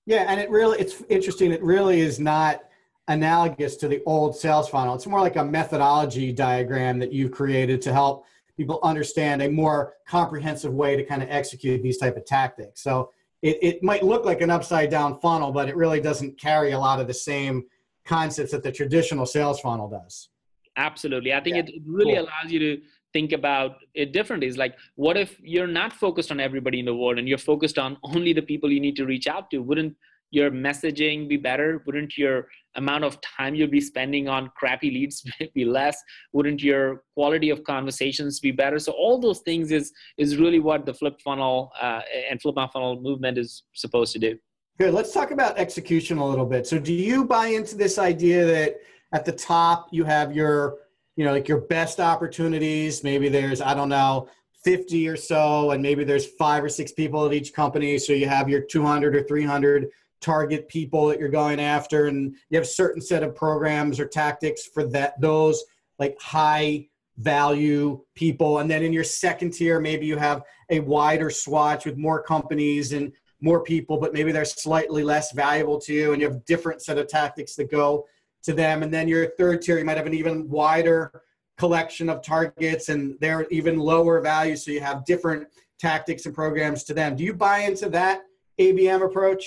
Yeah, 0.06 0.26
and 0.28 0.40
it 0.40 0.50
really 0.50 0.80
it's 0.80 1.04
interesting. 1.10 1.52
It 1.52 1.62
really 1.64 2.02
is 2.02 2.20
not 2.20 2.64
analogous 3.10 3.76
to 3.76 3.88
the 3.88 4.02
old 4.06 4.36
sales 4.36 4.70
funnel. 4.70 4.96
It's 4.96 5.08
more 5.08 5.20
like 5.20 5.36
a 5.36 5.44
methodology 5.44 6.32
diagram 6.32 7.00
that 7.00 7.12
you've 7.12 7.32
created 7.32 7.82
to 7.82 7.92
help 7.92 8.26
people 8.56 8.80
understand 8.84 9.42
a 9.42 9.50
more 9.50 9.96
comprehensive 10.08 10.74
way 10.74 10.96
to 10.96 11.04
kind 11.04 11.24
of 11.24 11.30
execute 11.30 11.82
these 11.82 11.98
type 11.98 12.16
of 12.18 12.26
tactics. 12.26 12.84
So 12.84 13.12
it, 13.42 13.58
it 13.62 13.84
might 13.84 14.04
look 14.04 14.26
like 14.26 14.42
an 14.42 14.52
upside 14.52 14.90
down 14.90 15.20
funnel, 15.20 15.52
but 15.52 15.70
it 15.70 15.76
really 15.76 16.00
doesn't 16.00 16.40
carry 16.40 16.72
a 16.72 16.80
lot 16.80 17.00
of 17.00 17.08
the 17.08 17.14
same 17.14 17.64
concepts 18.06 18.52
that 18.52 18.64
the 18.64 18.72
traditional 18.72 19.26
sales 19.26 19.60
funnel 19.60 19.90
does. 19.90 20.30
Absolutely. 20.78 21.34
I 21.34 21.40
think 21.40 21.56
yeah. 21.56 21.64
it 21.64 21.82
really 21.86 22.14
cool. 22.14 22.24
allows 22.24 22.52
you 22.52 22.60
to 22.60 22.82
think 23.12 23.32
about 23.32 23.78
it 23.96 24.14
differently. 24.14 24.48
It's 24.48 24.58
like, 24.58 24.76
what 24.96 25.18
if 25.18 25.40
you're 25.42 25.68
not 25.68 25.94
focused 25.94 26.30
on 26.30 26.40
everybody 26.40 26.80
in 26.80 26.86
the 26.86 26.96
world 26.96 27.18
and 27.18 27.28
you're 27.28 27.38
focused 27.40 27.80
on 27.80 27.98
only 28.04 28.34
the 28.34 28.42
people 28.42 28.72
you 28.72 28.80
need 28.80 28.96
to 28.98 29.06
reach 29.06 29.28
out 29.28 29.50
to? 29.52 29.60
Wouldn't 29.60 29.96
your 30.32 30.52
messaging 30.52 31.28
be 31.28 31.38
better? 31.38 31.82
Wouldn't 31.86 32.18
your 32.18 32.48
amount 32.76 33.04
of 33.04 33.20
time 33.22 33.56
you'll 33.56 33.68
be 33.68 33.82
spending 33.82 34.28
on 34.28 34.52
crappy 34.56 34.92
leads 34.92 35.24
be 35.56 35.66
less? 35.66 36.02
Wouldn't 36.34 36.62
your 36.62 37.04
quality 37.16 37.50
of 37.50 37.64
conversations 37.64 38.40
be 38.40 38.52
better? 38.52 38.80
So 38.80 38.92
all 38.92 39.20
those 39.20 39.40
things 39.40 39.72
is 39.72 39.92
is 40.18 40.38
really 40.38 40.60
what 40.60 40.86
the 40.86 40.94
flip 40.94 41.20
funnel 41.22 41.72
uh, 41.82 42.02
and 42.30 42.42
flip 42.42 42.56
my 42.56 42.68
funnel 42.72 43.02
movement 43.02 43.38
is 43.38 43.64
supposed 43.74 44.14
to 44.14 44.20
do. 44.20 44.38
Good. 44.80 44.94
Let's 44.94 45.12
talk 45.12 45.32
about 45.32 45.58
execution 45.58 46.20
a 46.20 46.28
little 46.28 46.46
bit. 46.46 46.66
So 46.66 46.80
do 46.80 46.94
you 46.94 47.26
buy 47.26 47.48
into 47.48 47.76
this 47.76 47.98
idea 47.98 48.46
that 48.46 48.78
at 49.12 49.26
the 49.26 49.34
top 49.34 49.90
you 49.92 50.06
have 50.06 50.34
your 50.34 50.78
you 51.16 51.26
know 51.26 51.32
like 51.32 51.48
your 51.48 51.62
best 51.62 52.00
opportunities? 52.00 53.04
Maybe 53.04 53.30
there's 53.30 53.62
I 53.62 53.74
don't 53.74 53.90
know 53.90 54.30
50 54.64 55.08
or 55.08 55.16
so 55.16 55.72
and 55.72 55.82
maybe 55.82 56.04
there's 56.04 56.26
five 56.26 56.64
or 56.64 56.70
six 56.70 56.92
people 56.92 57.26
at 57.26 57.34
each 57.34 57.54
company 57.54 57.98
so 57.98 58.12
you 58.12 58.28
have 58.28 58.50
your 58.50 58.60
200 58.60 59.16
or 59.16 59.24
300 59.24 59.88
target 60.22 60.68
people 60.68 61.08
that 61.08 61.20
you're 61.20 61.30
going 61.30 61.60
after 61.60 62.08
and 62.08 62.36
you 62.50 62.58
have 62.58 62.66
a 62.66 62.68
certain 62.68 63.02
set 63.02 63.24
of 63.24 63.36
programs 63.36 64.00
or 64.00 64.06
tactics 64.06 64.68
for 64.74 64.84
that 64.84 65.20
those 65.22 65.64
like 65.98 66.20
high 66.20 66.88
value 67.18 68.02
people. 68.16 68.60
And 68.60 68.72
then 68.72 68.84
in 68.84 68.94
your 68.94 69.04
second 69.04 69.52
tier 69.52 69.80
maybe 69.80 70.06
you 70.06 70.18
have 70.18 70.44
a 70.70 70.80
wider 70.82 71.30
swatch 71.30 71.86
with 71.86 71.98
more 71.98 72.22
companies 72.22 72.94
and 72.94 73.12
more 73.42 73.64
people 73.64 73.98
but 73.98 74.14
maybe 74.14 74.32
they're 74.32 74.46
slightly 74.46 75.04
less 75.04 75.32
valuable 75.32 75.80
to 75.80 75.94
you 75.94 76.12
and 76.12 76.22
you 76.22 76.30
have 76.30 76.44
different 76.46 76.82
set 76.82 76.98
of 76.98 77.08
tactics 77.08 77.56
that 77.56 77.72
go 77.72 78.06
to 78.44 78.54
them. 78.54 78.84
And 78.84 78.94
then 78.94 79.08
your 79.08 79.32
third 79.38 79.62
tier 79.62 79.78
you 79.78 79.86
might 79.86 79.98
have 79.98 80.08
an 80.08 80.14
even 80.14 80.50
wider 80.50 81.22
collection 81.58 82.10
of 82.10 82.22
targets 82.22 82.90
and 82.90 83.18
they're 83.20 83.48
even 83.50 83.78
lower 83.78 84.22
value 84.22 84.56
so 84.56 84.72
you 84.72 84.80
have 84.80 85.06
different 85.06 85.48
tactics 85.78 86.26
and 86.26 86.36
programs 86.36 86.84
to 86.86 86.94
them. 86.94 87.16
Do 87.16 87.24
you 87.24 87.34
buy 87.34 87.60
into 87.60 87.90
that 87.90 88.22
abm 88.60 89.06
approach 89.06 89.46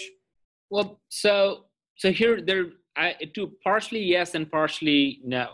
well, 0.73 1.01
so 1.11 1.67
so 1.97 2.11
here 2.11 2.41
there 2.41 2.65
I, 2.97 3.15
to 3.35 3.53
partially 3.63 4.03
yes 4.03 4.35
and 4.35 4.51
partially 4.51 5.21
no. 5.23 5.49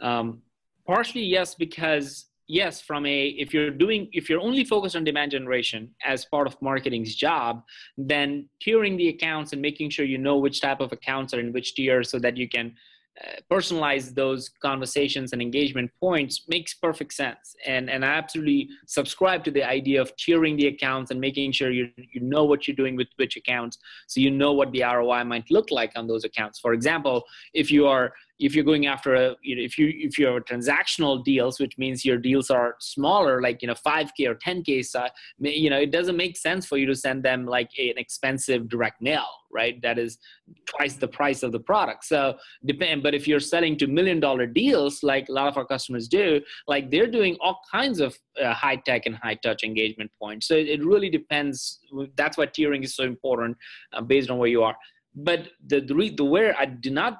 Um, 0.00 0.42
partially 0.86 1.24
yes 1.24 1.56
because 1.56 2.26
yes 2.46 2.80
from 2.80 3.04
a 3.04 3.18
if 3.44 3.52
you're 3.52 3.70
doing 3.70 4.08
if 4.12 4.30
you're 4.30 4.40
only 4.40 4.64
focused 4.64 4.96
on 4.96 5.02
demand 5.04 5.32
generation 5.32 5.90
as 6.04 6.24
part 6.24 6.46
of 6.46 6.60
marketing's 6.62 7.14
job 7.14 7.62
then 7.98 8.48
tiering 8.64 8.96
the 8.96 9.08
accounts 9.08 9.52
and 9.52 9.60
making 9.60 9.88
sure 9.90 10.04
you 10.04 10.18
know 10.18 10.36
which 10.38 10.60
type 10.60 10.80
of 10.80 10.90
accounts 10.90 11.32
are 11.34 11.38
in 11.38 11.52
which 11.52 11.74
tier 11.74 12.02
so 12.02 12.18
that 12.18 12.36
you 12.36 12.48
can 12.48 12.74
Uh, 13.20 13.32
personalize 13.50 14.14
those 14.14 14.48
conversations 14.62 15.32
and 15.32 15.42
engagement 15.42 15.90
points 15.98 16.44
makes 16.48 16.72
perfect 16.74 17.12
sense. 17.12 17.54
And 17.66 17.90
and 17.90 18.04
i 18.04 18.08
absolutely 18.08 18.68
subscribe 18.86 19.44
to 19.44 19.50
the 19.50 19.64
idea 19.64 20.00
of 20.00 20.14
tiering 20.16 20.56
the 20.56 20.68
accounts 20.68 21.10
and 21.10 21.20
making 21.20 21.52
sure 21.52 21.70
you 21.70 21.90
you 21.96 22.20
know 22.20 22.44
what 22.44 22.66
you're 22.66 22.76
doing 22.82 22.96
with 22.96 23.08
which 23.16 23.36
accounts 23.36 23.78
so 24.06 24.20
you 24.20 24.30
know 24.30 24.52
what 24.52 24.70
the 24.72 24.82
roi 24.82 25.22
might 25.24 25.50
look 25.50 25.70
like 25.70 25.92
on 25.96 26.06
those 26.06 26.24
accounts. 26.24 26.60
For 26.60 26.72
example 26.72 27.24
if 27.52 27.70
you 27.70 27.86
are 27.86 28.12
if 28.40 28.54
you're 28.54 28.64
going 28.64 28.86
after 28.86 29.14
a 29.14 29.36
if 29.42 29.78
you 29.78 29.92
if 29.94 30.18
you 30.18 30.26
have 30.26 30.44
transactional 30.44 31.22
deals 31.24 31.60
which 31.60 31.76
means 31.78 32.04
your 32.04 32.18
deals 32.18 32.50
are 32.50 32.74
smaller 32.80 33.40
like 33.40 33.62
you 33.62 33.68
know 33.68 33.74
5k 33.74 34.26
or 34.26 34.34
10k 34.34 34.84
so 34.84 35.06
you 35.38 35.70
know 35.70 35.78
it 35.78 35.92
doesn't 35.92 36.16
make 36.16 36.36
sense 36.36 36.66
for 36.66 36.76
you 36.76 36.86
to 36.86 36.94
send 36.94 37.22
them 37.22 37.46
like 37.46 37.70
an 37.78 37.94
expensive 37.96 38.68
direct 38.68 39.00
mail 39.00 39.26
right? 39.52 39.80
That 39.82 39.98
is 39.98 40.18
twice 40.66 40.94
the 40.94 41.08
price 41.08 41.42
of 41.42 41.52
the 41.52 41.60
product. 41.60 42.04
So 42.04 42.36
depend 42.64 43.02
but 43.02 43.14
if 43.14 43.26
you're 43.26 43.40
selling 43.40 43.76
to 43.78 43.86
million 43.86 44.20
dollar 44.20 44.46
deals 44.46 45.02
like 45.02 45.28
a 45.28 45.32
lot 45.32 45.48
of 45.48 45.56
our 45.56 45.64
customers 45.64 46.08
do 46.08 46.40
like 46.66 46.90
they're 46.90 47.10
doing 47.10 47.36
all 47.40 47.60
kinds 47.70 48.00
of 48.00 48.16
uh, 48.42 48.52
high 48.54 48.76
tech 48.76 49.06
and 49.06 49.16
high 49.16 49.34
touch 49.34 49.62
engagement 49.64 50.10
points. 50.20 50.48
So 50.48 50.54
it, 50.54 50.68
it, 50.68 50.84
really 50.84 51.10
depends. 51.10 51.80
That's 52.16 52.36
why 52.36 52.46
tiering 52.46 52.84
is 52.84 52.96
so 52.96 53.04
important 53.04 53.56
uh, 53.92 54.00
based 54.00 54.30
on 54.30 54.38
where 54.38 54.48
you 54.48 54.62
are. 54.62 54.76
But 55.14 55.48
the 55.66 55.80
the, 55.80 56.10
the 56.10 56.24
where 56.24 56.56
i 56.58 56.64
do 56.64 56.90
not 56.90 57.18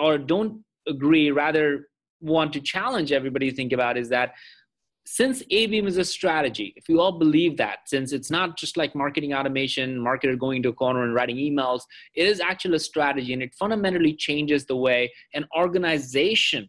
or 0.00 0.18
don't 0.18 0.62
agree, 0.86 1.30
rather 1.30 1.88
want 2.20 2.52
to 2.52 2.60
challenge 2.60 3.12
everybody 3.12 3.50
to 3.50 3.56
think 3.56 3.72
about 3.72 3.96
is 3.96 4.08
that 4.08 4.32
since 5.06 5.42
ABM 5.44 5.86
is 5.86 5.96
a 5.96 6.04
strategy, 6.04 6.74
if 6.76 6.86
you 6.86 7.00
all 7.00 7.18
believe 7.18 7.56
that, 7.56 7.78
since 7.86 8.12
it's 8.12 8.30
not 8.30 8.58
just 8.58 8.76
like 8.76 8.94
marketing 8.94 9.32
automation, 9.32 9.98
marketer 9.98 10.38
going 10.38 10.62
to 10.62 10.68
a 10.68 10.72
corner 10.72 11.04
and 11.04 11.14
writing 11.14 11.36
emails, 11.36 11.80
it 12.14 12.26
is 12.26 12.40
actually 12.40 12.76
a 12.76 12.80
strategy 12.80 13.32
and 13.32 13.42
it 13.42 13.54
fundamentally 13.54 14.14
changes 14.14 14.66
the 14.66 14.76
way 14.76 15.10
an 15.32 15.46
organization 15.56 16.68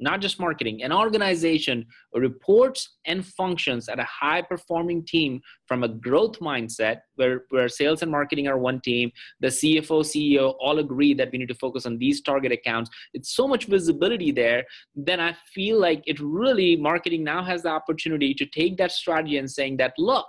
not 0.00 0.20
just 0.20 0.40
marketing, 0.40 0.82
an 0.82 0.92
organization 0.92 1.86
reports 2.14 2.96
and 3.06 3.24
functions 3.24 3.88
at 3.88 3.98
a 3.98 4.04
high 4.04 4.42
performing 4.42 5.04
team 5.04 5.40
from 5.66 5.84
a 5.84 5.88
growth 5.88 6.40
mindset 6.40 6.98
where, 7.16 7.44
where 7.50 7.68
sales 7.68 8.02
and 8.02 8.10
marketing 8.10 8.48
are 8.48 8.58
one 8.58 8.80
team, 8.80 9.10
the 9.40 9.48
CFO, 9.48 10.02
CEO 10.02 10.54
all 10.60 10.78
agree 10.78 11.14
that 11.14 11.30
we 11.30 11.38
need 11.38 11.48
to 11.48 11.54
focus 11.54 11.86
on 11.86 11.98
these 11.98 12.20
target 12.20 12.52
accounts. 12.52 12.90
It's 13.12 13.34
so 13.34 13.46
much 13.46 13.66
visibility 13.66 14.32
there. 14.32 14.64
Then 14.94 15.20
I 15.20 15.36
feel 15.54 15.80
like 15.80 16.02
it 16.06 16.18
really, 16.20 16.76
marketing 16.76 17.24
now 17.24 17.44
has 17.44 17.62
the 17.62 17.70
opportunity 17.70 18.34
to 18.34 18.46
take 18.46 18.76
that 18.78 18.92
strategy 18.92 19.38
and 19.38 19.50
saying 19.50 19.76
that, 19.78 19.94
look, 19.98 20.26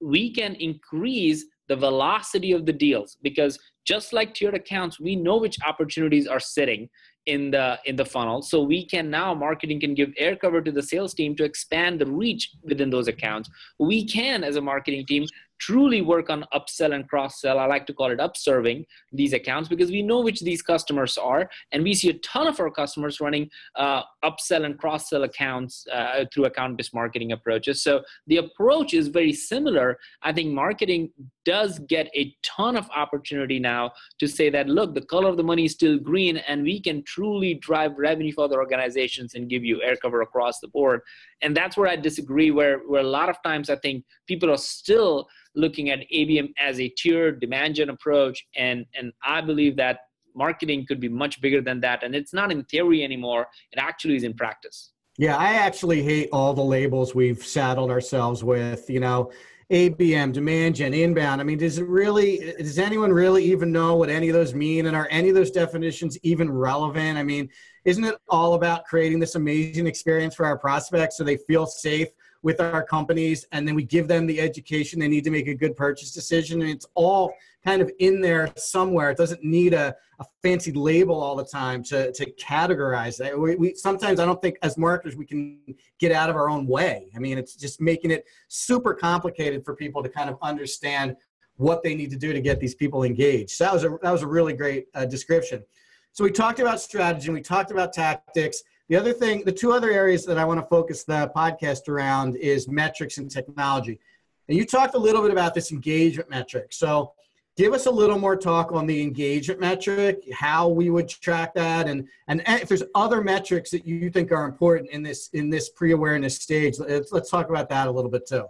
we 0.00 0.32
can 0.32 0.54
increase 0.56 1.44
the 1.68 1.76
velocity 1.76 2.52
of 2.52 2.66
the 2.66 2.72
deals 2.72 3.16
because 3.22 3.58
just 3.86 4.12
like 4.12 4.34
tiered 4.34 4.54
accounts 4.54 4.98
we 4.98 5.16
know 5.16 5.36
which 5.36 5.58
opportunities 5.66 6.26
are 6.26 6.40
sitting 6.40 6.88
in 7.28 7.50
the 7.50 7.78
in 7.84 7.94
the 7.94 8.04
funnel. 8.04 8.40
So 8.42 8.62
we 8.62 8.84
can 8.84 9.10
now 9.10 9.34
marketing 9.34 9.80
can 9.80 9.94
give 9.94 10.10
air 10.16 10.34
cover 10.34 10.60
to 10.62 10.72
the 10.72 10.82
sales 10.82 11.12
team 11.14 11.36
to 11.36 11.44
expand 11.44 12.00
the 12.00 12.06
reach 12.06 12.50
within 12.62 12.90
those 12.90 13.06
accounts. 13.06 13.50
We 13.78 14.06
can 14.06 14.42
as 14.42 14.56
a 14.56 14.62
marketing 14.62 15.04
team 15.06 15.26
truly 15.58 16.02
work 16.02 16.30
on 16.30 16.44
upsell 16.54 16.94
and 16.94 17.08
cross 17.08 17.40
sell. 17.40 17.58
I 17.58 17.66
like 17.66 17.86
to 17.86 17.94
call 17.94 18.10
it 18.10 18.20
upserving 18.20 18.86
these 19.12 19.32
accounts 19.32 19.68
because 19.68 19.90
we 19.90 20.02
know 20.02 20.20
which 20.20 20.40
these 20.40 20.62
customers 20.62 21.18
are, 21.18 21.48
and 21.72 21.82
we 21.82 21.94
see 21.94 22.10
a 22.10 22.14
ton 22.14 22.46
of 22.46 22.58
our 22.60 22.70
customers 22.70 23.20
running 23.20 23.50
uh, 23.76 24.02
upsell 24.24 24.64
and 24.64 24.78
cross 24.78 25.10
sell 25.10 25.24
accounts 25.24 25.86
uh, 25.92 26.24
through 26.32 26.46
account 26.46 26.76
based 26.76 26.94
marketing 26.94 27.32
approaches. 27.32 27.82
So 27.82 28.02
the 28.26 28.38
approach 28.38 28.94
is 28.94 29.08
very 29.08 29.32
similar. 29.32 29.98
I 30.22 30.32
think 30.32 30.52
marketing 30.52 31.10
does 31.44 31.78
get 31.88 32.10
a 32.14 32.34
ton 32.42 32.76
of 32.76 32.88
opportunity 32.94 33.58
now 33.58 33.92
to 34.18 34.28
say 34.28 34.50
that 34.50 34.68
look, 34.68 34.94
the 34.94 35.00
color 35.00 35.28
of 35.28 35.36
the 35.36 35.42
money 35.42 35.64
is 35.64 35.72
still 35.72 35.98
green, 35.98 36.36
and 36.36 36.62
we 36.62 36.80
can 36.80 37.02
truly 37.04 37.54
drive 37.54 37.92
revenue 37.96 38.32
for 38.32 38.48
the 38.48 38.56
organizations 38.56 39.34
and 39.34 39.48
give 39.48 39.64
you 39.64 39.82
air 39.82 39.96
cover 39.96 40.20
across 40.22 40.60
the 40.60 40.68
board. 40.68 41.00
And 41.42 41.56
that's 41.56 41.76
where 41.76 41.88
I 41.88 41.96
disagree. 41.96 42.50
Where 42.50 42.78
where 42.80 43.00
a 43.00 43.14
lot 43.18 43.28
of 43.28 43.36
times 43.42 43.70
I 43.70 43.76
think 43.76 44.04
people 44.26 44.50
are 44.50 44.58
still 44.58 45.28
looking 45.58 45.90
at 45.90 46.00
ABM 46.14 46.52
as 46.58 46.80
a 46.80 46.88
tiered 46.88 47.40
demand 47.40 47.74
gen 47.74 47.90
approach. 47.90 48.46
And, 48.56 48.86
and 48.94 49.12
I 49.24 49.40
believe 49.40 49.76
that 49.76 50.00
marketing 50.34 50.86
could 50.86 51.00
be 51.00 51.08
much 51.08 51.40
bigger 51.40 51.60
than 51.60 51.80
that. 51.80 52.02
And 52.02 52.14
it's 52.14 52.32
not 52.32 52.52
in 52.52 52.64
theory 52.64 53.02
anymore, 53.02 53.46
it 53.72 53.78
actually 53.78 54.16
is 54.16 54.24
in 54.24 54.34
practice. 54.34 54.92
Yeah, 55.18 55.36
I 55.36 55.54
actually 55.54 56.02
hate 56.02 56.28
all 56.32 56.54
the 56.54 56.62
labels 56.62 57.14
we've 57.14 57.44
saddled 57.44 57.90
ourselves 57.90 58.44
with. 58.44 58.88
You 58.88 59.00
know, 59.00 59.32
ABM, 59.70 60.32
demand 60.32 60.76
gen, 60.76 60.94
inbound. 60.94 61.40
I 61.40 61.44
mean, 61.44 61.58
does 61.58 61.78
it 61.78 61.88
really, 61.88 62.54
does 62.56 62.78
anyone 62.78 63.12
really 63.12 63.44
even 63.44 63.72
know 63.72 63.96
what 63.96 64.10
any 64.10 64.28
of 64.28 64.34
those 64.34 64.54
mean? 64.54 64.86
And 64.86 64.96
are 64.96 65.08
any 65.10 65.28
of 65.28 65.34
those 65.34 65.50
definitions 65.50 66.16
even 66.22 66.50
relevant? 66.50 67.18
I 67.18 67.24
mean, 67.24 67.50
isn't 67.84 68.04
it 68.04 68.16
all 68.28 68.54
about 68.54 68.84
creating 68.84 69.18
this 69.18 69.34
amazing 69.34 69.88
experience 69.88 70.34
for 70.36 70.46
our 70.46 70.56
prospects 70.56 71.16
so 71.16 71.24
they 71.24 71.36
feel 71.36 71.66
safe 71.66 72.08
with 72.42 72.60
our 72.60 72.82
companies 72.82 73.46
and 73.52 73.66
then 73.66 73.74
we 73.74 73.82
give 73.82 74.06
them 74.06 74.26
the 74.26 74.40
education 74.40 75.00
they 75.00 75.08
need 75.08 75.24
to 75.24 75.30
make 75.30 75.48
a 75.48 75.54
good 75.54 75.76
purchase 75.76 76.12
decision. 76.12 76.60
And 76.62 76.70
it's 76.70 76.86
all 76.94 77.32
kind 77.64 77.82
of 77.82 77.90
in 77.98 78.20
there 78.20 78.48
somewhere. 78.56 79.10
It 79.10 79.18
doesn't 79.18 79.42
need 79.42 79.74
a, 79.74 79.94
a 80.20 80.24
fancy 80.42 80.72
label 80.72 81.20
all 81.20 81.34
the 81.34 81.44
time 81.44 81.82
to, 81.84 82.12
to 82.12 82.30
categorize 82.34 83.16
that 83.18 83.38
we, 83.38 83.56
we 83.56 83.74
sometimes 83.74 84.18
i 84.18 84.24
don't 84.24 84.40
think 84.42 84.56
as 84.62 84.76
marketers 84.76 85.16
we 85.16 85.24
can 85.24 85.58
get 85.98 86.12
out 86.12 86.30
of 86.30 86.36
our 86.36 86.48
own 86.48 86.66
way. 86.66 87.08
I 87.14 87.18
mean 87.18 87.38
it's 87.38 87.54
just 87.54 87.80
making 87.80 88.10
it 88.10 88.24
super 88.48 88.94
complicated 88.94 89.64
for 89.64 89.74
people 89.74 90.02
to 90.02 90.08
kind 90.08 90.30
of 90.30 90.38
understand 90.42 91.16
what 91.56 91.82
they 91.82 91.94
need 91.94 92.10
to 92.10 92.16
do 92.16 92.32
to 92.32 92.40
get 92.40 92.60
these 92.60 92.74
people 92.74 93.02
engaged. 93.02 93.50
So 93.50 93.64
that 93.64 93.72
was 93.72 93.84
a 93.84 93.98
that 94.02 94.12
was 94.12 94.22
a 94.22 94.28
really 94.28 94.52
great 94.52 94.86
uh, 94.94 95.06
description. 95.06 95.64
So 96.12 96.24
we 96.24 96.30
talked 96.30 96.60
about 96.60 96.80
strategy 96.80 97.26
and 97.26 97.34
we 97.34 97.42
talked 97.42 97.70
about 97.70 97.92
tactics 97.92 98.62
the 98.88 98.96
other 98.96 99.12
thing, 99.12 99.44
the 99.44 99.52
two 99.52 99.72
other 99.72 99.90
areas 99.90 100.24
that 100.26 100.38
I 100.38 100.44
want 100.44 100.60
to 100.60 100.66
focus 100.66 101.04
the 101.04 101.30
podcast 101.36 101.88
around 101.88 102.36
is 102.36 102.68
metrics 102.68 103.18
and 103.18 103.30
technology. 103.30 104.00
And 104.48 104.56
you 104.56 104.64
talked 104.64 104.94
a 104.94 104.98
little 104.98 105.20
bit 105.20 105.30
about 105.30 105.54
this 105.54 105.72
engagement 105.72 106.30
metric. 106.30 106.68
So 106.70 107.12
give 107.56 107.74
us 107.74 107.84
a 107.84 107.90
little 107.90 108.18
more 108.18 108.34
talk 108.34 108.72
on 108.72 108.86
the 108.86 109.02
engagement 109.02 109.60
metric, 109.60 110.22
how 110.32 110.68
we 110.68 110.88
would 110.88 111.08
track 111.08 111.52
that, 111.54 111.86
and 111.86 112.08
and 112.28 112.42
if 112.46 112.68
there's 112.68 112.84
other 112.94 113.20
metrics 113.20 113.70
that 113.72 113.86
you 113.86 114.08
think 114.10 114.32
are 114.32 114.46
important 114.46 114.90
in 114.90 115.02
this 115.02 115.28
in 115.34 115.50
this 115.50 115.68
pre-awareness 115.68 116.36
stage. 116.36 116.78
Let's, 116.78 117.12
let's 117.12 117.30
talk 117.30 117.50
about 117.50 117.68
that 117.68 117.88
a 117.88 117.90
little 117.90 118.10
bit 118.10 118.26
too. 118.26 118.46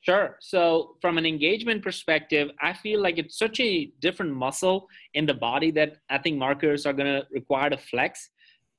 Sure. 0.00 0.36
So, 0.40 0.96
from 1.00 1.18
an 1.18 1.26
engagement 1.26 1.82
perspective, 1.82 2.50
I 2.60 2.72
feel 2.72 3.00
like 3.02 3.18
it's 3.18 3.36
such 3.36 3.60
a 3.60 3.86
different 4.00 4.34
muscle 4.34 4.88
in 5.14 5.26
the 5.26 5.34
body 5.34 5.70
that 5.72 5.96
I 6.08 6.18
think 6.18 6.38
marketers 6.38 6.86
are 6.86 6.92
going 6.92 7.12
to 7.12 7.26
require 7.30 7.70
to 7.70 7.76
flex 7.76 8.30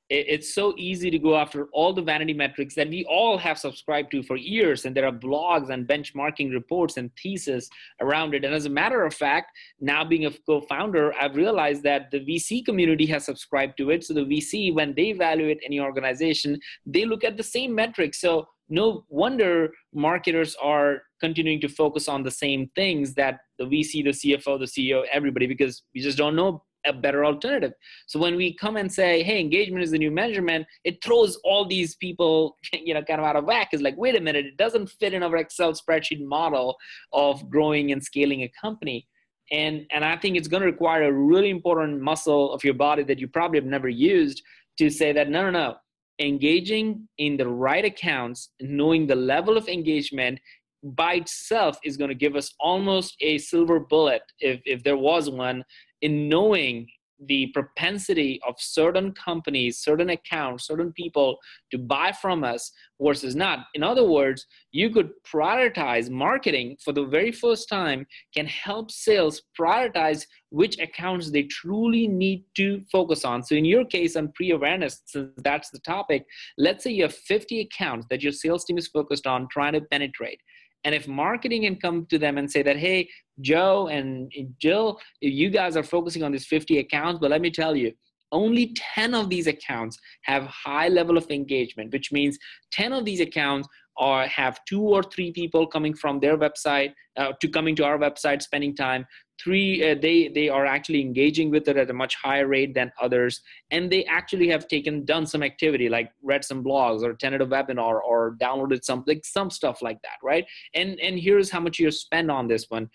it's 0.09 0.53
so 0.53 0.73
easy 0.77 1.11
to 1.11 1.19
go 1.19 1.35
after 1.35 1.65
all 1.73 1.91
the 1.91 2.01
vanity 2.01 2.33
metrics 2.33 2.75
that 2.75 2.87
we 2.87 3.03
all 3.05 3.37
have 3.37 3.57
subscribed 3.57 4.09
to 4.11 4.23
for 4.23 4.37
years 4.37 4.85
and 4.85 4.95
there 4.95 5.05
are 5.05 5.11
blogs 5.11 5.69
and 5.69 5.85
benchmarking 5.85 6.53
reports 6.53 6.95
and 6.95 7.11
thesis 7.21 7.69
around 7.99 8.33
it. 8.33 8.45
And 8.45 8.53
as 8.53 8.65
a 8.65 8.69
matter 8.69 9.03
of 9.03 9.13
fact 9.13 9.51
now 9.81 10.05
being 10.05 10.25
a 10.25 10.31
co-founder 10.45 11.13
i've 11.19 11.35
realized 11.35 11.83
that 11.83 12.09
the 12.11 12.19
vc 12.21 12.63
community 12.65 13.05
has 13.07 13.25
subscribed 13.25 13.77
to 13.77 13.89
it. 13.89 14.05
So 14.05 14.13
the 14.13 14.21
vc 14.21 14.73
when 14.73 14.93
they 14.95 15.07
evaluate 15.07 15.59
any 15.65 15.79
organization 15.79 16.59
they 16.85 17.03
look 17.05 17.23
at 17.23 17.35
the 17.35 17.43
same 17.43 17.75
metrics. 17.75 18.21
So 18.21 18.47
no 18.69 19.05
wonder 19.09 19.71
marketers 19.93 20.55
are 20.61 21.01
continuing 21.19 21.59
to 21.61 21.67
focus 21.67 22.07
on 22.07 22.23
the 22.23 22.31
same 22.31 22.69
things 22.75 23.13
that 23.15 23.39
the 23.59 23.65
vc 23.65 24.03
the 24.03 24.11
cfo 24.11 24.57
the 24.57 24.65
ceo 24.65 25.03
everybody 25.11 25.47
because 25.47 25.83
we 25.93 26.01
just 26.01 26.17
don't 26.17 26.35
know 26.35 26.63
a 26.85 26.93
better 26.93 27.25
alternative. 27.25 27.73
So 28.07 28.19
when 28.19 28.35
we 28.35 28.55
come 28.55 28.77
and 28.77 28.91
say, 28.91 29.23
hey, 29.23 29.39
engagement 29.39 29.83
is 29.83 29.91
the 29.91 29.97
new 29.97 30.11
measurement, 30.11 30.65
it 30.83 31.03
throws 31.03 31.37
all 31.43 31.67
these 31.67 31.95
people, 31.95 32.57
you 32.73 32.93
know, 32.93 33.03
kind 33.03 33.19
of 33.19 33.25
out 33.25 33.35
of 33.35 33.45
whack. 33.45 33.69
It's 33.71 33.83
like, 33.83 33.97
wait 33.97 34.15
a 34.15 34.21
minute, 34.21 34.45
it 34.45 34.57
doesn't 34.57 34.89
fit 34.89 35.13
in 35.13 35.23
our 35.23 35.35
Excel 35.37 35.73
spreadsheet 35.73 36.23
model 36.23 36.77
of 37.13 37.49
growing 37.49 37.91
and 37.91 38.03
scaling 38.03 38.43
a 38.43 38.51
company. 38.59 39.07
And, 39.51 39.85
and 39.91 40.03
I 40.03 40.17
think 40.17 40.35
it's 40.35 40.49
going 40.49 40.61
to 40.61 40.67
require 40.67 41.03
a 41.03 41.11
really 41.11 41.49
important 41.49 42.01
muscle 42.01 42.53
of 42.53 42.63
your 42.63 42.73
body 42.73 43.03
that 43.03 43.19
you 43.19 43.27
probably 43.27 43.59
have 43.59 43.65
never 43.65 43.87
used 43.87 44.43
to 44.77 44.89
say 44.89 45.13
that, 45.13 45.29
no, 45.29 45.43
no, 45.43 45.51
no, 45.51 45.75
engaging 46.19 47.07
in 47.17 47.37
the 47.37 47.47
right 47.47 47.85
accounts, 47.85 48.49
knowing 48.59 49.07
the 49.07 49.15
level 49.15 49.57
of 49.57 49.67
engagement 49.67 50.39
by 50.83 51.15
itself 51.15 51.77
is 51.83 51.97
going 51.97 52.09
to 52.09 52.15
give 52.15 52.35
us 52.35 52.53
almost 52.59 53.15
a 53.21 53.37
silver 53.37 53.79
bullet 53.79 54.21
if, 54.39 54.61
if 54.65 54.83
there 54.83 54.97
was 54.97 55.29
one 55.29 55.63
in 56.01 56.29
knowing 56.29 56.88
the 57.25 57.47
propensity 57.47 58.39
of 58.47 58.55
certain 58.60 59.12
companies, 59.13 59.79
certain 59.79 60.12
accounts, 60.12 60.67
certain 60.67 60.91
people 60.93 61.38
to 61.71 61.77
buy 61.77 62.12
from 62.12 62.43
us 62.43 62.71
versus 63.01 63.36
not. 63.36 63.65
In 63.73 63.83
other 63.83 64.03
words, 64.03 64.45
you 64.71 64.89
could 64.89 65.12
prioritize 65.25 66.10
marketing 66.10 66.77
for 66.83 66.93
the 66.93 67.05
very 67.05 67.31
first 67.31 67.69
time, 67.69 68.05
can 68.36 68.45
help 68.45 68.91
sales 68.91 69.41
prioritize 69.60 70.25
which 70.49 70.79
accounts 70.79 71.31
they 71.31 71.43
truly 71.43 72.07
need 72.07 72.45
to 72.55 72.81
focus 72.91 73.25
on. 73.25 73.43
So, 73.43 73.55
in 73.55 73.65
your 73.65 73.86
case, 73.86 74.15
on 74.15 74.31
pre 74.33 74.51
awareness, 74.51 75.01
since 75.05 75.31
that's 75.38 75.69
the 75.71 75.79
topic, 75.79 76.25
let's 76.57 76.83
say 76.83 76.91
you 76.91 77.03
have 77.03 77.15
50 77.15 77.62
accounts 77.62 78.07
that 78.10 78.21
your 78.21 78.31
sales 78.31 78.63
team 78.63 78.77
is 78.77 78.88
focused 78.88 79.27
on 79.27 79.47
trying 79.51 79.73
to 79.73 79.81
penetrate. 79.81 80.39
And 80.83 80.95
if 80.95 81.07
marketing 81.07 81.63
can 81.63 81.75
come 81.75 82.05
to 82.05 82.17
them 82.17 82.38
and 82.38 82.49
say 82.49 82.62
that, 82.63 82.77
hey, 82.77 83.10
Joe 83.41 83.88
and 83.88 84.32
Jill, 84.60 85.00
you 85.21 85.50
guys 85.50 85.78
are 85.78 85.84
focusing 85.84 86.23
on 86.23 86.32
these 86.32 86.45
50 86.45 86.80
accounts, 86.80 87.19
but 87.19 87.32
let 87.32 87.41
me 87.41 87.52
tell 87.52 87.76
you, 87.76 87.93
only 88.32 88.73
10 88.95 89.13
of 89.13 89.30
these 89.30 89.47
accounts 89.47 89.97
have 90.23 90.43
high 90.43 90.89
level 90.89 91.17
of 91.17 91.30
engagement, 91.30 91.93
which 91.93 92.12
means 92.12 92.38
10 92.71 92.93
of 92.93 93.06
these 93.06 93.21
accounts 93.21 93.67
or 93.97 94.23
have 94.23 94.60
two 94.65 94.82
or 94.82 95.02
three 95.02 95.32
people 95.32 95.65
coming 95.65 95.93
from 95.93 96.19
their 96.19 96.38
website 96.38 96.93
uh, 97.17 97.34
to 97.41 97.47
coming 97.47 97.76
to 97.76 97.84
our 97.84 97.97
website 97.97 98.41
spending 98.41 98.76
time. 98.76 99.06
Three 99.43 99.91
uh, 99.91 99.95
they 100.02 100.30
they 100.30 100.50
are 100.50 100.65
actually 100.65 101.02
engaging 101.02 101.52
with 101.52 101.67
it 101.67 101.78
at 101.78 101.89
a 101.89 101.93
much 101.93 102.15
higher 102.15 102.47
rate 102.47 102.73
than 102.73 102.91
others 103.00 103.41
and 103.69 103.91
they 103.91 104.04
actually 104.06 104.47
have 104.50 104.67
taken 104.67 105.06
done 105.06 105.28
some 105.28 105.43
activity 105.43 105.89
like 105.89 106.10
read 106.23 106.43
some 106.43 106.63
blogs 106.63 107.04
or 107.04 107.12
attended 107.12 107.41
a 107.41 107.45
webinar 107.45 108.00
or 108.04 108.36
downloaded 108.41 108.84
something 108.84 109.21
some 109.23 109.52
stuff 109.52 109.84
like 109.84 110.02
that 110.02 110.17
right? 110.23 110.45
And 110.73 111.00
and 111.00 111.19
here's 111.19 111.52
how 111.52 111.60
much 111.60 111.78
you 111.78 111.91
spend 111.91 112.32
on 112.32 112.47
this 112.47 112.65
one 112.69 112.89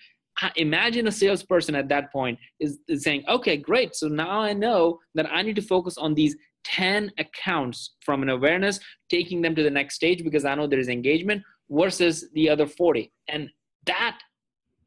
imagine 0.56 1.06
a 1.06 1.12
salesperson 1.12 1.74
at 1.74 1.88
that 1.88 2.10
point 2.10 2.38
is, 2.58 2.78
is 2.88 3.02
saying 3.02 3.22
okay 3.28 3.56
great 3.56 3.94
so 3.94 4.08
now 4.08 4.40
i 4.40 4.52
know 4.52 4.98
that 5.14 5.26
i 5.30 5.42
need 5.42 5.56
to 5.56 5.62
focus 5.62 5.98
on 5.98 6.14
these 6.14 6.34
10 6.64 7.12
accounts 7.18 7.94
from 8.00 8.22
an 8.22 8.28
awareness, 8.28 8.80
taking 9.10 9.42
them 9.42 9.54
to 9.54 9.62
the 9.62 9.70
next 9.70 9.94
stage 9.94 10.22
because 10.24 10.44
I 10.44 10.54
know 10.54 10.66
there 10.66 10.78
is 10.78 10.88
engagement 10.88 11.42
versus 11.70 12.28
the 12.34 12.48
other 12.48 12.66
40. 12.66 13.12
And 13.28 13.48
that, 13.86 14.18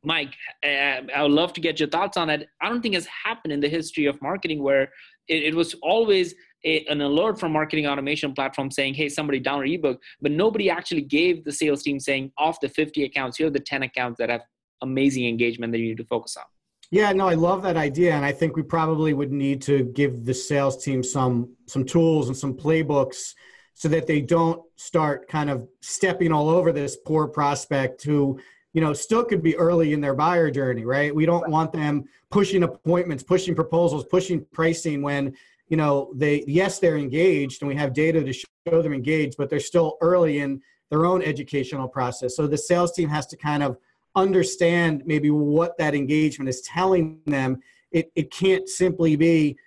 Mike, 0.04 0.34
uh, 0.64 1.02
I 1.16 1.24
would 1.24 1.32
love 1.32 1.54
to 1.54 1.62
get 1.62 1.80
your 1.80 1.90
thoughts 1.90 2.18
on 2.18 2.30
it. 2.30 2.48
I 2.62 2.70
don't 2.70 2.82
think 2.82 2.96
has 2.96 3.08
happened 3.08 3.54
in 3.54 3.60
the 3.60 3.70
history 3.70 4.06
of 4.06 4.22
marketing 4.22 4.62
where 4.64 4.84
it, 5.28 5.44
it 5.44 5.56
was 5.56 5.74
always 5.82 6.36
a, 6.64 6.86
an 6.86 7.02
alert 7.02 7.40
from 7.40 7.52
marketing 7.52 7.88
automation 7.88 8.34
platform 8.34 8.72
saying, 8.72 8.94
hey, 8.94 9.10
somebody 9.10 9.42
download 9.42 9.74
ebook, 9.74 10.00
but 10.22 10.32
nobody 10.32 10.70
actually 10.70 11.02
gave 11.02 11.44
the 11.44 11.52
sales 11.52 11.84
team 11.84 12.00
saying, 12.00 12.32
off 12.38 12.60
the 12.60 12.70
50 12.70 13.04
accounts, 13.04 13.38
here 13.38 13.48
are 13.48 13.52
the 13.52 13.60
10 13.60 13.84
accounts 13.84 14.18
that 14.20 14.30
have 14.30 14.42
amazing 14.82 15.26
engagement 15.26 15.72
that 15.74 15.80
you 15.80 15.88
need 15.88 15.98
to 15.98 16.06
focus 16.06 16.38
on. 16.38 16.44
Yeah, 16.92 17.12
no, 17.14 17.28
I 17.28 17.34
love 17.34 17.64
that 17.64 17.78
idea, 17.78 18.14
and 18.14 18.24
I 18.24 18.32
think 18.32 18.56
we 18.56 18.62
probably 18.62 19.14
would 19.14 19.32
need 19.32 19.62
to 19.64 19.86
give 19.86 20.24
the 20.24 20.34
sales 20.34 20.84
team 20.84 21.04
some 21.04 21.50
some 21.66 21.84
tools 21.84 22.28
and 22.28 22.38
some 22.38 22.54
playbooks 22.54 23.34
so 23.74 23.90
that 23.90 24.08
they 24.08 24.22
don't 24.22 24.62
start 24.78 25.28
kind 25.28 25.50
of 25.50 25.68
stepping 25.82 26.32
all 26.32 26.50
over 26.50 26.72
this 26.72 26.98
poor 27.06 27.28
prospect 27.28 28.04
who 28.04 28.40
you 28.74 28.82
know 28.82 28.94
still 28.94 29.24
could 29.24 29.44
be 29.44 29.56
early 29.58 29.94
in 29.94 30.02
their 30.02 30.16
buyer 30.16 30.50
journey 30.50 30.86
right 30.86 31.14
we 31.14 31.26
don't 31.26 31.50
want 31.50 31.72
them 31.72 32.06
pushing 32.32 32.64
appointments 32.64 33.24
pushing 33.24 33.54
proposals 33.54 34.06
pushing 34.06 34.46
pricing 34.54 35.02
when 35.02 35.34
you 35.68 35.78
know 35.78 36.12
they 36.16 36.44
yes 36.48 36.80
they're 36.80 36.98
engaged 36.98 37.62
and 37.62 37.70
we 37.70 37.76
have 37.76 37.94
data 37.94 38.24
to 38.24 38.34
show 38.34 38.82
them 38.82 38.94
engaged 38.94 39.36
but 39.38 39.50
they're 39.50 39.60
still 39.60 39.98
early 40.02 40.40
in 40.40 40.62
their 40.90 41.06
own 41.06 41.22
educational 41.22 41.88
process 41.88 42.36
so 42.36 42.48
the 42.48 42.58
sales 42.58 42.94
team 42.94 43.10
has 43.10 43.26
to 43.26 43.38
kind 43.38 43.62
of 43.64 43.78
understand 44.16 45.04
maybe 45.06 45.30
what 45.30 45.78
that 45.78 45.96
engagement 45.96 46.50
is 46.50 46.62
telling 46.62 47.20
them 47.26 47.60
it, 47.92 48.12
it 48.16 48.32
can't 48.32 48.68
simply 48.68 49.16
be 49.16 49.58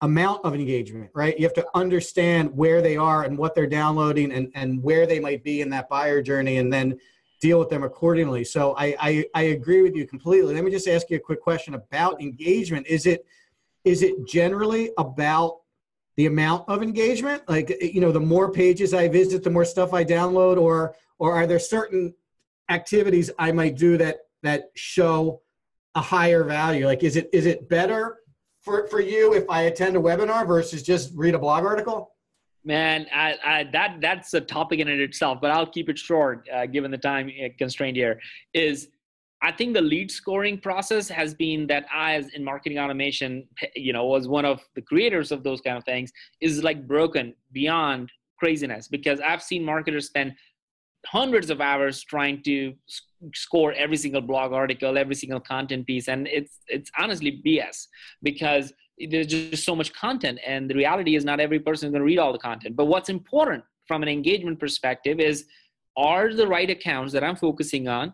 amount 0.00 0.44
of 0.44 0.54
engagement, 0.54 1.10
right? 1.14 1.36
You 1.38 1.44
have 1.44 1.54
to 1.54 1.66
understand 1.74 2.54
where 2.54 2.82
they 2.82 2.96
are 2.96 3.24
and 3.24 3.38
what 3.38 3.54
they're 3.54 3.66
downloading 3.66 4.32
and, 4.32 4.50
and 4.54 4.82
where 4.82 5.06
they 5.06 5.18
might 5.18 5.42
be 5.42 5.60
in 5.60 5.70
that 5.70 5.88
buyer 5.88 6.22
journey 6.22 6.58
and 6.58 6.72
then 6.72 6.98
deal 7.40 7.58
with 7.58 7.70
them 7.70 7.82
accordingly. 7.82 8.44
So 8.44 8.74
I, 8.76 8.94
I, 9.00 9.24
I 9.34 9.42
agree 9.42 9.82
with 9.82 9.96
you 9.96 10.06
completely. 10.06 10.54
Let 10.54 10.64
me 10.64 10.70
just 10.70 10.88
ask 10.88 11.10
you 11.10 11.16
a 11.16 11.20
quick 11.20 11.40
question 11.40 11.74
about 11.74 12.20
engagement. 12.20 12.86
Is 12.86 13.06
it 13.06 13.26
is 13.84 14.02
it 14.02 14.26
generally 14.26 14.90
about 14.96 15.60
the 16.16 16.24
amount 16.24 16.66
of 16.68 16.82
engagement? 16.82 17.42
Like 17.48 17.76
you 17.82 18.00
know, 18.00 18.12
the 18.12 18.20
more 18.20 18.50
pages 18.50 18.94
I 18.94 19.08
visit, 19.08 19.42
the 19.42 19.50
more 19.50 19.64
stuff 19.64 19.92
I 19.92 20.04
download, 20.04 20.58
or 20.58 20.94
or 21.18 21.34
are 21.34 21.46
there 21.46 21.58
certain 21.58 22.14
activities 22.70 23.30
I 23.38 23.52
might 23.52 23.76
do 23.76 23.96
that 23.98 24.18
that 24.42 24.64
show 24.74 25.42
a 25.94 26.00
higher 26.00 26.44
value? 26.44 26.86
Like 26.86 27.02
is 27.02 27.16
it 27.16 27.28
is 27.32 27.46
it 27.46 27.68
better 27.68 28.18
for, 28.64 28.86
for 28.88 29.00
you 29.00 29.34
if 29.34 29.48
I 29.48 29.62
attend 29.62 29.96
a 29.96 30.00
webinar 30.00 30.46
versus 30.46 30.82
just 30.82 31.12
read 31.14 31.34
a 31.34 31.38
blog 31.38 31.64
article? 31.64 32.10
Man, 32.66 33.06
I, 33.14 33.36
I, 33.44 33.64
that 33.72 33.98
that's 34.00 34.32
a 34.32 34.40
topic 34.40 34.80
in 34.80 34.88
it 34.88 34.98
itself, 34.98 35.38
but 35.42 35.50
I'll 35.50 35.66
keep 35.66 35.90
it 35.90 35.98
short 35.98 36.48
uh, 36.52 36.64
given 36.64 36.90
the 36.90 36.98
time 36.98 37.30
uh, 37.44 37.48
constraint 37.58 37.94
here. 37.94 38.18
Is 38.54 38.88
I 39.42 39.52
think 39.52 39.74
the 39.74 39.82
lead 39.82 40.10
scoring 40.10 40.58
process 40.58 41.06
has 41.08 41.34
been 41.34 41.66
that 41.66 41.84
I, 41.94 42.14
as 42.14 42.28
in 42.32 42.42
marketing 42.42 42.78
automation, 42.78 43.46
you 43.76 43.92
know, 43.92 44.06
was 44.06 44.26
one 44.26 44.46
of 44.46 44.62
the 44.74 44.80
creators 44.80 45.30
of 45.30 45.44
those 45.44 45.60
kind 45.60 45.76
of 45.76 45.84
things, 45.84 46.10
is 46.40 46.64
like 46.64 46.88
broken 46.88 47.34
beyond 47.52 48.10
craziness 48.38 48.88
because 48.88 49.20
I've 49.20 49.42
seen 49.42 49.62
marketers 49.62 50.06
spend 50.06 50.32
hundreds 51.06 51.50
of 51.50 51.60
hours 51.60 52.02
trying 52.02 52.42
to 52.42 52.74
score 53.34 53.72
every 53.72 53.96
single 53.96 54.20
blog 54.20 54.52
article 54.52 54.98
every 54.98 55.14
single 55.14 55.40
content 55.40 55.86
piece 55.86 56.08
and 56.08 56.26
it's 56.28 56.58
it's 56.68 56.90
honestly 56.98 57.42
bs 57.44 57.86
because 58.22 58.72
there's 59.10 59.26
just 59.26 59.64
so 59.64 59.74
much 59.74 59.92
content 59.92 60.38
and 60.46 60.70
the 60.70 60.74
reality 60.74 61.16
is 61.16 61.24
not 61.24 61.40
every 61.40 61.58
person 61.58 61.88
is 61.88 61.90
going 61.90 62.00
to 62.00 62.06
read 62.06 62.18
all 62.18 62.32
the 62.32 62.38
content. 62.38 62.76
But 62.76 62.86
what's 62.86 63.08
important 63.08 63.64
from 63.86 64.02
an 64.02 64.08
engagement 64.08 64.60
perspective 64.60 65.20
is 65.20 65.46
are 65.96 66.32
the 66.32 66.46
right 66.46 66.70
accounts 66.70 67.12
that 67.12 67.22
i'm 67.22 67.36
focusing 67.36 67.86
on 67.86 68.12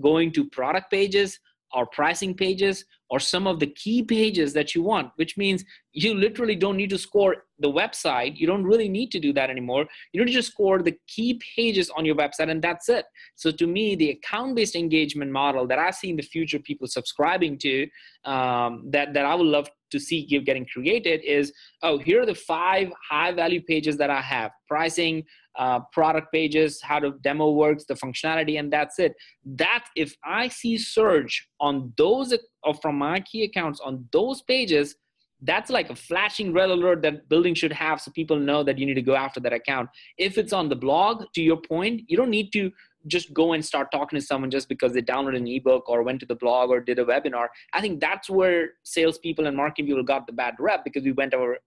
going 0.00 0.32
to 0.32 0.44
product 0.48 0.90
pages 0.90 1.38
or 1.72 1.86
pricing 1.86 2.34
pages 2.34 2.84
or 3.10 3.20
some 3.20 3.46
of 3.46 3.60
the 3.60 3.66
key 3.66 4.02
pages 4.02 4.52
that 4.52 4.74
you 4.74 4.82
want, 4.82 5.12
which 5.16 5.36
means 5.36 5.64
you 5.92 6.14
literally 6.14 6.56
don't 6.56 6.76
need 6.76 6.90
to 6.90 6.98
score 6.98 7.44
the 7.58 7.70
website. 7.70 8.36
You 8.36 8.46
don't 8.46 8.64
really 8.64 8.88
need 8.88 9.10
to 9.12 9.20
do 9.20 9.32
that 9.32 9.50
anymore. 9.50 9.86
You 10.12 10.20
need 10.20 10.30
to 10.30 10.38
just 10.38 10.52
score 10.52 10.82
the 10.82 10.96
key 11.08 11.40
pages 11.56 11.90
on 11.90 12.04
your 12.04 12.14
website, 12.14 12.50
and 12.50 12.62
that's 12.62 12.88
it. 12.88 13.06
So, 13.36 13.50
to 13.50 13.66
me, 13.66 13.96
the 13.96 14.10
account 14.10 14.56
based 14.56 14.76
engagement 14.76 15.30
model 15.30 15.66
that 15.66 15.78
I 15.78 15.90
see 15.90 16.10
in 16.10 16.16
the 16.16 16.22
future 16.22 16.58
people 16.58 16.86
subscribing 16.86 17.58
to, 17.58 17.88
um, 18.24 18.84
that, 18.90 19.14
that 19.14 19.24
I 19.24 19.34
would 19.34 19.46
love 19.46 19.68
to 19.90 19.98
see 19.98 20.24
getting 20.24 20.66
created 20.66 21.20
is 21.24 21.52
oh, 21.82 21.98
here 21.98 22.22
are 22.22 22.26
the 22.26 22.34
five 22.34 22.92
high 23.08 23.32
value 23.32 23.60
pages 23.60 23.96
that 23.96 24.10
I 24.10 24.20
have 24.20 24.52
pricing, 24.68 25.24
uh, 25.58 25.80
product 25.92 26.32
pages, 26.32 26.80
how 26.82 27.00
the 27.00 27.18
demo 27.22 27.50
works, 27.50 27.84
the 27.84 27.94
functionality, 27.94 28.58
and 28.58 28.72
that's 28.72 28.98
it. 28.98 29.14
That 29.44 29.84
if 29.96 30.14
I 30.24 30.48
see 30.48 30.78
surge 30.78 31.48
on 31.60 31.92
those 31.96 32.32
or 32.62 32.74
from 32.74 32.98
my 32.98 33.20
key 33.20 33.44
accounts 33.44 33.80
on 33.80 34.06
those 34.12 34.42
pages, 34.42 34.94
that's 35.42 35.70
like 35.70 35.90
a 35.90 35.96
flashing 35.96 36.52
red 36.52 36.70
alert 36.70 37.02
that 37.02 37.28
building 37.28 37.54
should 37.54 37.72
have 37.72 38.00
so 38.00 38.10
people 38.10 38.38
know 38.38 38.62
that 38.62 38.78
you 38.78 38.86
need 38.86 38.94
to 38.94 39.02
go 39.02 39.14
after 39.14 39.40
that 39.40 39.52
account. 39.52 39.88
If 40.18 40.38
it's 40.38 40.52
on 40.52 40.68
the 40.68 40.76
blog, 40.76 41.24
to 41.34 41.42
your 41.42 41.56
point, 41.56 42.02
you 42.08 42.16
don't 42.16 42.30
need 42.30 42.52
to 42.52 42.70
just 43.06 43.32
go 43.32 43.54
and 43.54 43.64
start 43.64 43.90
talking 43.90 44.18
to 44.18 44.24
someone 44.24 44.50
just 44.50 44.68
because 44.68 44.92
they 44.92 45.00
downloaded 45.00 45.38
an 45.38 45.46
ebook 45.46 45.88
or 45.88 46.02
went 46.02 46.20
to 46.20 46.26
the 46.26 46.34
blog 46.34 46.70
or 46.70 46.80
did 46.80 46.98
a 46.98 47.04
webinar. 47.04 47.48
I 47.72 47.80
think 47.80 48.00
that's 48.00 48.28
where 48.28 48.72
salespeople 48.82 49.46
and 49.46 49.56
marketing 49.56 49.86
people 49.86 50.02
got 50.02 50.26
the 50.26 50.32
bad 50.32 50.54
rep 50.58 50.84
because 50.84 51.04
we 51.04 51.12
went 51.12 51.32
over 51.32 51.58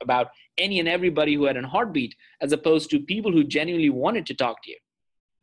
about 0.00 0.28
any 0.56 0.78
and 0.78 0.88
everybody 0.88 1.34
who 1.34 1.44
had 1.44 1.56
a 1.56 1.66
heartbeat 1.66 2.14
as 2.40 2.52
opposed 2.52 2.90
to 2.90 3.00
people 3.00 3.32
who 3.32 3.42
genuinely 3.42 3.90
wanted 3.90 4.26
to 4.26 4.34
talk 4.34 4.62
to 4.62 4.70
you. 4.70 4.76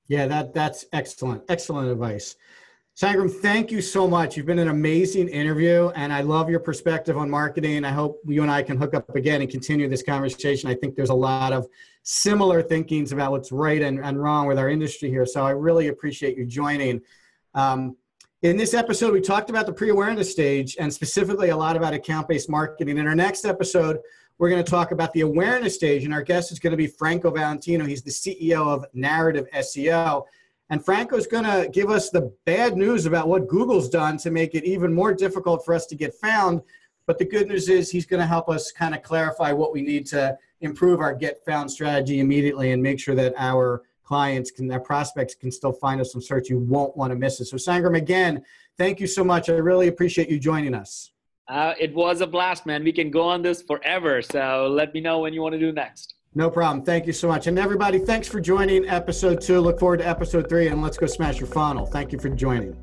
Yeah, 0.08 0.28
that 0.28 0.54
that's 0.54 0.86
excellent. 0.94 1.44
Excellent 1.50 1.90
advice. 1.90 2.36
Sangram, 2.96 3.30
thank 3.30 3.72
you 3.72 3.82
so 3.82 4.08
much. 4.08 4.38
You've 4.38 4.46
been 4.46 4.60
an 4.60 4.70
amazing 4.70 5.28
interview, 5.28 5.90
and 5.96 6.14
I 6.14 6.22
love 6.22 6.50
your 6.50 6.62
perspective 6.62 7.18
on 7.18 7.30
marketing. 7.30 7.84
I 7.84 7.92
hope 7.92 8.22
you 8.26 8.42
and 8.42 8.50
I 8.50 8.64
can 8.64 8.78
hook 8.78 8.94
up 8.94 9.14
again 9.16 9.42
and 9.42 9.52
continue 9.52 9.90
this 9.90 10.02
conversation. 10.02 10.70
I 10.70 10.76
think 10.76 10.96
there's 10.96 11.10
a 11.10 11.14
lot 11.14 11.52
of 11.52 11.68
similar 12.04 12.62
thinkings 12.64 13.12
about 13.12 13.32
what's 13.32 13.52
right 13.52 13.82
and, 13.82 14.00
and 14.00 14.24
wrong 14.24 14.48
with 14.48 14.58
our 14.58 14.70
industry 14.70 15.10
here. 15.10 15.26
So 15.26 15.46
I 15.46 15.50
really 15.50 15.90
appreciate 15.90 16.38
you 16.38 16.46
joining. 16.46 17.02
Um, 17.54 17.98
in 18.44 18.56
this 18.56 18.74
episode, 18.74 19.12
we 19.12 19.20
talked 19.20 19.50
about 19.50 19.66
the 19.66 19.74
pre 19.74 19.90
awareness 19.90 20.32
stage 20.32 20.78
and 20.80 20.94
specifically 20.94 21.50
a 21.50 21.58
lot 21.58 21.76
about 21.76 21.94
account 21.94 22.30
based 22.30 22.50
marketing. 22.50 22.98
In 22.98 23.08
our 23.08 23.16
next 23.16 23.44
episode, 23.44 24.00
we're 24.38 24.50
going 24.50 24.64
to 24.64 24.72
talk 24.72 24.92
about 24.92 25.12
the 25.12 25.22
awareness 25.22 25.76
stage, 25.76 26.06
and 26.06 26.14
our 26.14 26.22
guest 26.22 26.50
is 26.54 26.60
going 26.60 26.72
to 26.72 26.78
be 26.78 26.88
Franco 26.88 27.30
Valentino. 27.30 27.86
He's 27.86 28.04
the 28.04 28.12
CEO 28.12 28.68
of 28.68 28.86
Narrative 28.94 29.48
SEO. 29.54 30.24
And 30.70 30.84
Franco's 30.84 31.28
going 31.28 31.44
to 31.44 31.70
give 31.72 31.90
us 31.90 32.10
the 32.10 32.34
bad 32.46 32.76
news 32.76 33.06
about 33.06 33.28
what 33.28 33.48
Google's 33.48 33.88
done 33.88 34.18
to 34.18 34.32
make 34.32 34.56
it 34.56 34.64
even 34.64 34.94
more 34.94 35.14
difficult 35.14 35.64
for 35.64 35.74
us 35.74 35.86
to 35.88 35.96
get 35.96 36.14
found. 36.16 36.62
But 37.06 37.20
the 37.20 37.26
good 37.26 37.48
news 37.48 37.70
is 37.70 37.92
he's 37.92 38.08
going 38.08 38.20
to 38.20 38.26
help 38.26 38.50
us 38.50 38.72
kind 38.72 38.96
of 38.96 39.04
clarify 39.04 39.52
what 39.52 39.74
we 39.74 39.84
need 39.84 40.08
to 40.08 40.38
improve 40.62 41.02
our 41.02 41.14
get 41.14 41.46
found 41.46 41.70
strategy 41.70 42.20
immediately 42.20 42.72
and 42.72 42.82
make 42.82 43.00
sure 43.00 43.14
that 43.14 43.36
our 43.38 43.84
clients 44.04 44.50
can, 44.50 44.68
their 44.68 44.80
prospects 44.80 45.36
can 45.36 45.52
still 45.52 45.72
find 45.72 46.02
us 46.02 46.16
on 46.16 46.22
search. 46.22 46.50
You 46.50 46.60
won't 46.60 46.98
want 46.98 47.12
to 47.12 47.16
miss 47.16 47.40
it. 47.42 47.46
So, 47.46 47.58
Sangram, 47.58 47.98
again, 47.98 48.44
thank 48.78 49.00
you 49.00 49.08
so 49.08 49.24
much. 49.24 49.50
I 49.50 49.54
really 49.54 49.88
appreciate 49.88 50.30
you 50.30 50.40
joining 50.40 50.74
us. 50.74 51.12
Uh, 51.48 51.74
it 51.80 51.94
was 51.94 52.22
a 52.22 52.28
blast, 52.28 52.66
man. 52.66 52.84
We 52.84 52.92
can 52.92 53.12
go 53.12 53.22
on 53.22 53.44
this 53.44 53.62
forever. 53.62 54.24
So, 54.24 54.68
let 54.72 54.94
me 54.96 55.02
know 55.02 55.20
when 55.20 55.34
you 55.34 55.42
want 55.42 55.54
to 55.54 55.60
do 55.60 55.72
next. 55.72 56.15
No 56.38 56.50
problem. 56.50 56.84
Thank 56.84 57.08
you 57.08 57.14
so 57.14 57.30
much. 57.30 57.48
And 57.48 57.58
everybody, 57.58 57.98
thanks 57.98 58.28
for 58.28 58.42
joining 58.42 58.88
episode 58.90 59.40
two. 59.40 59.62
Look 59.62 59.80
forward 59.80 60.00
to 60.00 60.08
episode 60.08 60.50
three 60.50 60.68
and 60.68 60.82
let's 60.82 60.98
go 60.98 61.08
smash 61.08 61.40
your 61.40 61.48
funnel. 61.48 61.86
Thank 61.86 62.12
you 62.12 62.20
for 62.20 62.30
joining. 62.30 62.76